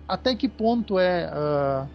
[0.08, 1.88] Até que ponto é uh,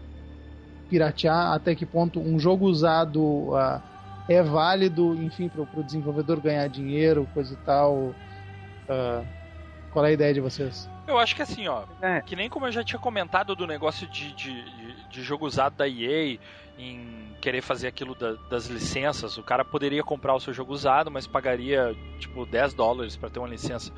[0.90, 1.54] piratear?
[1.54, 3.82] Até que ponto um jogo usado uh,
[4.30, 7.96] é válido, enfim, para o desenvolvedor ganhar dinheiro, coisa e tal?
[8.88, 9.26] Uh,
[9.92, 10.88] qual é a ideia de vocês?
[11.08, 12.22] Eu acho que assim, ó, é.
[12.22, 15.88] que nem como eu já tinha comentado do negócio de, de, de jogo usado da
[15.90, 16.38] EA
[16.78, 21.10] em querer fazer aquilo da, das licenças, o cara poderia comprar o seu jogo usado,
[21.10, 23.92] mas pagaria tipo 10 dólares para ter uma licença.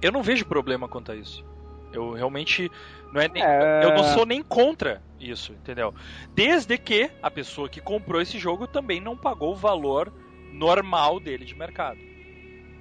[0.00, 1.44] Eu não vejo problema quanto a isso.
[1.92, 2.70] Eu realmente
[3.12, 3.84] não é, nem, é...
[3.84, 5.94] eu não sou nem contra isso, entendeu?
[6.34, 10.12] Desde que a pessoa que comprou esse jogo também não pagou o valor
[10.52, 11.98] normal dele de mercado.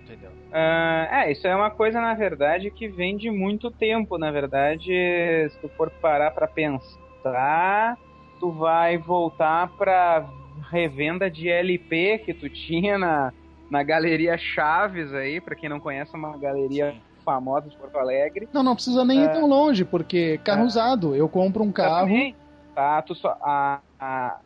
[0.04, 0.32] Entendeu?
[0.32, 5.50] Uh, é, isso é uma coisa, na verdade, que vem de muito tempo, na verdade,
[5.50, 7.98] se tu for parar pra pensar,
[8.40, 10.28] tu vai voltar pra
[10.70, 13.32] revenda de LP que tu tinha na,
[13.70, 18.50] na Galeria Chaves aí, pra quem não conhece, é uma galeria famosa de Porto Alegre.
[18.52, 21.72] Não, não precisa nem uh, ir tão longe, porque carro uh, usado, eu compro um
[21.72, 22.08] carro...
[22.08, 22.36] Também,
[22.76, 23.38] tá, tu só...
[23.42, 24.40] A, a,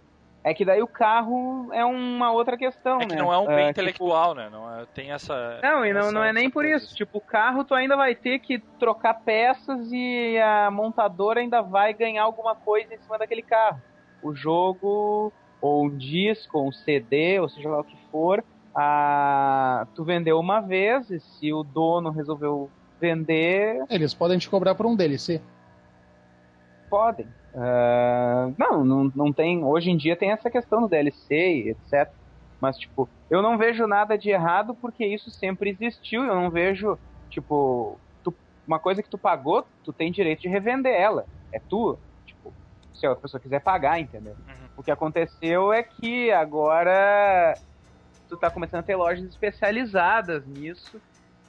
[0.46, 3.20] é que daí o carro é uma outra questão, é que né?
[3.20, 4.42] não é um bem uh, intelectual, tipo...
[4.42, 4.50] né?
[4.52, 5.60] Não é, tem essa.
[5.64, 6.86] Não, e não, essa, não é nem por isso.
[6.86, 6.98] Assim.
[6.98, 11.96] Tipo, o carro tu ainda vai ter que trocar peças e a montadora ainda vai
[11.96, 13.82] ganhar alguma coisa em cima daquele carro.
[14.22, 18.44] O jogo, ou um disco, ou um CD, ou seja lá o que for,
[18.76, 19.88] a...
[19.96, 22.70] tu vendeu uma vez e se o dono resolveu
[23.00, 23.86] vender.
[23.90, 25.42] Eles podem te cobrar por um DLC.
[26.90, 27.28] Podem.
[27.54, 29.64] Uh, não, não, não tem.
[29.64, 32.12] Hoje em dia tem essa questão do DLC, etc.
[32.60, 36.24] Mas, tipo, eu não vejo nada de errado porque isso sempre existiu.
[36.24, 36.98] Eu não vejo,
[37.30, 38.34] tipo, tu,
[38.68, 41.26] uma coisa que tu pagou, tu tem direito de revender ela.
[41.52, 41.98] É tua.
[42.26, 42.54] Tipo,
[42.94, 44.34] se a outra pessoa quiser pagar, entendeu?
[44.34, 44.68] Uhum.
[44.78, 47.56] O que aconteceu é que agora
[48.36, 51.02] tu tá começando a ter lojas especializadas nisso.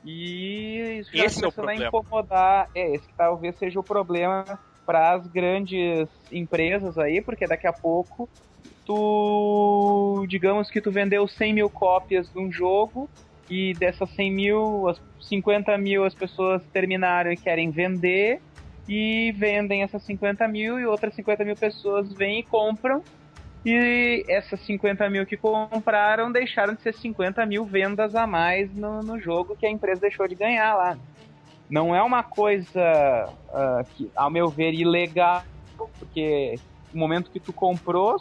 [0.04, 2.70] E isso já esse começando é a incomodar.
[2.74, 4.44] É, esse que talvez seja o problema
[4.84, 8.28] para as grandes empresas aí, porque daqui a pouco
[8.84, 13.10] tu, digamos que tu vendeu 100 mil cópias de um jogo
[13.50, 18.40] e dessas 100 mil, as 50 mil as pessoas terminaram e querem vender
[18.88, 23.02] e vendem essas 50 mil e outras 50 mil pessoas vêm e compram
[23.68, 29.02] e essas 50 mil que compraram deixaram de ser 50 mil vendas a mais no,
[29.02, 30.96] no jogo que a empresa deixou de ganhar lá
[31.68, 35.42] não é uma coisa uh, que, ao meu ver, ilegal,
[35.98, 36.58] porque
[36.92, 38.16] no momento que tu comprou,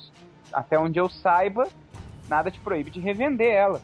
[0.52, 1.68] até onde eu saiba,
[2.28, 3.82] nada te proíbe de revender ela.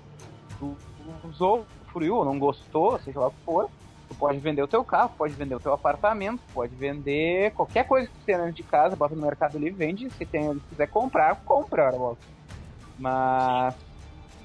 [0.58, 0.76] Tu,
[1.24, 3.70] usou, fruiu não gostou, seja lá o que for,
[4.22, 8.14] pode vender o teu carro, pode vender o teu apartamento, pode vender qualquer coisa que
[8.14, 11.38] tu tenha dentro de casa, bota no Mercado Livre, vende, se tem, se quiser comprar,
[11.44, 12.22] compra, volta.
[13.00, 13.74] Mas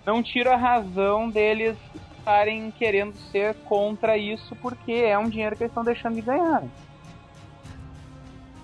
[0.07, 1.77] não tira a razão deles
[2.17, 6.65] estarem querendo ser contra isso porque é um dinheiro que eles estão deixando de ganhar.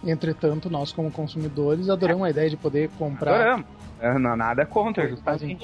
[0.03, 2.29] Entretanto, nós como consumidores adoramos é.
[2.29, 3.35] a ideia de poder comprar.
[3.35, 3.67] Adoramos.
[4.19, 5.63] Não, nada contra, justamente.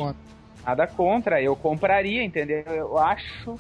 [0.65, 2.63] Nada contra, eu compraria, entendeu?
[2.67, 3.57] Eu acho,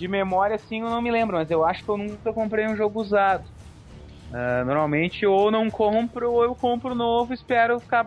[0.00, 2.74] de memória assim, eu não me lembro, mas eu acho que eu nunca comprei um
[2.74, 3.44] jogo usado.
[4.30, 8.06] Uh, normalmente, ou não compro, ou eu compro novo e espero ficar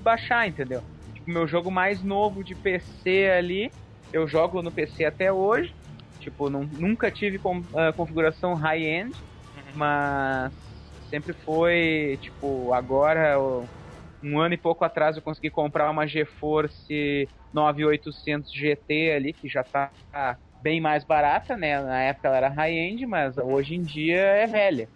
[0.00, 0.82] baixar, entendeu?
[1.12, 3.70] Tipo, meu jogo mais novo de PC ali,
[4.10, 5.74] eu jogo no PC até hoje.
[6.18, 9.62] Tipo, não, nunca tive com, uh, configuração high-end, uhum.
[9.74, 10.50] mas
[11.10, 13.36] sempre foi, tipo, agora,
[14.22, 19.62] um ano e pouco atrás eu consegui comprar uma GeForce 9800 GT ali, que já
[19.62, 19.92] tá
[20.64, 21.80] bem mais barata, né?
[21.82, 24.88] Na época ela era high-end, mas hoje em dia é velha.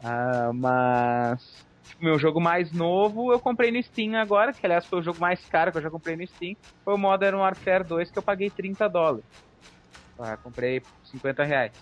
[0.00, 5.00] Uh, mas Tipo, meu jogo mais novo eu comprei no Steam agora, que aliás foi
[5.00, 6.56] o jogo mais caro que eu já comprei no Steam.
[6.84, 9.26] Foi o Modern Warfare 2 que eu paguei 30 dólares.
[10.18, 11.72] Ah, comprei 50 reais.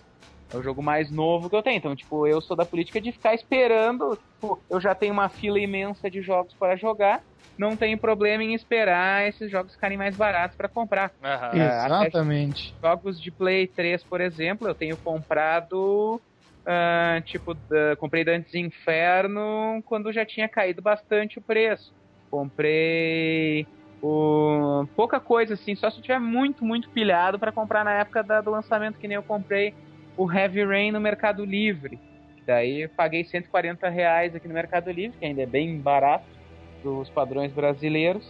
[0.51, 1.79] É o jogo mais novo que eu tenho.
[1.79, 4.17] Então, tipo, eu sou da política de ficar esperando.
[4.17, 7.23] Tipo, eu já tenho uma fila imensa de jogos para jogar.
[7.63, 11.13] Não tenho problema em esperar esses jogos ficarem mais baratos para comprar.
[11.23, 11.63] Uhum.
[11.63, 12.75] Exatamente.
[12.83, 16.21] Jogos de Play 3, por exemplo, eu tenho comprado
[16.63, 21.93] Uh, tipo, uh, comprei Dantes Inferno quando já tinha caído bastante o preço.
[22.31, 23.67] Comprei
[24.01, 24.87] o...
[24.95, 28.41] pouca coisa assim, só se eu tiver muito, muito pilhado para comprar na época da,
[28.41, 29.75] do lançamento, que nem eu comprei
[30.17, 31.99] o Heavy Rain no Mercado Livre.
[32.47, 36.42] Daí paguei 140 reais aqui no Mercado Livre, que ainda é bem barato
[36.83, 38.25] dos padrões brasileiros,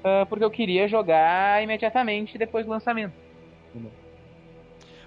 [0.00, 3.14] uh, porque eu queria jogar imediatamente depois do lançamento.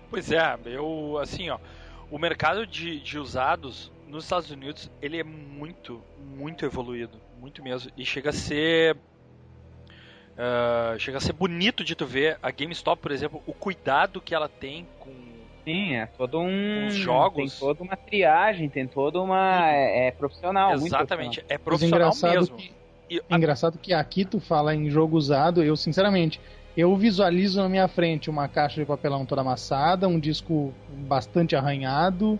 [0.09, 1.59] Pois é, eu assim, ó,
[2.09, 6.01] o mercado de, de usados nos Estados Unidos ele é muito,
[6.37, 8.95] muito evoluído, muito mesmo, e chega a ser
[10.35, 14.33] uh, chega a ser bonito de tu ver a GameStop, por exemplo, o cuidado que
[14.33, 15.25] ela tem com
[15.65, 16.87] Sim, é todo um.
[16.87, 17.51] Os jogos.
[17.53, 19.67] Tem toda uma triagem, tem toda uma.
[19.71, 20.73] É, é profissional.
[20.73, 22.55] Exatamente, é profissional mesmo.
[22.55, 22.71] Que,
[23.09, 26.39] e, engraçado que aqui tu fala em jogo usado, eu sinceramente.
[26.75, 32.37] Eu visualizo na minha frente uma caixa de papelão toda amassada, um disco bastante arranhado.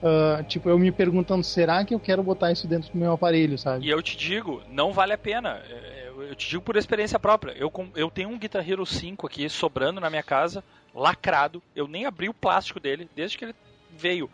[0.00, 3.58] Uh, tipo, eu me perguntando, será que eu quero botar isso dentro do meu aparelho,
[3.58, 3.84] sabe?
[3.84, 5.60] E eu te digo, não vale a pena.
[5.68, 7.52] É, eu te digo por experiência própria.
[7.52, 11.62] Eu, eu tenho um Guitar Hero 5 aqui sobrando na minha casa lacrado.
[11.76, 13.54] Eu nem abri o plástico dele desde que ele
[13.90, 14.30] veio.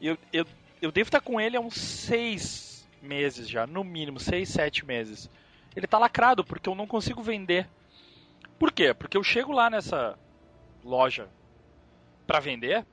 [0.00, 0.46] Eu, eu,
[0.80, 2.71] eu devo estar com ele há uns seis
[3.02, 5.28] meses já, no mínimo, seis, sete meses.
[5.74, 7.68] Ele está lacrado porque eu não consigo vender.
[8.58, 8.94] Por quê?
[8.94, 10.18] Porque eu chego lá nessa
[10.84, 11.28] loja
[12.26, 12.86] para vender,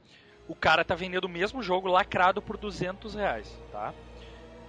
[0.48, 3.94] o cara tá vendendo o mesmo jogo lacrado por 200 reais, tá?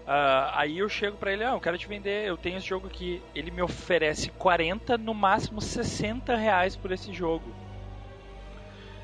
[0.07, 2.87] Uh, aí eu chego para ele, ah, eu quero te vender, eu tenho esse jogo
[2.87, 3.23] aqui.
[3.35, 7.45] Ele me oferece 40, no máximo 60 reais por esse jogo.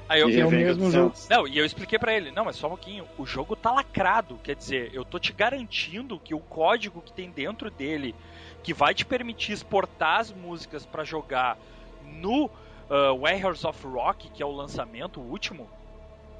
[0.08, 1.14] Aí eu, é o mesmo jogo.
[1.28, 4.38] Não, e eu expliquei para ele, não, mas só um pouquinho, o jogo tá lacrado,
[4.42, 8.14] quer dizer, eu tô te garantindo que o código que tem dentro dele,
[8.62, 11.58] que vai te permitir exportar as músicas para jogar
[12.04, 15.68] no uh, Warriors of Rock, que é o lançamento o último,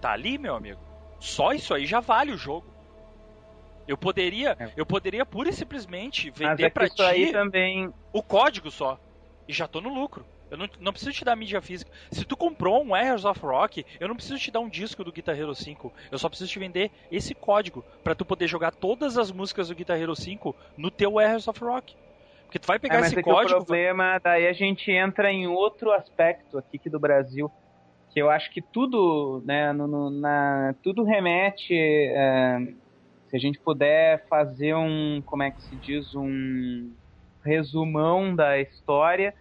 [0.01, 0.81] tá ali, meu amigo.
[1.19, 2.67] Só isso aí já vale o jogo.
[3.89, 4.71] Eu poderia, é.
[4.77, 7.93] eu poderia pura e simplesmente vender é para ti também...
[8.13, 8.99] o código só
[9.47, 10.25] e já tô no lucro.
[10.51, 11.91] Eu não, não preciso te dar mídia física.
[12.11, 15.13] Se tu comprou um Warriors of Rock, eu não preciso te dar um disco do
[15.13, 15.93] Guitar Hero 5.
[16.11, 19.75] Eu só preciso te vender esse código para tu poder jogar todas as músicas do
[19.75, 21.95] Guitar Hero 5 no teu Warriors of Rock.
[22.45, 23.59] Porque tu vai pegar é, esse é código.
[23.59, 27.51] O problema, daí a gente entra em outro aspecto aqui que do Brasil,
[28.11, 31.75] que eu acho que tudo, né, no, no, na, tudo remete.
[31.75, 32.59] É,
[33.29, 36.93] se a gente puder fazer um, como é que se diz, um
[37.45, 39.35] resumão da história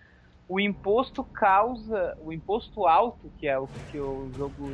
[0.48, 4.72] o imposto causa, o imposto alto, que é o que o jogo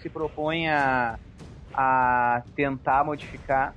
[0.00, 1.18] se propõe a,
[1.74, 3.74] a tentar modificar,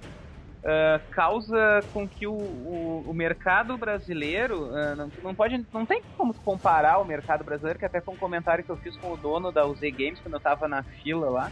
[0.63, 6.01] uh, causa com que o, o, o mercado brasileiro uh, não, não pode, não tem
[6.17, 9.17] como comparar o mercado brasileiro, que até foi um comentário que eu fiz com o
[9.17, 11.51] dono da UZ Games quando eu estava na fila lá,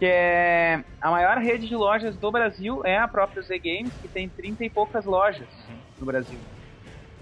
[0.00, 4.08] que é a maior rede de lojas do Brasil é a própria UZ Games, que
[4.08, 5.48] tem 30 e poucas lojas
[6.00, 6.38] no Brasil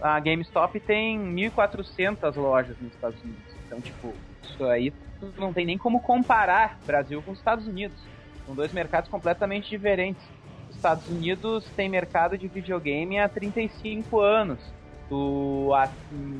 [0.00, 3.54] a GameStop tem 1.400 lojas nos Estados Unidos.
[3.66, 4.92] Então, tipo, isso aí
[5.38, 7.98] não tem nem como comparar Brasil com os Estados Unidos.
[8.44, 10.22] São dois mercados completamente diferentes.
[10.70, 14.58] Os Estados Unidos tem mercado de videogame há 35 anos.
[15.08, 15.88] Tu, a,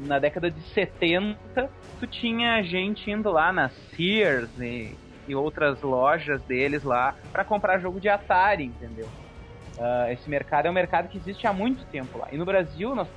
[0.06, 4.94] na década de 70, tu tinha gente indo lá na Sears e,
[5.26, 9.08] e outras lojas deles lá para comprar jogo de Atari, entendeu?
[9.78, 12.28] Uh, esse mercado é um mercado que existe há muito tempo lá.
[12.32, 13.08] E no Brasil, nós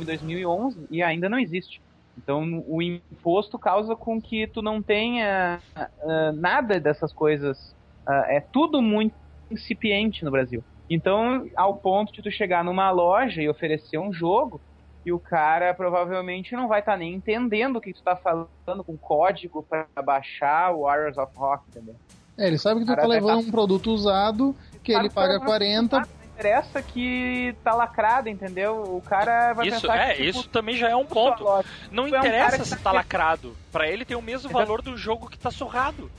[0.00, 1.80] em 2011 e ainda não existe.
[2.16, 7.74] Então o imposto causa com que tu não tenha uh, nada dessas coisas.
[8.06, 9.14] Uh, é tudo muito
[9.50, 10.62] incipiente no Brasil.
[10.88, 14.60] Então, ao ponto de tu chegar numa loja e oferecer um jogo,
[15.04, 18.84] e o cara provavelmente não vai estar tá nem entendendo o que tu tá falando
[18.84, 21.96] com código para baixar o Warriors of Rock, entendeu?
[22.36, 23.48] É, ele sabe que tu tá levando tá...
[23.48, 26.02] um produto usado, que ele paga 40
[26.42, 28.82] interessa que tá lacrada, entendeu?
[28.96, 31.44] O cara vai isso, pensar é, que, tipo, isso também já é um ponto.
[31.90, 33.56] Não interessa é um se tá, tá lacrado.
[33.70, 36.10] Para ele tem o mesmo valor do jogo que tá surrado.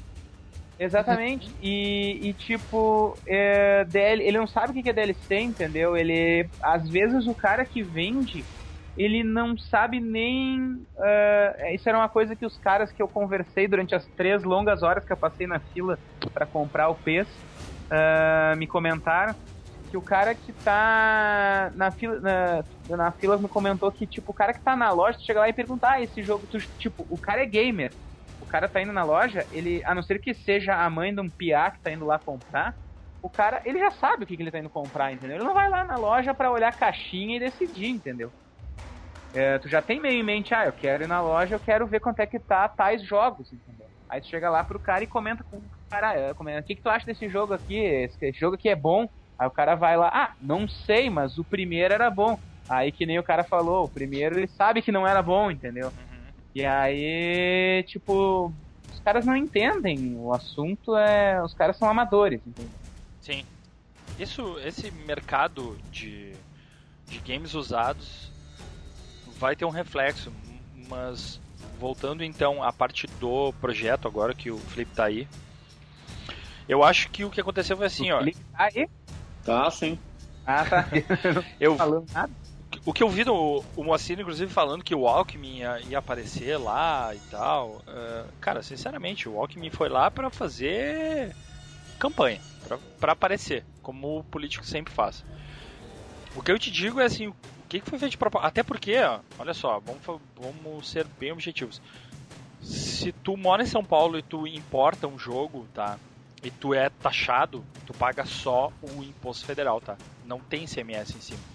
[0.80, 1.52] Exatamente.
[1.62, 5.96] E, e tipo, é, DL, ele não sabe o que é DLC, entendeu?
[5.96, 6.48] Ele.
[6.62, 8.44] Às vezes o cara que vende,
[8.98, 10.62] ele não sabe nem.
[10.98, 14.82] Uh, isso era uma coisa que os caras que eu conversei durante as três longas
[14.84, 16.00] horas que eu passei na fila
[16.34, 19.36] para comprar o PES uh, me comentaram
[19.94, 24.34] que o cara que tá na fila, na, na fila me comentou que, tipo, o
[24.34, 27.06] cara que tá na loja, tu chega lá e pergunta, ah, esse jogo, tu, tipo,
[27.12, 27.94] o cara é gamer.
[28.42, 31.22] O cara tá indo na loja, ele, a não ser que seja a mãe de
[31.22, 32.74] um piá que tá indo lá comprar,
[33.22, 35.38] o cara, ele já sabe o que, que ele tá indo comprar, entendeu?
[35.38, 38.32] Ele não vai lá na loja para olhar a caixinha e decidir, entendeu?
[39.32, 41.86] É, tu já tem meio em mente, ah, eu quero ir na loja, eu quero
[41.86, 43.88] ver quanto é que tá tais jogos, entendeu?
[44.10, 46.82] Aí tu chega lá pro cara e comenta com o cara, é, o que, que
[46.82, 47.78] tu acha desse jogo aqui?
[47.78, 49.08] Esse jogo aqui é bom?
[49.44, 52.40] Aí o cara vai lá, ah, não sei, mas o primeiro era bom.
[52.70, 55.88] Aí que nem o cara falou, o primeiro ele sabe que não era bom, entendeu?
[55.88, 56.32] Uhum.
[56.56, 58.54] E aí, tipo,
[58.94, 60.16] os caras não entendem.
[60.16, 61.44] O assunto é.
[61.44, 62.72] Os caras são amadores, entendeu?
[63.20, 63.44] Sim.
[64.18, 66.32] Isso, esse mercado de,
[67.10, 68.32] de games usados
[69.38, 70.32] vai ter um reflexo,
[70.88, 71.38] mas
[71.78, 75.28] voltando então à parte do projeto agora que o Felipe tá aí.
[76.70, 78.20] Eu acho que o que aconteceu foi assim, o ó.
[78.20, 78.88] Felipe tá aí?
[79.44, 79.98] Tá, sim.
[80.46, 80.88] Ah, tá.
[81.60, 82.32] eu falando nada.
[82.86, 86.58] O que eu vi do, o Moacir, inclusive, falando que o Alckmin ia, ia aparecer
[86.58, 87.82] lá e tal.
[87.88, 91.36] Uh, cara, sinceramente, o Alckmin foi lá para fazer
[92.00, 92.42] campanha,
[93.00, 95.24] para aparecer, como o político sempre faz.
[96.36, 97.36] O que eu te digo é assim, o
[97.70, 98.48] que, que foi feito de propósito?
[98.48, 100.02] Até porque, ó, olha só, vamos,
[100.36, 101.82] vamos ser bem objetivos.
[102.62, 105.98] Se tu mora em São Paulo e tu importa um jogo, tá?
[106.44, 109.98] E tu é taxado, tu paga só o imposto federal, tá?
[110.26, 111.54] Não tem CMS em cima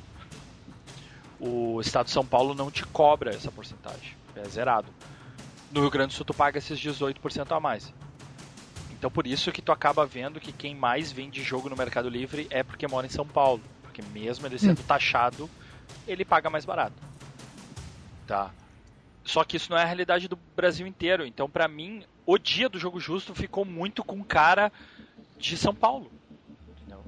[1.40, 4.88] o estado de São Paulo não te cobra essa porcentagem, é zerado.
[5.70, 7.92] No Rio Grande do Sul tu paga esses 18% a mais.
[8.90, 12.46] Então por isso que tu acaba vendo que quem mais vende jogo no Mercado Livre
[12.50, 14.86] é porque mora em São Paulo, porque mesmo ele sendo hum.
[14.86, 15.48] taxado,
[16.06, 16.96] ele paga mais barato.
[18.26, 18.50] Tá.
[19.24, 21.24] Só que isso não é a realidade do Brasil inteiro.
[21.26, 24.70] Então, para mim, o dia do jogo justo ficou muito com cara
[25.38, 26.12] de São Paulo.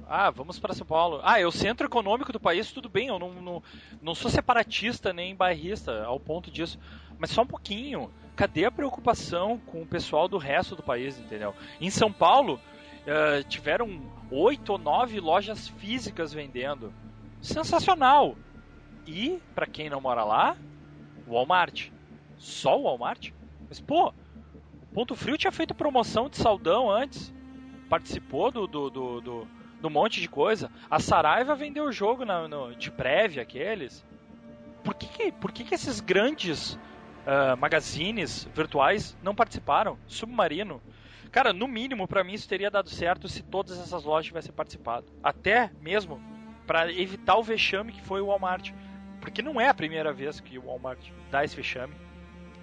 [0.09, 1.21] Ah, vamos para São Paulo.
[1.23, 3.63] Ah, é o centro econômico do país, tudo bem, eu não, não,
[4.01, 6.79] não sou separatista nem bairrista ao ponto disso.
[7.19, 8.11] Mas só um pouquinho.
[8.35, 11.53] Cadê a preocupação com o pessoal do resto do país, entendeu?
[11.79, 12.59] Em São Paulo,
[13.05, 14.01] uh, tiveram
[14.31, 16.91] oito ou nove lojas físicas vendendo.
[17.39, 18.35] Sensacional!
[19.05, 20.57] E, para quem não mora lá,
[21.27, 21.89] Walmart.
[22.39, 23.29] Só o Walmart?
[23.69, 24.11] Mas, pô,
[24.93, 27.33] Ponto Frio tinha feito promoção de saldão antes.
[27.89, 29.47] Participou do, do, do, do
[29.81, 30.71] num monte de coisa.
[30.89, 34.05] A Saraiva vendeu o jogo na, no, de prévia, aqueles.
[34.83, 39.97] Por que, que, por que, que esses grandes uh, magazines virtuais não participaram?
[40.07, 40.81] Submarino.
[41.31, 45.05] Cara, no mínimo, para mim, isso teria dado certo se todas essas lojas tivessem participado.
[45.23, 46.21] Até mesmo
[46.67, 48.71] para evitar o vexame que foi o Walmart.
[49.19, 51.93] Porque não é a primeira vez que o Walmart dá esse vexame.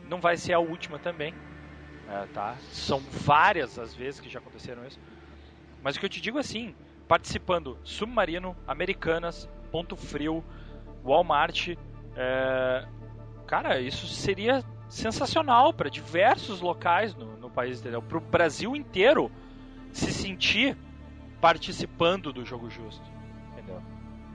[0.09, 1.35] Não vai ser a última também.
[2.09, 2.57] É, tá?
[2.73, 4.99] São várias as vezes que já aconteceram isso.
[5.83, 6.75] Mas o que eu te digo é assim:
[7.07, 10.43] participando Submarino, Americanas, Ponto Frio,
[11.05, 11.77] Walmart.
[12.17, 12.87] É...
[13.47, 18.03] Cara, isso seria sensacional para diversos locais no, no país, entendeu?
[18.03, 19.31] Para o Brasil inteiro
[19.93, 20.77] se sentir
[21.41, 23.05] participando do jogo justo,
[23.53, 23.83] entendeu?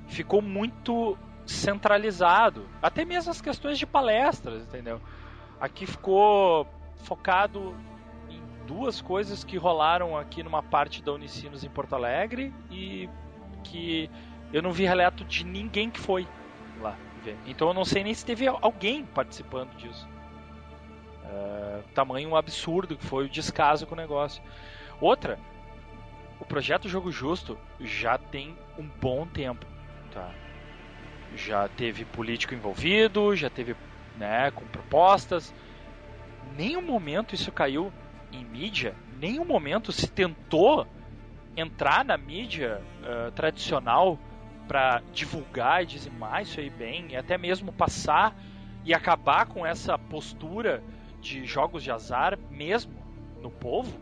[0.08, 5.02] Ficou muito centralizado, até mesmo as questões de palestras, entendeu?
[5.60, 6.68] Aqui ficou
[7.04, 7.76] focado
[8.66, 13.10] duas coisas que rolaram aqui numa parte da Unicinos em Porto Alegre e
[13.64, 14.10] que
[14.52, 16.28] eu não vi relato de ninguém que foi
[16.80, 17.38] lá ver.
[17.46, 20.08] Então eu não sei nem se teve alguém participando disso.
[21.24, 24.44] Uh, tamanho absurdo que foi o descaso com o negócio.
[25.00, 25.40] Outra,
[26.40, 29.66] o projeto Jogo Justo já tem um bom tempo,
[30.12, 30.30] tá?
[31.36, 33.76] Já teve político envolvido, já teve,
[34.18, 35.54] né, com propostas.
[36.56, 37.92] Nenhum momento isso caiu
[38.32, 40.88] em mídia, nenhum momento se tentou
[41.56, 44.18] entrar na mídia uh, tradicional
[44.68, 48.36] para divulgar e dizimar isso aí bem, e até mesmo passar
[48.84, 50.84] e acabar com essa postura
[51.22, 52.94] de jogos de azar mesmo
[53.42, 53.98] no povo?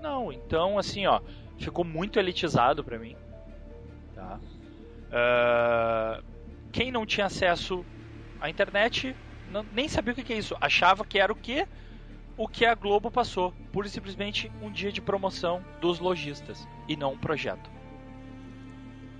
[0.00, 1.20] Não, então assim, ó,
[1.58, 3.16] ficou muito elitizado para mim.
[4.14, 4.38] Tá?
[5.10, 6.24] Uh,
[6.72, 7.84] quem não tinha acesso
[8.40, 9.16] à internet
[9.50, 11.66] não, nem sabia o que, é isso, achava que era o que
[12.36, 16.96] o que a Globo passou, pura e simplesmente um dia de promoção dos lojistas e
[16.96, 17.70] não um projeto.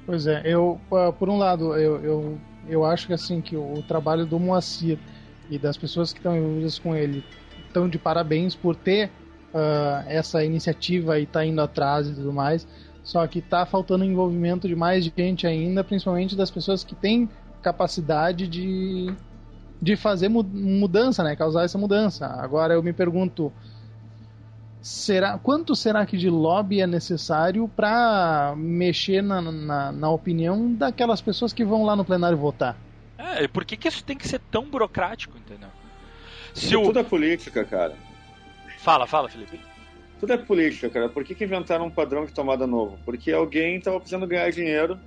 [0.07, 3.83] Pois é, eu ah, por um lado eu, eu, eu acho que assim que o,
[3.87, 4.99] trabalho do Moacir
[5.51, 7.23] e das pessoas que estão envolvidas com ele
[7.67, 9.11] estão de parabéns por ter
[9.53, 12.67] uh, essa iniciativa e tá indo atrás e tudo mais.
[13.03, 17.29] Só que tá faltando envolvimento de mais gente ainda, principalmente das pessoas que têm
[17.63, 19.15] capacidade de
[19.81, 21.35] de fazer mudança, né?
[21.35, 22.27] Causar essa mudança.
[22.27, 23.53] Agora eu me pergunto,
[24.83, 31.21] será quanto será que de lobby é necessário para mexer na, na, na, opinião daquelas
[31.21, 32.77] pessoas que vão lá no plenário votar?
[33.17, 35.69] É, por que, que isso tem que ser tão burocrático, entendeu?
[36.55, 36.83] Se o...
[36.83, 37.95] Tudo é política, cara.
[38.79, 39.61] Fala, fala, Felipe.
[40.19, 41.09] Tudo é política, cara.
[41.09, 42.99] Por que, que inventaram um padrão de tomada novo?
[43.05, 44.99] Porque alguém estava precisando ganhar dinheiro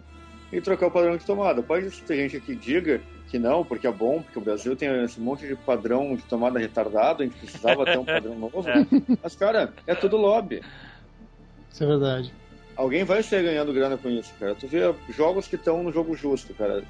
[0.51, 1.61] e trocar o padrão de tomada.
[1.61, 3.01] Pode ter gente que diga
[3.33, 6.59] que não, porque é bom, porque o Brasil tem esse monte de padrão de tomada
[6.59, 8.69] retardado, a gente precisava ter um padrão novo.
[8.69, 8.85] É.
[9.23, 10.61] Mas, cara, é tudo lobby.
[11.71, 12.31] Isso é verdade.
[12.75, 14.53] Alguém vai ser ganhando grana com isso, cara.
[14.53, 16.83] Tu vê jogos que estão no jogo justo, cara.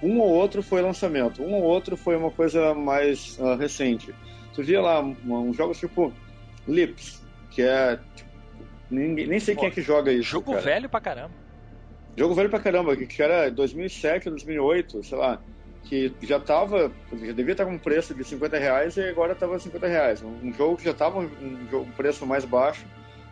[0.00, 4.14] Um ou outro foi lançamento, um ou outro foi uma coisa mais uh, recente.
[4.54, 6.12] Tu via lá um, um jogos tipo
[6.68, 8.30] Lips, que é tipo,
[8.88, 10.30] Ninguém, nem sei Pô, quem é que joga isso.
[10.30, 10.62] Jogo cara.
[10.62, 11.34] velho pra caramba.
[12.16, 15.42] Jogo velho pra caramba, que era 2007, 2008, sei lá.
[15.88, 19.58] Que já tava, já devia estar com um preço de 50 reais e agora tava
[19.58, 20.22] 50 reais.
[20.22, 21.28] Um jogo que já tava um,
[21.72, 22.84] um preço mais baixo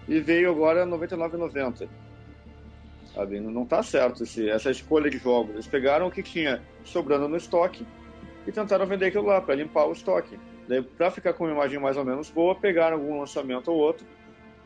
[0.06, 1.88] e veio agora 99,90.
[3.12, 3.40] Sabe?
[3.40, 5.54] Não tá certo esse, essa escolha de jogos.
[5.54, 7.86] Eles pegaram o que tinha sobrando no estoque
[8.46, 10.38] e tentaram vender aquilo lá para limpar o estoque.
[10.68, 14.06] Daí, pra ficar com uma imagem mais ou menos boa, pegaram algum lançamento ou outro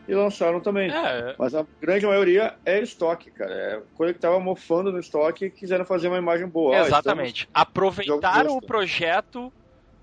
[0.08, 0.90] e lançaram também.
[0.90, 1.36] É.
[1.38, 3.52] Mas a grande maioria é estoque, cara.
[3.52, 6.74] É coisa que tava mofando no estoque e quiseram fazer uma imagem boa.
[6.74, 7.48] Ah, Exatamente.
[7.52, 9.52] Ah, Aproveitaram o projeto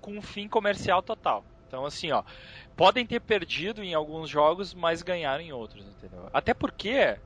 [0.00, 1.44] com um fim comercial total.
[1.66, 2.22] Então, assim, ó,
[2.76, 6.30] podem ter perdido em alguns jogos, mas ganharam em outros, entendeu?
[6.32, 7.18] Até porque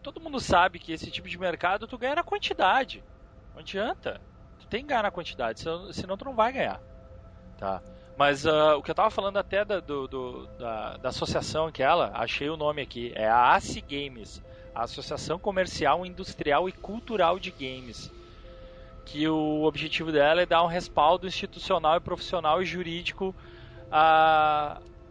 [0.00, 3.02] todo mundo sabe que esse tipo de mercado tu ganha na quantidade.
[3.52, 4.20] Não adianta.
[4.60, 6.80] Tu tem que ganhar na quantidade, senão tu não vai ganhar.
[7.58, 7.82] Tá?
[8.16, 12.10] Mas uh, o que eu tava falando até da, do, do, da, da associação aquela,
[12.14, 14.42] achei o nome aqui, é a ACI Games,
[14.74, 18.12] a Associação Comercial, Industrial e Cultural de Games.
[19.04, 23.34] Que o objetivo dela é dar um respaldo institucional e profissional e jurídico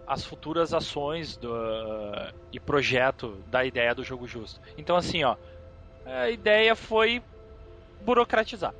[0.08, 4.60] as futuras ações do, uh, e projeto da ideia do jogo justo.
[4.78, 5.36] Então assim, ó,
[6.06, 7.22] a ideia foi
[8.04, 8.74] burocratizar.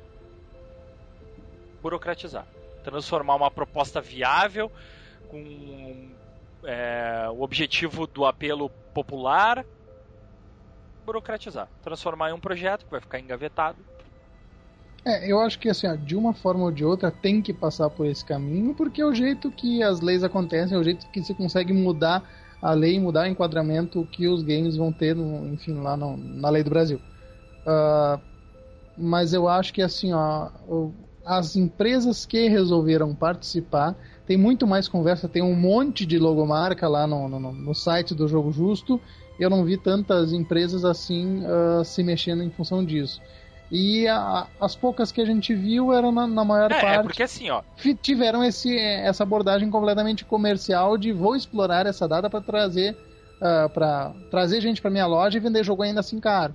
[1.80, 2.46] Burocratizar
[2.82, 4.70] transformar uma proposta viável
[5.28, 6.10] com
[6.64, 9.64] é, o objetivo do apelo popular,
[11.04, 13.78] burocratizar, transformar em um projeto que vai ficar engavetado.
[15.04, 17.90] É, eu acho que assim, ó, de uma forma ou de outra tem que passar
[17.90, 21.22] por esse caminho, porque é o jeito que as leis acontecem, é o jeito que
[21.22, 22.22] se consegue mudar
[22.60, 26.48] a lei, mudar o enquadramento que os games vão ter, no, enfim, lá no, na
[26.48, 27.00] lei do Brasil.
[27.66, 28.20] Uh,
[28.96, 30.50] mas eu acho que assim, ó,
[31.24, 33.94] as empresas que resolveram participar,
[34.26, 38.26] tem muito mais conversa, tem um monte de logomarca lá no, no, no site do
[38.28, 39.00] Jogo Justo.
[39.38, 43.20] Eu não vi tantas empresas assim uh, se mexendo em função disso.
[43.70, 46.98] E a, as poucas que a gente viu eram na, na maior é, é parte.
[46.98, 47.62] É porque assim, ó.
[48.02, 53.68] Tiveram esse, essa abordagem completamente comercial de vou explorar essa data para trazer uh, ah,
[53.68, 56.54] para trazer gente para minha loja e vender jogo ainda assim caro.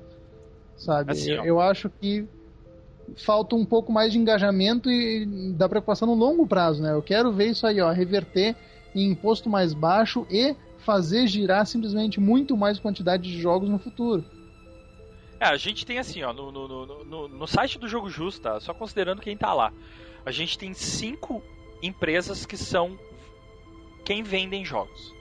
[0.78, 1.12] Sabe?
[1.12, 2.28] Assim, eu, eu acho que
[3.16, 6.92] falta um pouco mais de engajamento e da preocupação no longo prazo, né?
[6.92, 8.56] Eu quero ver isso aí, ó, reverter
[8.94, 14.24] em imposto mais baixo e fazer girar simplesmente muito mais quantidade de jogos no futuro.
[15.40, 18.60] É, a gente tem assim, ó, no, no, no, no site do Jogo Justo, tá?
[18.60, 19.72] Só considerando quem tá lá.
[20.26, 21.44] A gente tem cinco
[21.82, 22.98] empresas que são
[24.04, 25.14] quem vendem jogos.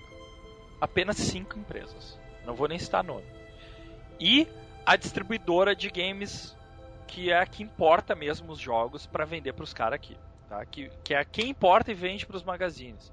[0.80, 2.18] Apenas cinco empresas.
[2.46, 3.24] Não vou nem citar nome.
[4.18, 4.46] E
[4.86, 6.56] a distribuidora de games
[7.06, 10.16] que é a que importa mesmo os jogos para vender para os caras aqui.
[10.48, 10.64] Tá?
[10.64, 13.12] Que, que é quem importa e vende para os magazines.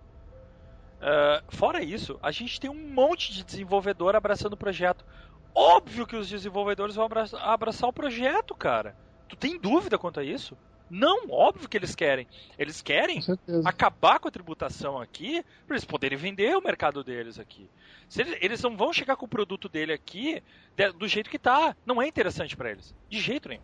[1.03, 5.05] Uh, fora isso, a gente tem um monte de desenvolvedor abraçando o projeto.
[5.53, 8.95] Óbvio que os desenvolvedores vão abraçar, abraçar o projeto, cara.
[9.27, 10.57] Tu tem dúvida quanto a isso?
[10.89, 12.27] Não, óbvio que eles querem.
[12.57, 17.39] Eles querem com acabar com a tributação aqui para eles poderem vender o mercado deles
[17.39, 17.69] aqui.
[18.15, 20.43] Eles, eles, não vão chegar com o produto dele aqui
[20.75, 21.75] de, do jeito que tá.
[21.85, 22.93] Não é interessante para eles.
[23.09, 23.63] De jeito nenhum.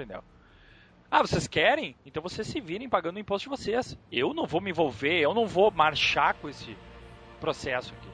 [0.00, 0.24] Entendeu?
[1.10, 1.96] Ah, vocês querem?
[2.06, 3.98] Então vocês se virem pagando o imposto de vocês.
[4.10, 6.76] Eu não vou me envolver, eu não vou marchar com esse
[7.40, 8.08] processo aqui.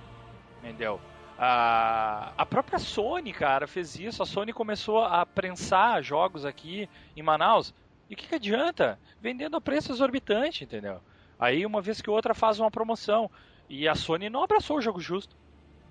[0.59, 1.01] Entendeu?
[1.39, 4.22] A, a própria Sony, cara, fez isso.
[4.22, 7.74] A Sony começou a prensar jogos aqui em Manaus.
[8.09, 8.99] E o que, que adianta?
[9.20, 11.01] Vendendo a preço exorbitante, entendeu?
[11.39, 13.30] Aí, uma vez que outra faz uma promoção.
[13.68, 15.37] E a Sony não abraçou o jogo justo.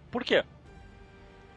[0.10, 0.44] Por quê?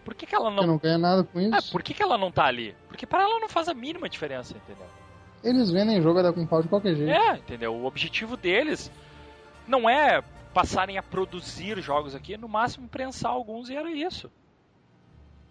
[0.09, 0.67] Por que, que ela não.
[0.67, 1.55] não ganha nada com isso?
[1.55, 2.75] É, por que, que ela não tá ali?
[2.89, 4.87] Porque para ela não faz a mínima diferença, entendeu?
[5.45, 7.11] Eles vendem jogo dar com pau de qualquer jeito.
[7.11, 7.75] É, entendeu?
[7.75, 8.91] O objetivo deles
[9.67, 10.23] não é
[10.55, 14.31] passarem a produzir jogos aqui, é no máximo prensar alguns e era isso.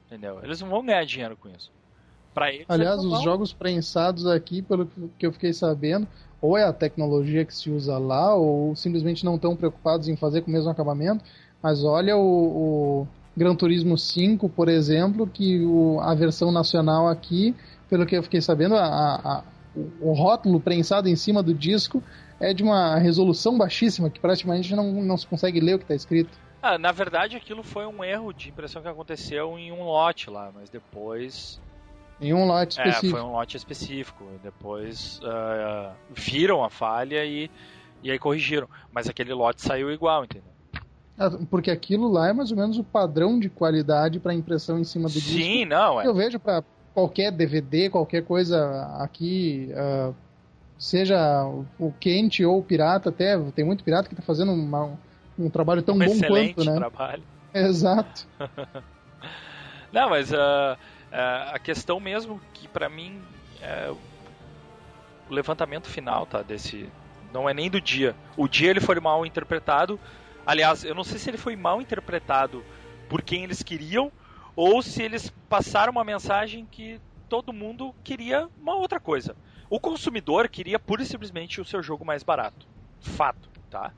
[0.07, 0.39] Entendeu?
[0.43, 1.71] Eles não vão ganhar dinheiro com isso.
[2.33, 4.89] Pra eles, Aliás, os jogos prensados aqui, pelo
[5.19, 6.07] que eu fiquei sabendo,
[6.41, 10.41] ou é a tecnologia que se usa lá, ou simplesmente não estão preocupados em fazer
[10.41, 11.23] com o mesmo acabamento.
[11.61, 12.21] Mas olha o,
[13.03, 17.55] o Gran Turismo 5, por exemplo, que o, a versão nacional aqui,
[17.87, 19.43] pelo que eu fiquei sabendo, a, a,
[20.01, 22.01] o rótulo prensado em cima do disco
[22.39, 25.93] é de uma resolução baixíssima, que praticamente não, não se consegue ler o que está
[25.93, 26.35] escrito.
[26.63, 30.51] Ah, na verdade, aquilo foi um erro de impressão que aconteceu em um lote lá,
[30.51, 31.61] mas depois.
[32.19, 33.05] Em um lote específico.
[33.05, 34.25] É, foi um lote específico.
[34.41, 37.51] Depois uh, viram a falha e,
[38.01, 38.67] e aí corrigiram.
[38.91, 40.56] Mas aquele lote saiu igual, entendeu?
[41.17, 44.83] Ah, porque aquilo lá é mais ou menos o padrão de qualidade para impressão em
[44.83, 45.41] cima do Sim, disco.
[45.41, 45.99] Sim, não.
[45.99, 46.05] É.
[46.05, 46.63] Eu vejo para
[46.93, 50.15] qualquer DVD, qualquer coisa aqui, uh,
[50.77, 51.43] seja
[51.79, 54.97] o quente ou o pirata, até tem muito pirata que está fazendo uma,
[55.37, 56.75] um trabalho tão um bom quanto, né?
[56.75, 57.23] Trabalho.
[57.53, 58.27] Exato.
[59.91, 63.19] Não, mas uh, uh, a questão mesmo que para mim
[63.61, 66.41] é o levantamento final, tá?
[66.41, 66.89] Desse.
[67.33, 68.15] Não é nem do dia.
[68.35, 69.99] O dia ele foi mal interpretado.
[70.47, 72.63] Aliás, eu não sei se ele foi mal interpretado
[73.09, 74.09] por quem eles queriam
[74.55, 79.35] ou se eles passaram uma mensagem que todo mundo queria uma outra coisa.
[79.69, 82.65] O consumidor queria pura e simplesmente o seu jogo mais barato.
[83.01, 83.91] Fato, tá?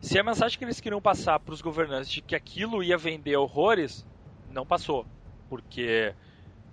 [0.00, 3.36] Se a mensagem que eles queriam passar para os governantes de que aquilo ia vender
[3.36, 4.06] horrores,
[4.48, 5.06] não passou.
[5.46, 6.14] Porque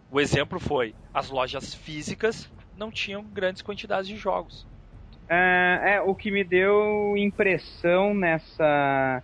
[0.09, 4.65] o exemplo foi: as lojas físicas não tinham grandes quantidades de jogos.
[5.33, 9.23] É, é, o que me deu impressão nessa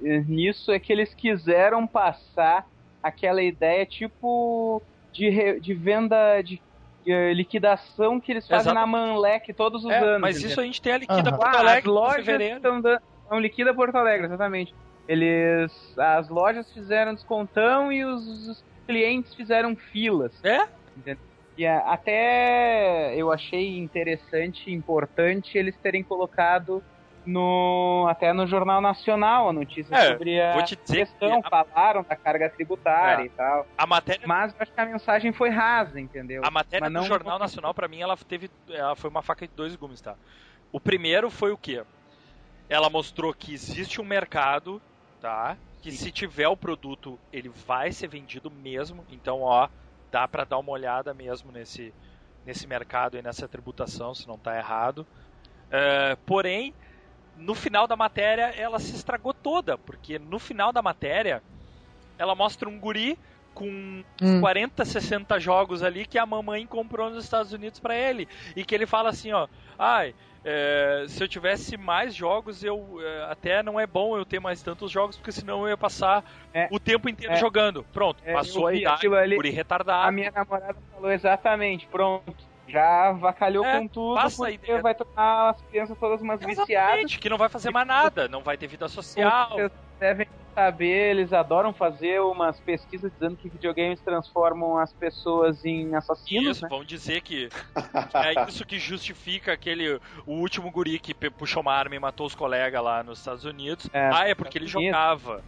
[0.00, 2.66] nisso é que eles quiseram passar
[3.02, 4.80] aquela ideia tipo
[5.12, 6.60] de, de venda de
[7.06, 8.74] uh, liquidação que eles fazem Exato.
[8.74, 10.20] na Manlec todos os é, anos.
[10.20, 11.36] Mas isso a gente tem a liquida uhum.
[11.36, 11.70] Porto Alegre.
[11.70, 13.02] Ah, as lojas estão dando,
[13.40, 14.74] liquida Porto Alegre, exatamente.
[15.08, 20.32] Eles, as lojas fizeram descontão e os, os clientes fizeram filas.
[20.44, 20.66] É?
[20.96, 21.29] Entendeu?
[21.60, 26.82] E até eu achei interessante, importante eles terem colocado
[27.26, 31.50] no até no Jornal Nacional a notícia é, sobre a questão, que a...
[31.50, 33.26] falaram da carga tributária é.
[33.26, 33.66] e tal.
[33.76, 34.26] A matéria...
[34.26, 36.40] Mas acho que a mensagem foi rasa, entendeu?
[36.42, 38.50] A matéria Mas do Jornal Nacional, para mim, ela teve.
[38.70, 40.14] Ela foi uma faca de dois gumes, tá?
[40.72, 41.84] O primeiro foi o quê?
[42.70, 44.80] Ela mostrou que existe um mercado,
[45.20, 45.58] tá?
[45.82, 46.04] Que Sim.
[46.06, 49.04] se tiver o produto, ele vai ser vendido mesmo.
[49.10, 49.68] Então, ó,
[50.10, 51.92] dá para dar uma olhada mesmo nesse,
[52.44, 55.06] nesse mercado e nessa tributação, se não está errado.
[55.68, 56.74] Uh, porém,
[57.36, 61.42] no final da matéria, ela se estragou toda, porque no final da matéria,
[62.18, 63.18] ela mostra um guri
[63.54, 64.40] com hum.
[64.40, 68.28] 40, 60 jogos ali que a mamãe comprou nos Estados Unidos para ele.
[68.54, 69.48] E que ele fala assim, ó,
[69.78, 70.14] ai,
[70.44, 74.62] é, se eu tivesse mais jogos, eu é, até não é bom eu ter mais
[74.62, 76.24] tantos jogos, porque senão eu ia passar
[76.54, 77.84] é, o tempo inteiro é, jogando.
[77.92, 80.08] Pronto, é, passou a idade, ali, guri retardado.
[80.08, 82.50] A minha namorada falou exatamente, pronto.
[82.66, 87.16] Já vacalhou é, com tudo, passa porque vai tornar as crianças todas umas viciadas.
[87.16, 89.58] que não vai fazer mais nada, não vai ter vida social.
[90.00, 96.56] Devem saber, eles adoram fazer umas pesquisas dizendo que videogames transformam as pessoas em assassinos.
[96.56, 96.68] Isso, né?
[96.68, 97.48] vão dizer que,
[98.14, 102.34] é isso que justifica aquele o último guri que puxou uma arma e matou os
[102.34, 103.88] colegas lá nos Estados Unidos.
[103.92, 105.44] É, ah, é porque ele jogava.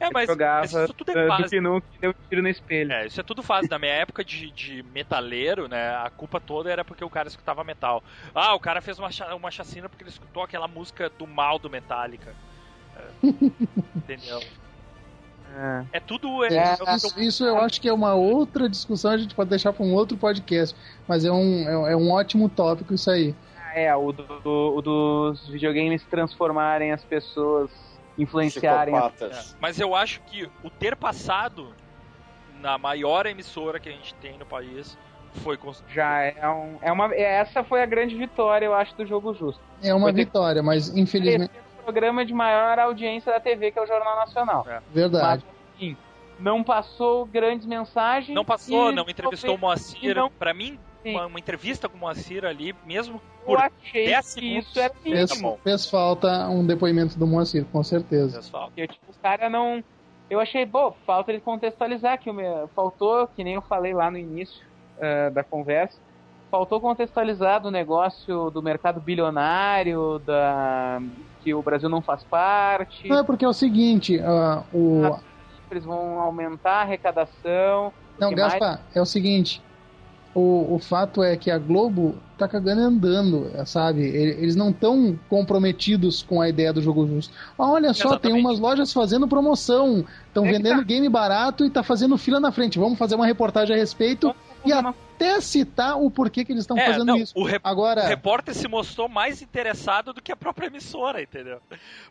[0.00, 1.60] É, mas, jogava isso tudo é fase.
[1.60, 2.92] Do que deu tiro no espelho.
[2.92, 3.68] É, isso é tudo fase.
[3.68, 7.62] Na minha época de, de metaleiro, né, a culpa toda era porque o cara escutava
[7.62, 8.02] metal.
[8.34, 11.70] Ah, o cara fez uma, uma chacina porque ele escutou aquela música do mal do
[11.70, 12.34] Metallica.
[12.96, 13.28] É,
[13.96, 14.40] entendeu?
[15.54, 15.84] É.
[15.94, 16.44] é tudo.
[16.44, 19.72] É, é, isso, isso, eu acho que é uma outra discussão, a gente pode deixar
[19.72, 20.76] para um outro podcast.
[21.06, 23.34] Mas é um, é, é um ótimo tópico isso aí.
[23.58, 27.70] Ah, é, o, do, do, o dos videogames transformarem as pessoas,
[28.16, 28.94] influenciarem.
[28.96, 29.22] As...
[29.22, 29.56] É.
[29.60, 31.74] Mas eu acho que o ter passado
[32.60, 34.96] na maior emissora que a gente tem no país
[35.42, 35.94] foi construído.
[35.94, 37.14] Já é, um, é uma.
[37.14, 39.60] Essa foi a grande vitória, eu acho, do jogo justo.
[39.82, 41.50] É uma foi vitória, mas infelizmente
[41.84, 44.66] programa de maior audiência da TV, que é o Jornal Nacional.
[44.68, 44.80] É.
[44.92, 45.44] Verdade.
[45.46, 45.96] Mas, assim,
[46.38, 48.34] não passou grandes mensagens.
[48.34, 50.16] Não passou, não entrevistou o Moacir.
[50.16, 50.30] Não...
[50.30, 54.68] Pra mim, uma, uma, entrevista com o Moacir ali, mesmo por Eu achei 10 segundos,
[54.68, 58.34] isso era fez, tá fez falta um depoimento do Moacir, com certeza.
[58.34, 58.72] Fez falta.
[58.76, 59.82] Eu, tipo, o cara não...
[60.30, 62.30] Eu achei, pô, falta ele contextualizar, que
[62.74, 64.64] faltou, que nem eu falei lá no início
[64.96, 65.98] uh, da conversa,
[66.50, 71.02] faltou contextualizar do negócio do mercado bilionário, da
[71.42, 73.08] que o Brasil não faz parte.
[73.08, 75.18] Não, é porque é o seguinte, uh, o...
[75.70, 77.92] eles vão aumentar a arrecadação.
[78.18, 78.80] Não, Gaspar, mais...
[78.94, 79.62] é o seguinte,
[80.34, 84.02] o, o fato é que a Globo tá cagando e andando, sabe?
[84.02, 87.34] Eles não estão comprometidos com a ideia do jogo justo.
[87.58, 88.22] Olha só, Exatamente.
[88.22, 90.84] tem umas lojas fazendo promoção, estão é vendendo tá.
[90.84, 92.78] game barato e tá fazendo fila na frente.
[92.78, 96.86] Vamos fazer uma reportagem a respeito e até citar o porquê que eles estão é,
[96.86, 97.32] fazendo não, isso.
[97.36, 98.04] O, rep Agora...
[98.04, 101.60] o repórter se mostrou mais interessado do que a própria emissora, entendeu?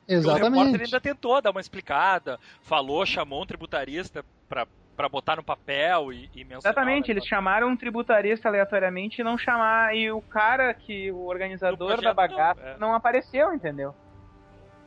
[0.08, 0.52] Exatamente.
[0.52, 4.68] O repórter ainda tentou dar uma explicada, falou, chamou um tributarista para
[5.02, 6.60] para botar no papel e, e mencionar.
[6.60, 9.96] Exatamente, eles chamaram um tributarista aleatoriamente e não chamar.
[9.96, 12.78] E o cara que, o organizador da bagaça, não, é.
[12.78, 13.96] não, apareceu, entendeu?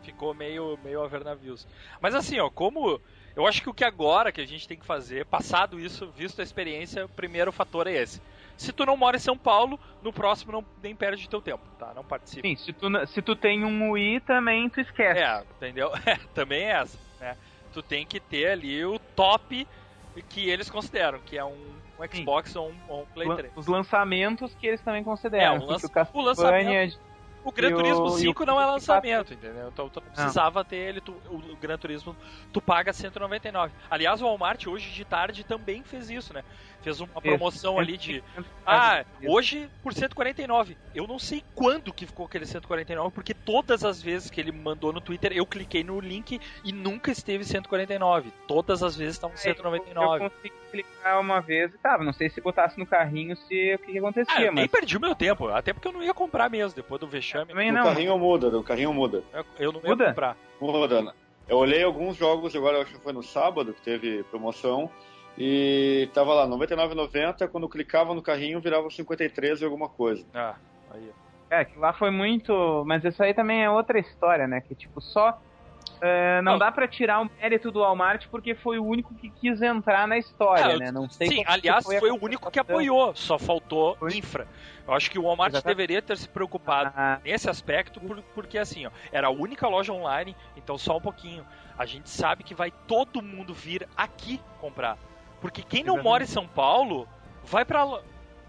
[0.03, 1.67] Ficou meio, meio a ver navios.
[2.01, 3.01] Mas assim, ó, como.
[3.37, 6.41] Eu acho que o que agora que a gente tem que fazer, passado isso, visto
[6.41, 8.23] a experiência, o primeiro fator é esse.
[8.57, 11.93] Se tu não mora em São Paulo, no próximo não nem perde teu tempo, tá?
[11.95, 12.49] Não participe.
[12.49, 15.21] Sim, se tu, se tu tem um Wii também, tu esquece.
[15.21, 15.91] É, entendeu?
[16.07, 17.37] É, também é essa, né?
[17.73, 19.67] Tu tem que ter ali o top
[20.29, 21.57] que eles consideram, que é um,
[21.99, 23.53] um Xbox ou um, ou um, Play 3.
[23.57, 25.57] Os lançamentos que eles também consideram.
[25.57, 27.01] É, o, lança, o, o lançamento...
[27.45, 29.69] O Gran Turismo 5 não é lançamento, entendeu?
[29.69, 32.17] Então tu precisava ter ele, tu, o Gran Turismo
[32.53, 33.73] tu paga 199.
[33.91, 36.43] Aliás, o Walmart hoje de tarde também fez isso, né?
[36.85, 38.23] Fez uma promoção ali de
[38.67, 40.77] ah, hoje por 149.
[40.95, 44.93] Eu não sei quando que ficou aquele 149, porque todas as vezes que ele mandou
[44.93, 48.31] no Twitter, eu cliquei no link e nunca esteve 149.
[48.47, 50.07] Todas as vezes estavam 199.
[50.07, 53.75] Eu, eu consegui clicar uma vez e tava, não sei se botasse no carrinho se
[53.75, 54.57] o que, que acontecia, ah, eu mas...
[54.57, 57.47] nem perdi o meu tempo, até porque eu não ia comprar mesmo depois do vexame.
[57.47, 57.81] Também não.
[57.81, 59.25] O carrinho muda, o carrinho muda.
[59.33, 60.05] Eu, eu não muda?
[60.05, 60.37] ia comprar.
[60.61, 61.15] Muda.
[61.49, 64.91] Eu olhei alguns jogos agora, acho que foi no sábado que teve promoção
[65.37, 70.25] e tava lá, 99,90, quando clicava no carrinho virava 53 e alguma coisa.
[70.33, 70.55] Ah,
[70.93, 71.11] aí.
[71.51, 72.85] É, que lá foi muito.
[72.87, 74.61] Mas isso aí também é outra história, né?
[74.61, 75.39] Que tipo, só.
[76.01, 79.31] É, não, não, dá para tirar o mérito do Walmart porque foi o único que
[79.31, 80.93] quis entrar na história, é, né?
[80.93, 84.17] Não sei sim, aliás, foi, foi o único que apoiou, só faltou foi?
[84.17, 84.47] infra.
[84.87, 85.77] Eu acho que o Walmart Exatamente.
[85.77, 87.21] deveria ter se preocupado ah.
[87.25, 91.47] nesse aspecto, por, porque assim, ó, era a única loja online, então só um pouquinho.
[91.79, 94.99] A gente sabe que vai todo mundo vir aqui comprar.
[95.45, 97.07] Porque quem não mora em São Paulo
[97.45, 98.01] vai para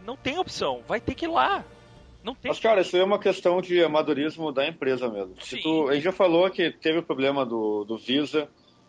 [0.06, 1.62] não tem opção, vai ter que ir lá.
[2.24, 2.48] Não tem.
[2.48, 5.36] Mas, cara, isso é uma questão de amadorismo da empresa mesmo.
[5.36, 8.48] Tu, a gente já falou que teve o problema do, do Visa,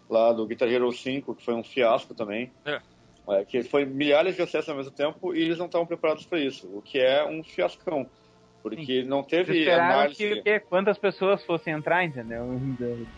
[0.08, 2.52] lá do Guitar Hero 5, que foi um fiasco também.
[2.64, 2.80] É.
[3.28, 6.38] É, que foi milhares de acessos ao mesmo tempo e eles não estavam preparados para
[6.38, 8.08] isso, o que é um fiascão.
[8.62, 9.08] Porque Sim.
[9.08, 10.16] não teve análise.
[10.16, 12.46] Que, que quantas pessoas fossem entrar, entendeu?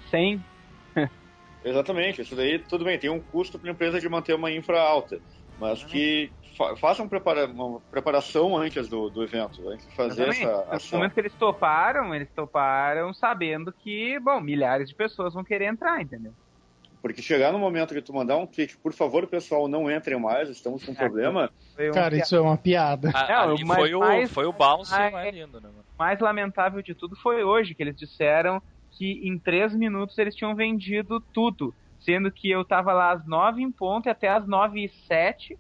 [0.09, 0.43] 100
[1.65, 4.81] Exatamente, isso daí tudo bem, tem um custo para a empresa de manter uma infra
[4.81, 5.21] alta,
[5.59, 5.89] mas uhum.
[5.89, 10.43] que fa façam prepara uma preparação antes do, do evento, antes de fazer Exatamente.
[10.43, 10.91] essa ação.
[10.93, 15.67] No momento que eles toparam, eles toparam sabendo que, bom, milhares de pessoas vão querer
[15.67, 16.33] entrar, entendeu?
[17.01, 20.49] Porque chegar no momento que tu mandar um tweet, por favor, pessoal, não entrem mais,
[20.49, 21.51] estamos com um é, problema.
[21.79, 23.13] Um Cara, isso é uma piada.
[23.15, 25.71] Ah, não, mas, foi, o, mais, foi o bounce mais, mais lindo, né?
[25.97, 28.61] mais lamentável de tudo foi hoje, que eles disseram
[28.93, 31.75] que em três minutos eles tinham vendido tudo.
[32.01, 35.59] Sendo que eu tava lá às nove em ponto e até às nove e sete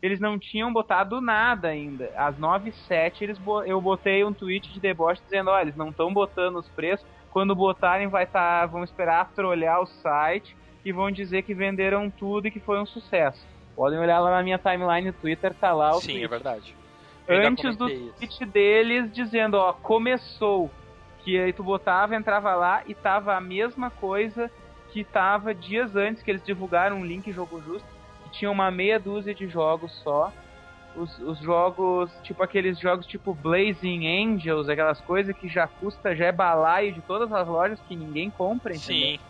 [0.00, 2.10] eles não tinham botado nada ainda.
[2.16, 5.90] Às nove e sete eles, eu botei um tweet de deboche dizendo, olha, eles não
[5.90, 7.06] estão botando os preços.
[7.30, 12.10] Quando botarem vai estar, tá, vão esperar trolhar o site e vão dizer que venderam
[12.10, 13.44] tudo e que foi um sucesso.
[13.74, 16.24] Podem olhar lá na minha timeline no Twitter, tá lá o Sim, tweet.
[16.24, 16.74] é verdade.
[17.28, 18.14] Antes do isso.
[18.16, 20.70] tweet deles dizendo, ó, começou
[21.28, 24.50] que aí tu botava, entrava lá e tava a mesma coisa
[24.90, 27.86] que tava dias antes que eles divulgaram um link Jogo Justo,
[28.24, 30.32] que tinha uma meia dúzia de jogos só.
[30.96, 36.24] Os, os jogos, tipo aqueles jogos tipo Blazing Angels, aquelas coisas que já custa, já
[36.24, 39.18] é balaio de todas as lojas que ninguém compra, entendeu?
[39.18, 39.20] Sim.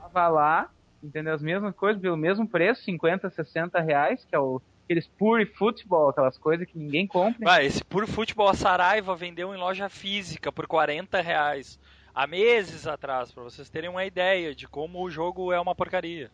[0.00, 0.70] Tava lá,
[1.02, 1.34] entendeu?
[1.34, 4.58] As mesmas coisas, pelo mesmo preço, 50, 60 reais, que é o
[4.92, 7.44] aqueles Pure Football, aquelas coisas que ninguém compra.
[7.44, 11.78] Vai, esse Pure Football a Saraiva vendeu em loja física por 40 reais
[12.14, 16.30] há meses atrás, para vocês terem uma ideia de como o jogo é uma porcaria.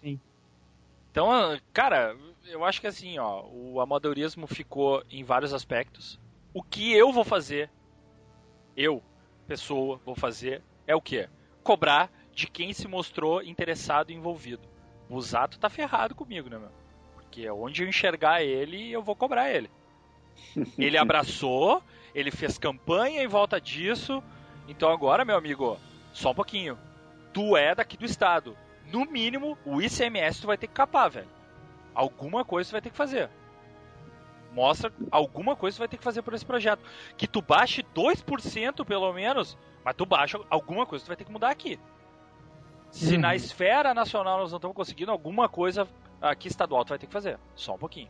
[0.00, 0.18] Sim.
[1.10, 1.28] Então,
[1.72, 2.16] cara,
[2.46, 6.18] eu acho que assim, ó, o amadorismo ficou em vários aspectos.
[6.54, 7.70] O que eu vou fazer,
[8.76, 9.02] eu,
[9.46, 11.28] pessoa, vou fazer, é o quê?
[11.62, 14.66] Cobrar de quem se mostrou interessado e envolvido.
[15.10, 16.79] O Zato tá ferrado comigo, né, meu?
[17.30, 19.70] Porque onde eu enxergar ele, eu vou cobrar ele.
[20.76, 21.82] Ele abraçou,
[22.12, 24.20] ele fez campanha em volta disso.
[24.66, 25.78] Então agora, meu amigo,
[26.12, 26.76] só um pouquinho.
[27.32, 28.56] Tu é daqui do estado.
[28.90, 31.28] No mínimo, o ICMS tu vai ter que capar, velho.
[31.94, 33.30] Alguma coisa tu vai ter que fazer.
[34.52, 36.82] Mostra alguma coisa tu vai ter que fazer por esse projeto.
[37.16, 41.32] Que tu baixe 2% pelo menos, mas tu baixa alguma coisa tu vai ter que
[41.32, 41.78] mudar aqui.
[42.90, 43.20] Se uhum.
[43.20, 45.86] na esfera nacional nós não estamos conseguindo, alguma coisa
[46.20, 47.38] aqui estadual tu vai ter que fazer.
[47.54, 48.08] Só um pouquinho.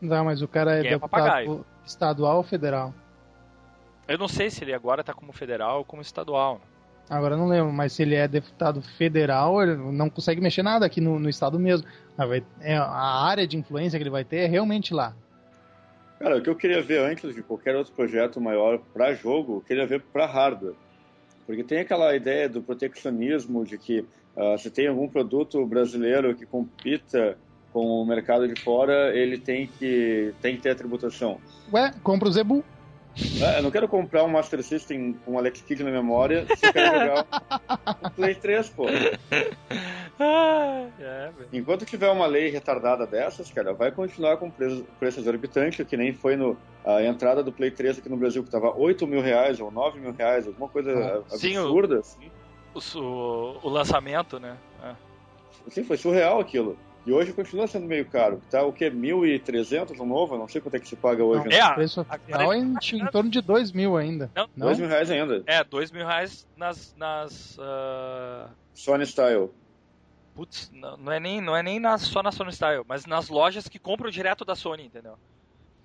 [0.00, 2.92] Não, mas o cara é, é deputado estadual ou federal?
[4.06, 6.60] Eu não sei se ele agora tá como federal ou como estadual.
[7.08, 10.84] Agora eu não lembro, mas se ele é deputado federal, ele não consegue mexer nada
[10.84, 11.86] aqui no, no estado mesmo.
[12.60, 15.14] É, a área de influência que ele vai ter é realmente lá.
[16.18, 19.60] Cara, o que eu queria ver antes de qualquer outro projeto maior para jogo, eu
[19.60, 20.74] queria ver para hardware.
[21.46, 24.00] Porque tem aquela ideia do proteccionismo de que
[24.36, 27.38] uh, se tem algum produto brasileiro que compita
[27.72, 31.38] com o mercado de fora, ele tem que, tem que ter a tributação.
[31.72, 32.64] Ué, compra o Zebu.
[33.40, 36.72] É, eu não quero comprar um Master System com Alex Kidd na memória se eu
[36.72, 37.26] quero jogar
[38.02, 38.86] o Play 3, pô.
[40.98, 45.96] É, Enquanto tiver uma lei retardada dessas, cara, vai continuar com preços, preço exorbitantes, que
[45.96, 49.20] nem foi no, a entrada do Play 3 aqui no Brasil, que tava 8 mil
[49.20, 52.02] reais ou 9 mil reais, alguma coisa ah, absurda.
[52.02, 52.30] Sim,
[52.74, 52.98] o, assim.
[52.98, 54.56] o, o, lançamento, né?
[54.82, 54.94] É.
[55.70, 56.78] Sim, foi surreal aquilo.
[57.06, 58.40] E hoje continua sendo meio caro.
[58.50, 58.90] Tá o que?
[58.90, 60.36] 1.300 um novo?
[60.36, 61.44] Não sei quanto é que se paga hoje.
[61.44, 61.58] Não, né?
[61.58, 64.28] é, o preço oficial é em, em torno de 2 mil ainda.
[64.34, 64.66] Não, não?
[64.66, 65.42] 2 mil reais ainda.
[65.46, 66.96] É, 2 mil reais nas.
[66.96, 68.50] nas uh...
[68.74, 69.50] Sony Style.
[70.36, 73.30] Putz, não, não, é nem, não é nem na, só na Sony Style, mas nas
[73.30, 75.18] lojas que compram direto da Sony, entendeu?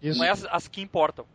[0.01, 0.19] Isso.
[0.19, 1.25] Não é as, as que importam.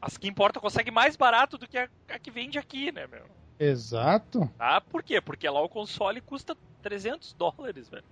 [0.00, 3.24] As que importam conseguem mais barato do que a, a que vende aqui, né, meu?
[3.58, 4.48] Exato.
[4.58, 5.20] Ah, por quê?
[5.20, 8.04] Porque lá o console custa 300 dólares, velho.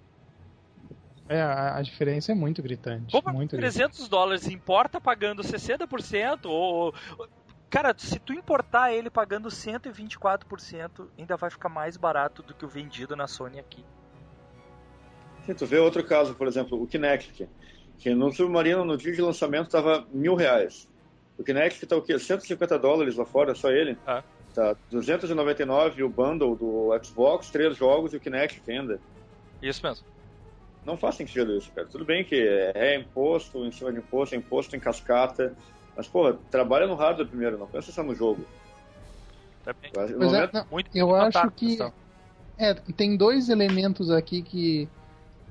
[1.28, 3.12] É, a, a, diferença é muito gritante.
[3.12, 4.10] Pô, muito 300 gritante.
[4.10, 6.92] dólares importa pagando 60% ou,
[7.70, 12.68] Cara, se tu importar ele pagando 124%, ainda vai ficar mais barato do que o
[12.68, 13.84] vendido na Sony aqui.
[15.46, 17.48] Sim, tu vê outro caso, por exemplo, o Kinect,
[17.98, 20.88] que no Submarino, no dia de lançamento, estava mil reais.
[21.38, 22.18] O Kinect tá o quê?
[22.18, 23.96] 150 dólares lá fora, só ele?
[24.06, 24.22] Ah.
[24.54, 29.00] Tá 299 o bundle do Xbox, três jogos e o Kinect ainda.
[29.62, 30.04] Isso mesmo.
[30.84, 31.86] Não faz sentido isso, cara.
[31.86, 32.36] Tudo bem que
[32.74, 35.54] é imposto em cima de imposto, é imposto em cascata.
[35.96, 38.44] Mas, porra, trabalha no hardware primeiro, não pensa só no jogo.
[39.64, 40.56] Tá pois momento...
[40.56, 41.78] é, não, eu acho que
[42.56, 44.88] é, tem dois elementos aqui que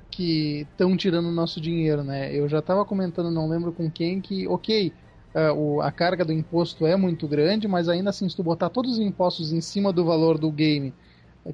[0.09, 2.35] que estão tirando o nosso dinheiro, né?
[2.35, 4.91] Eu já estava comentando, não lembro com quem, que, ok,
[5.35, 8.69] uh, o, a carga do imposto é muito grande, mas ainda assim, se tu botar
[8.69, 10.93] todos os impostos em cima do valor do game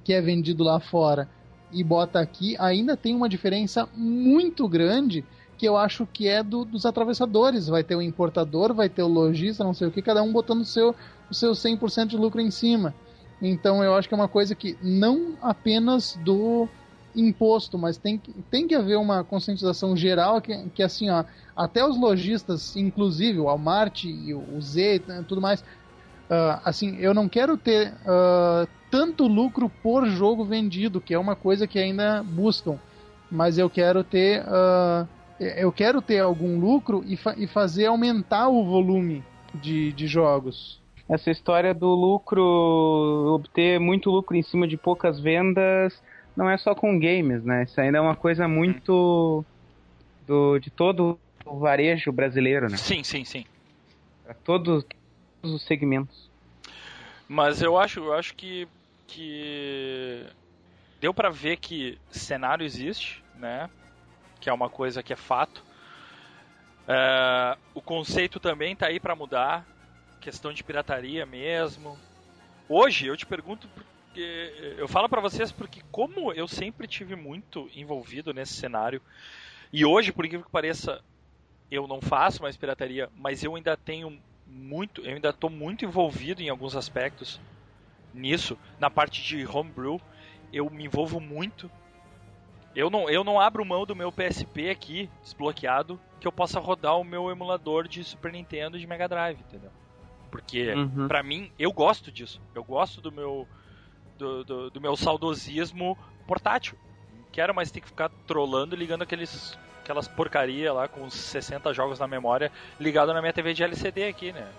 [0.03, 1.30] que é vendido lá fora
[1.72, 5.23] e bota aqui, ainda tem uma diferença muito grande
[5.57, 7.68] que eu acho que é do, dos atravessadores.
[7.68, 10.61] Vai ter o importador, vai ter o lojista, não sei o que, cada um botando
[10.61, 10.95] o seu,
[11.30, 12.94] o seu 100% de lucro em cima.
[13.41, 16.68] Então eu acho que é uma coisa que não apenas do
[17.15, 21.23] imposto, mas tem, tem que haver uma conscientização geral que, que assim, ó,
[21.55, 27.13] até os lojistas, inclusive o Walmart e o Z e tudo mais, uh, assim, eu
[27.13, 32.23] não quero ter uh, tanto lucro por jogo vendido, que é uma coisa que ainda
[32.23, 32.77] buscam,
[33.31, 35.07] mas eu quero ter uh,
[35.39, 39.23] eu quero ter algum lucro e, fa e fazer aumentar o volume
[39.53, 40.79] de, de jogos.
[41.07, 42.41] Essa história do lucro,
[43.35, 46.01] obter muito lucro em cima de poucas vendas,
[46.35, 47.63] não é só com games, né?
[47.63, 49.45] Isso ainda é uma coisa muito
[50.27, 52.77] do, de todo o varejo brasileiro, né?
[52.77, 53.45] Sim, sim, sim.
[54.23, 54.83] Para todos,
[55.41, 56.29] todos, os segmentos.
[57.27, 58.67] Mas eu acho, eu acho que,
[59.07, 60.25] que
[60.99, 63.69] deu para ver que cenário existe, né?
[64.39, 65.63] Que é uma coisa que é fato.
[66.87, 69.65] É, o conceito também tá aí para mudar,
[70.19, 71.97] questão de pirataria mesmo.
[72.67, 73.69] Hoje eu te pergunto
[74.77, 79.01] eu falo para vocês porque como eu sempre tive muito envolvido nesse cenário
[79.71, 81.01] e hoje, por incrível que pareça,
[81.69, 84.17] eu não faço mais pirataria, mas eu ainda tenho
[84.47, 87.41] muito, eu ainda estou muito envolvido em alguns aspectos
[88.13, 89.99] nisso, na parte de homebrew,
[90.53, 91.69] eu me envolvo muito.
[92.73, 96.97] Eu não, eu não abro mão do meu PSP aqui, desbloqueado, que eu possa rodar
[96.97, 99.71] o meu emulador de Super Nintendo e de Mega Drive, entendeu?
[100.29, 101.07] Porque, uhum.
[101.07, 102.41] pra mim, eu gosto disso.
[102.53, 103.47] Eu gosto do meu,
[104.17, 105.97] do, do, do meu saudosismo
[106.27, 106.77] portátil.
[107.13, 111.71] Não quero mais ter que ficar trolando ligando aqueles aquelas porcaria lá com uns 60
[111.71, 114.51] jogos na memória ligado na minha TV de LCD aqui, né?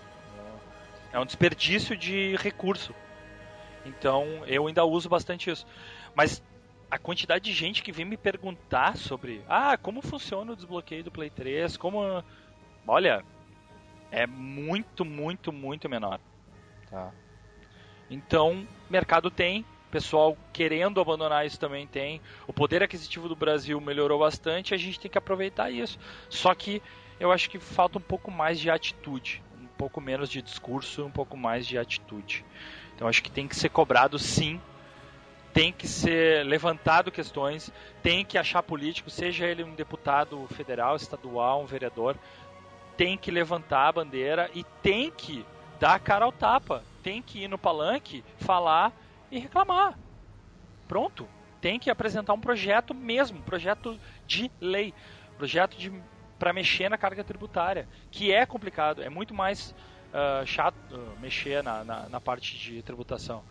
[1.11, 2.95] É um desperdício de recurso.
[3.85, 5.65] Então eu ainda uso bastante isso.
[6.15, 6.41] Mas
[6.89, 11.11] a quantidade de gente que vem me perguntar sobre, ah, como funciona o desbloqueio do
[11.11, 12.23] Play 3, como
[12.87, 13.23] olha,
[14.11, 16.19] é muito, muito, muito menor.
[16.89, 17.11] Tá?
[18.09, 22.21] Então, mercado tem, pessoal querendo abandonar isso também tem.
[22.45, 25.97] O poder aquisitivo do Brasil melhorou bastante, a gente tem que aproveitar isso.
[26.29, 26.81] Só que
[27.19, 31.11] eu acho que falta um pouco mais de atitude, um pouco menos de discurso, um
[31.11, 32.45] pouco mais de atitude.
[32.95, 34.61] Então acho que tem que ser cobrado sim,
[35.53, 37.71] tem que ser levantado questões,
[38.03, 42.15] tem que achar político, seja ele um deputado federal, estadual, um vereador,
[42.95, 45.45] tem que levantar a bandeira e tem que
[45.79, 48.91] dar a cara ao tapa tem que ir no palanque, falar
[49.31, 49.97] e reclamar.
[50.87, 51.27] Pronto.
[51.61, 54.93] Tem que apresentar um projeto mesmo, projeto de lei,
[55.37, 55.91] projeto de
[56.37, 59.73] para mexer na carga tributária, que é complicado, é muito mais
[60.13, 63.43] uh, chato uh, mexer na, na, na, parte de tributação.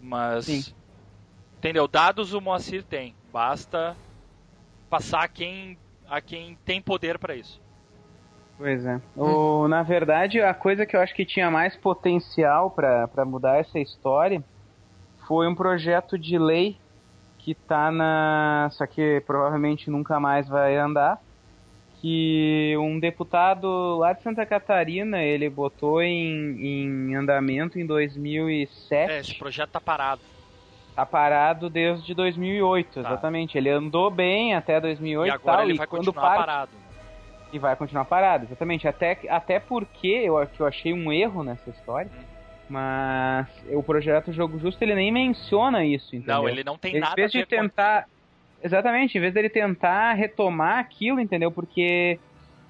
[0.00, 0.74] Mas, Sim.
[1.58, 1.86] entendeu?
[1.86, 3.96] Dados o Moacir tem, basta
[4.88, 5.78] passar quem,
[6.08, 7.61] a quem tem poder para isso.
[8.62, 9.00] Pois é.
[9.16, 13.80] O, na verdade, a coisa que eu acho que tinha mais potencial para mudar essa
[13.80, 14.40] história
[15.26, 16.76] foi um projeto de lei
[17.38, 18.68] que tá na.
[18.70, 21.20] Só que provavelmente nunca mais vai andar.
[22.00, 29.12] Que um deputado lá de Santa Catarina ele botou em, em andamento em 2007.
[29.12, 30.22] É, esse projeto tá parado.
[30.94, 33.00] Tá parado desde 2008, tá.
[33.00, 33.58] exatamente.
[33.58, 36.38] Ele andou bem até 2008 e agora tal, ele vai quando continuar para...
[36.38, 36.81] parado.
[37.52, 38.88] E vai continuar parado, exatamente.
[38.88, 42.10] Até, até porque eu, eu achei um erro nessa história.
[42.10, 42.32] Hum.
[42.68, 46.36] Mas o projeto Jogo Justo ele nem menciona isso, entendeu?
[46.36, 48.06] Não, ele não tem ele, nada em vez de tentar
[48.62, 51.50] Exatamente, em vez dele tentar retomar aquilo, entendeu?
[51.50, 52.18] Porque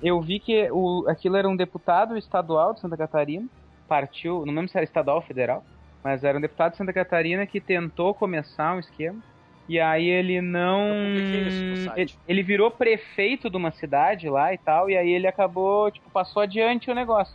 [0.03, 3.47] eu vi que o, aquilo era um deputado estadual de Santa Catarina,
[3.87, 5.63] partiu, não lembro se era estadual ou federal,
[6.03, 9.21] mas era um deputado de Santa Catarina que tentou começar um esquema.
[9.73, 10.87] E aí ele não.
[11.97, 16.11] Ele, ele, virou prefeito de uma cidade lá e tal, e aí ele acabou, tipo,
[16.11, 17.35] passou adiante o negócio.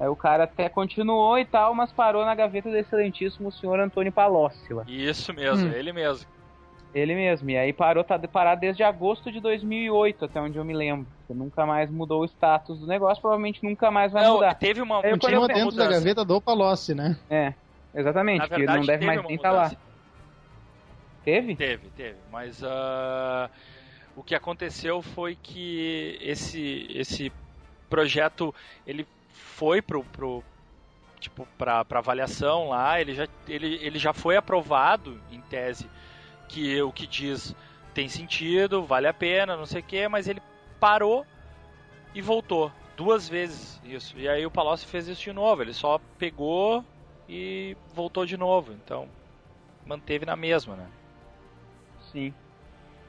[0.00, 4.10] Aí o cara até continuou e tal, mas parou na gaveta do excelentíssimo senhor Antônio
[4.10, 4.84] Palocci lá.
[4.88, 5.72] Isso mesmo, hum.
[5.72, 6.26] ele mesmo.
[6.94, 7.50] Ele mesmo.
[7.50, 11.06] E aí parou, tá parado desde agosto de 2008, até onde eu me lembro.
[11.28, 14.54] nunca mais mudou o status do negócio, provavelmente nunca mais vai não, mudar.
[14.54, 15.90] Teve uma aí, Continua dentro mudança.
[15.90, 17.18] da gaveta do Palocci, né?
[17.28, 17.52] É,
[17.94, 19.85] exatamente, verdade, que não deve mais nem estar tá lá.
[21.26, 21.56] Teve?
[21.56, 22.18] Teve, teve.
[22.30, 23.50] Mas uh,
[24.14, 27.32] o que aconteceu foi que esse, esse
[27.90, 28.54] projeto,
[28.86, 30.44] ele foi pro, pro
[31.18, 35.90] tipo, para avaliação lá, ele já, ele, ele já foi aprovado em tese
[36.48, 37.56] que o que diz
[37.92, 40.40] tem sentido, vale a pena, não sei o que, mas ele
[40.78, 41.26] parou
[42.14, 44.16] e voltou duas vezes isso.
[44.16, 46.84] E aí o Palocci fez isso de novo, ele só pegou
[47.28, 48.72] e voltou de novo.
[48.72, 49.08] Então,
[49.84, 50.86] manteve na mesma, né?
[52.16, 52.32] Sim.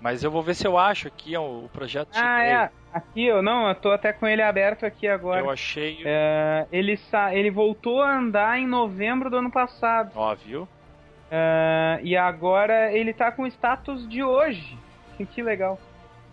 [0.02, 2.10] Mas eu vou ver se eu acho aqui o projeto.
[2.14, 2.70] Ah, é.
[2.94, 5.40] Aqui eu não, eu tô até com ele aberto aqui agora.
[5.40, 6.02] Eu achei.
[6.06, 7.34] É, ele, sa...
[7.34, 10.12] ele voltou a andar em novembro do ano passado.
[10.14, 10.64] Ó, viu?
[10.64, 14.78] Uh, e agora ele tá com status de hoje.
[15.18, 15.80] que legal.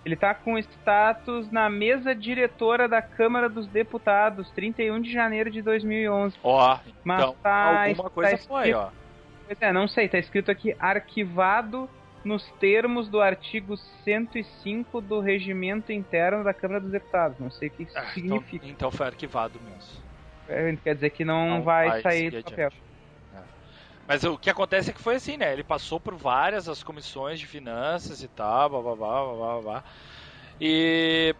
[0.05, 5.63] Ele tá com status na mesa diretora da Câmara dos Deputados, 31 de janeiro de
[5.63, 6.37] 2011.
[6.43, 8.89] Ó, Mas então, tá, alguma coisa tá escrito, foi, ó.
[9.47, 11.89] Pois é, não sei, tá escrito aqui arquivado
[12.25, 17.39] nos termos do artigo 105 do regimento interno da Câmara dos Deputados.
[17.39, 18.57] Não sei o que isso ah, então, significa.
[18.57, 20.03] Então, então, foi arquivado mesmo.
[20.49, 22.67] É, quer dizer que não, não vai, vai sair do papel.
[22.67, 22.85] Adiante.
[24.07, 25.53] Mas o que acontece é que foi assim, né?
[25.53, 29.61] Ele passou por várias as comissões de finanças e tal, blá blá blá blá blá.
[29.61, 29.85] blá.
[30.61, 31.35] E,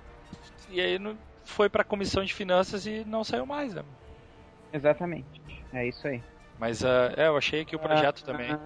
[0.71, 0.99] e aí
[1.45, 3.83] foi para a comissão de finanças e não saiu mais, né?
[4.73, 5.43] Exatamente.
[5.73, 6.23] É isso aí.
[6.59, 8.55] Mas uh, é, eu achei que o projeto uh, também.
[8.55, 8.61] Uh,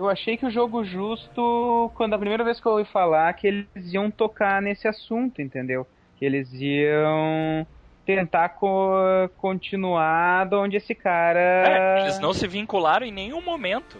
[0.00, 3.46] eu achei que o jogo justo, quando a primeira vez que eu ouvi falar, que
[3.46, 5.86] eles iam tocar nesse assunto, entendeu?
[6.16, 7.66] Que eles iam
[8.06, 8.94] tentar co
[9.36, 11.38] continuar de onde esse cara.
[11.38, 13.98] É, eles não se vincularam em nenhum momento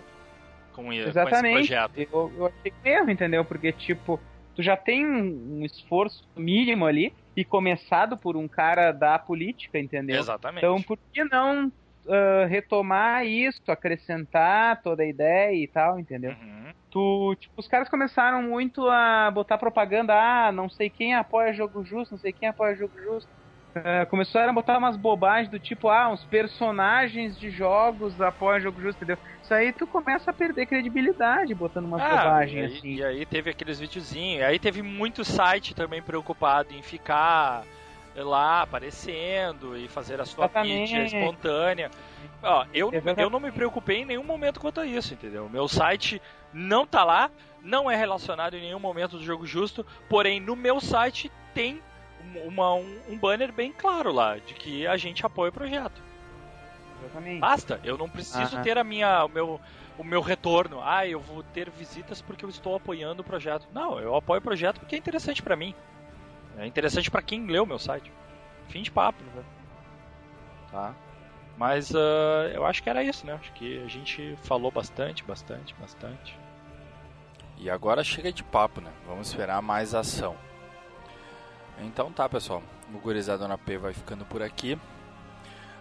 [0.72, 1.52] com, Exatamente.
[1.52, 1.98] com esse projeto.
[1.98, 3.44] Eu, eu achei erro, entendeu?
[3.44, 4.18] Porque, tipo,
[4.56, 10.18] tu já tem um esforço mínimo ali e começado por um cara da política, entendeu?
[10.18, 10.64] Exatamente.
[10.64, 11.70] Então, por que não
[12.06, 16.32] uh, retomar isso, acrescentar toda a ideia e tal, entendeu?
[16.32, 16.72] Uhum.
[16.90, 21.84] Tu, tipo, os caras começaram muito a botar propaganda, ah, não sei quem apoia jogo
[21.84, 23.30] justo, não sei quem apoia jogo justo.
[23.72, 28.80] É, começaram a botar umas bobagens do tipo, ah, uns personagens de jogos após jogo
[28.80, 29.18] justo, entendeu?
[29.40, 32.96] Isso aí tu começa a perder credibilidade botando umas ah, bobagens assim.
[32.96, 37.62] E aí teve aqueles videozinhos, aí teve muito site também preocupado em ficar
[38.14, 40.92] lá aparecendo e fazer a sua Exatamente.
[40.92, 41.90] mídia espontânea.
[42.42, 45.48] Ó, eu, eu não me preocupei em nenhum momento quanto a isso, entendeu?
[45.48, 46.20] Meu site
[46.52, 47.30] não tá lá,
[47.62, 51.82] não é relacionado em nenhum momento do jogo justo, porém no meu site tem
[52.44, 56.02] uma, um, um banner bem claro lá de que a gente apoia o projeto.
[57.02, 57.40] Exatamente.
[57.40, 59.60] Basta, eu não preciso ter a minha, o meu,
[59.98, 60.80] o meu retorno.
[60.82, 63.66] Ah, eu vou ter visitas porque eu estou apoiando o projeto.
[63.72, 65.74] Não, eu apoio o projeto porque é interessante para mim.
[66.60, 68.12] É interessante para quem leu meu site.
[68.68, 69.42] Fim de papo, né?
[70.70, 70.94] Tá?
[71.56, 73.32] Mas uh, eu acho que era isso, né?
[73.32, 76.38] Acho que a gente falou bastante, bastante, bastante.
[77.56, 78.92] E agora chega de papo, né?
[79.06, 80.36] Vamos esperar mais ação.
[81.78, 82.62] Então tá, pessoal.
[82.92, 84.78] O Gurizadona P vai ficando por aqui.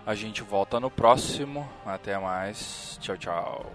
[0.05, 1.69] A gente volta no próximo.
[1.85, 2.97] Até mais.
[3.01, 3.71] Tchau, tchau.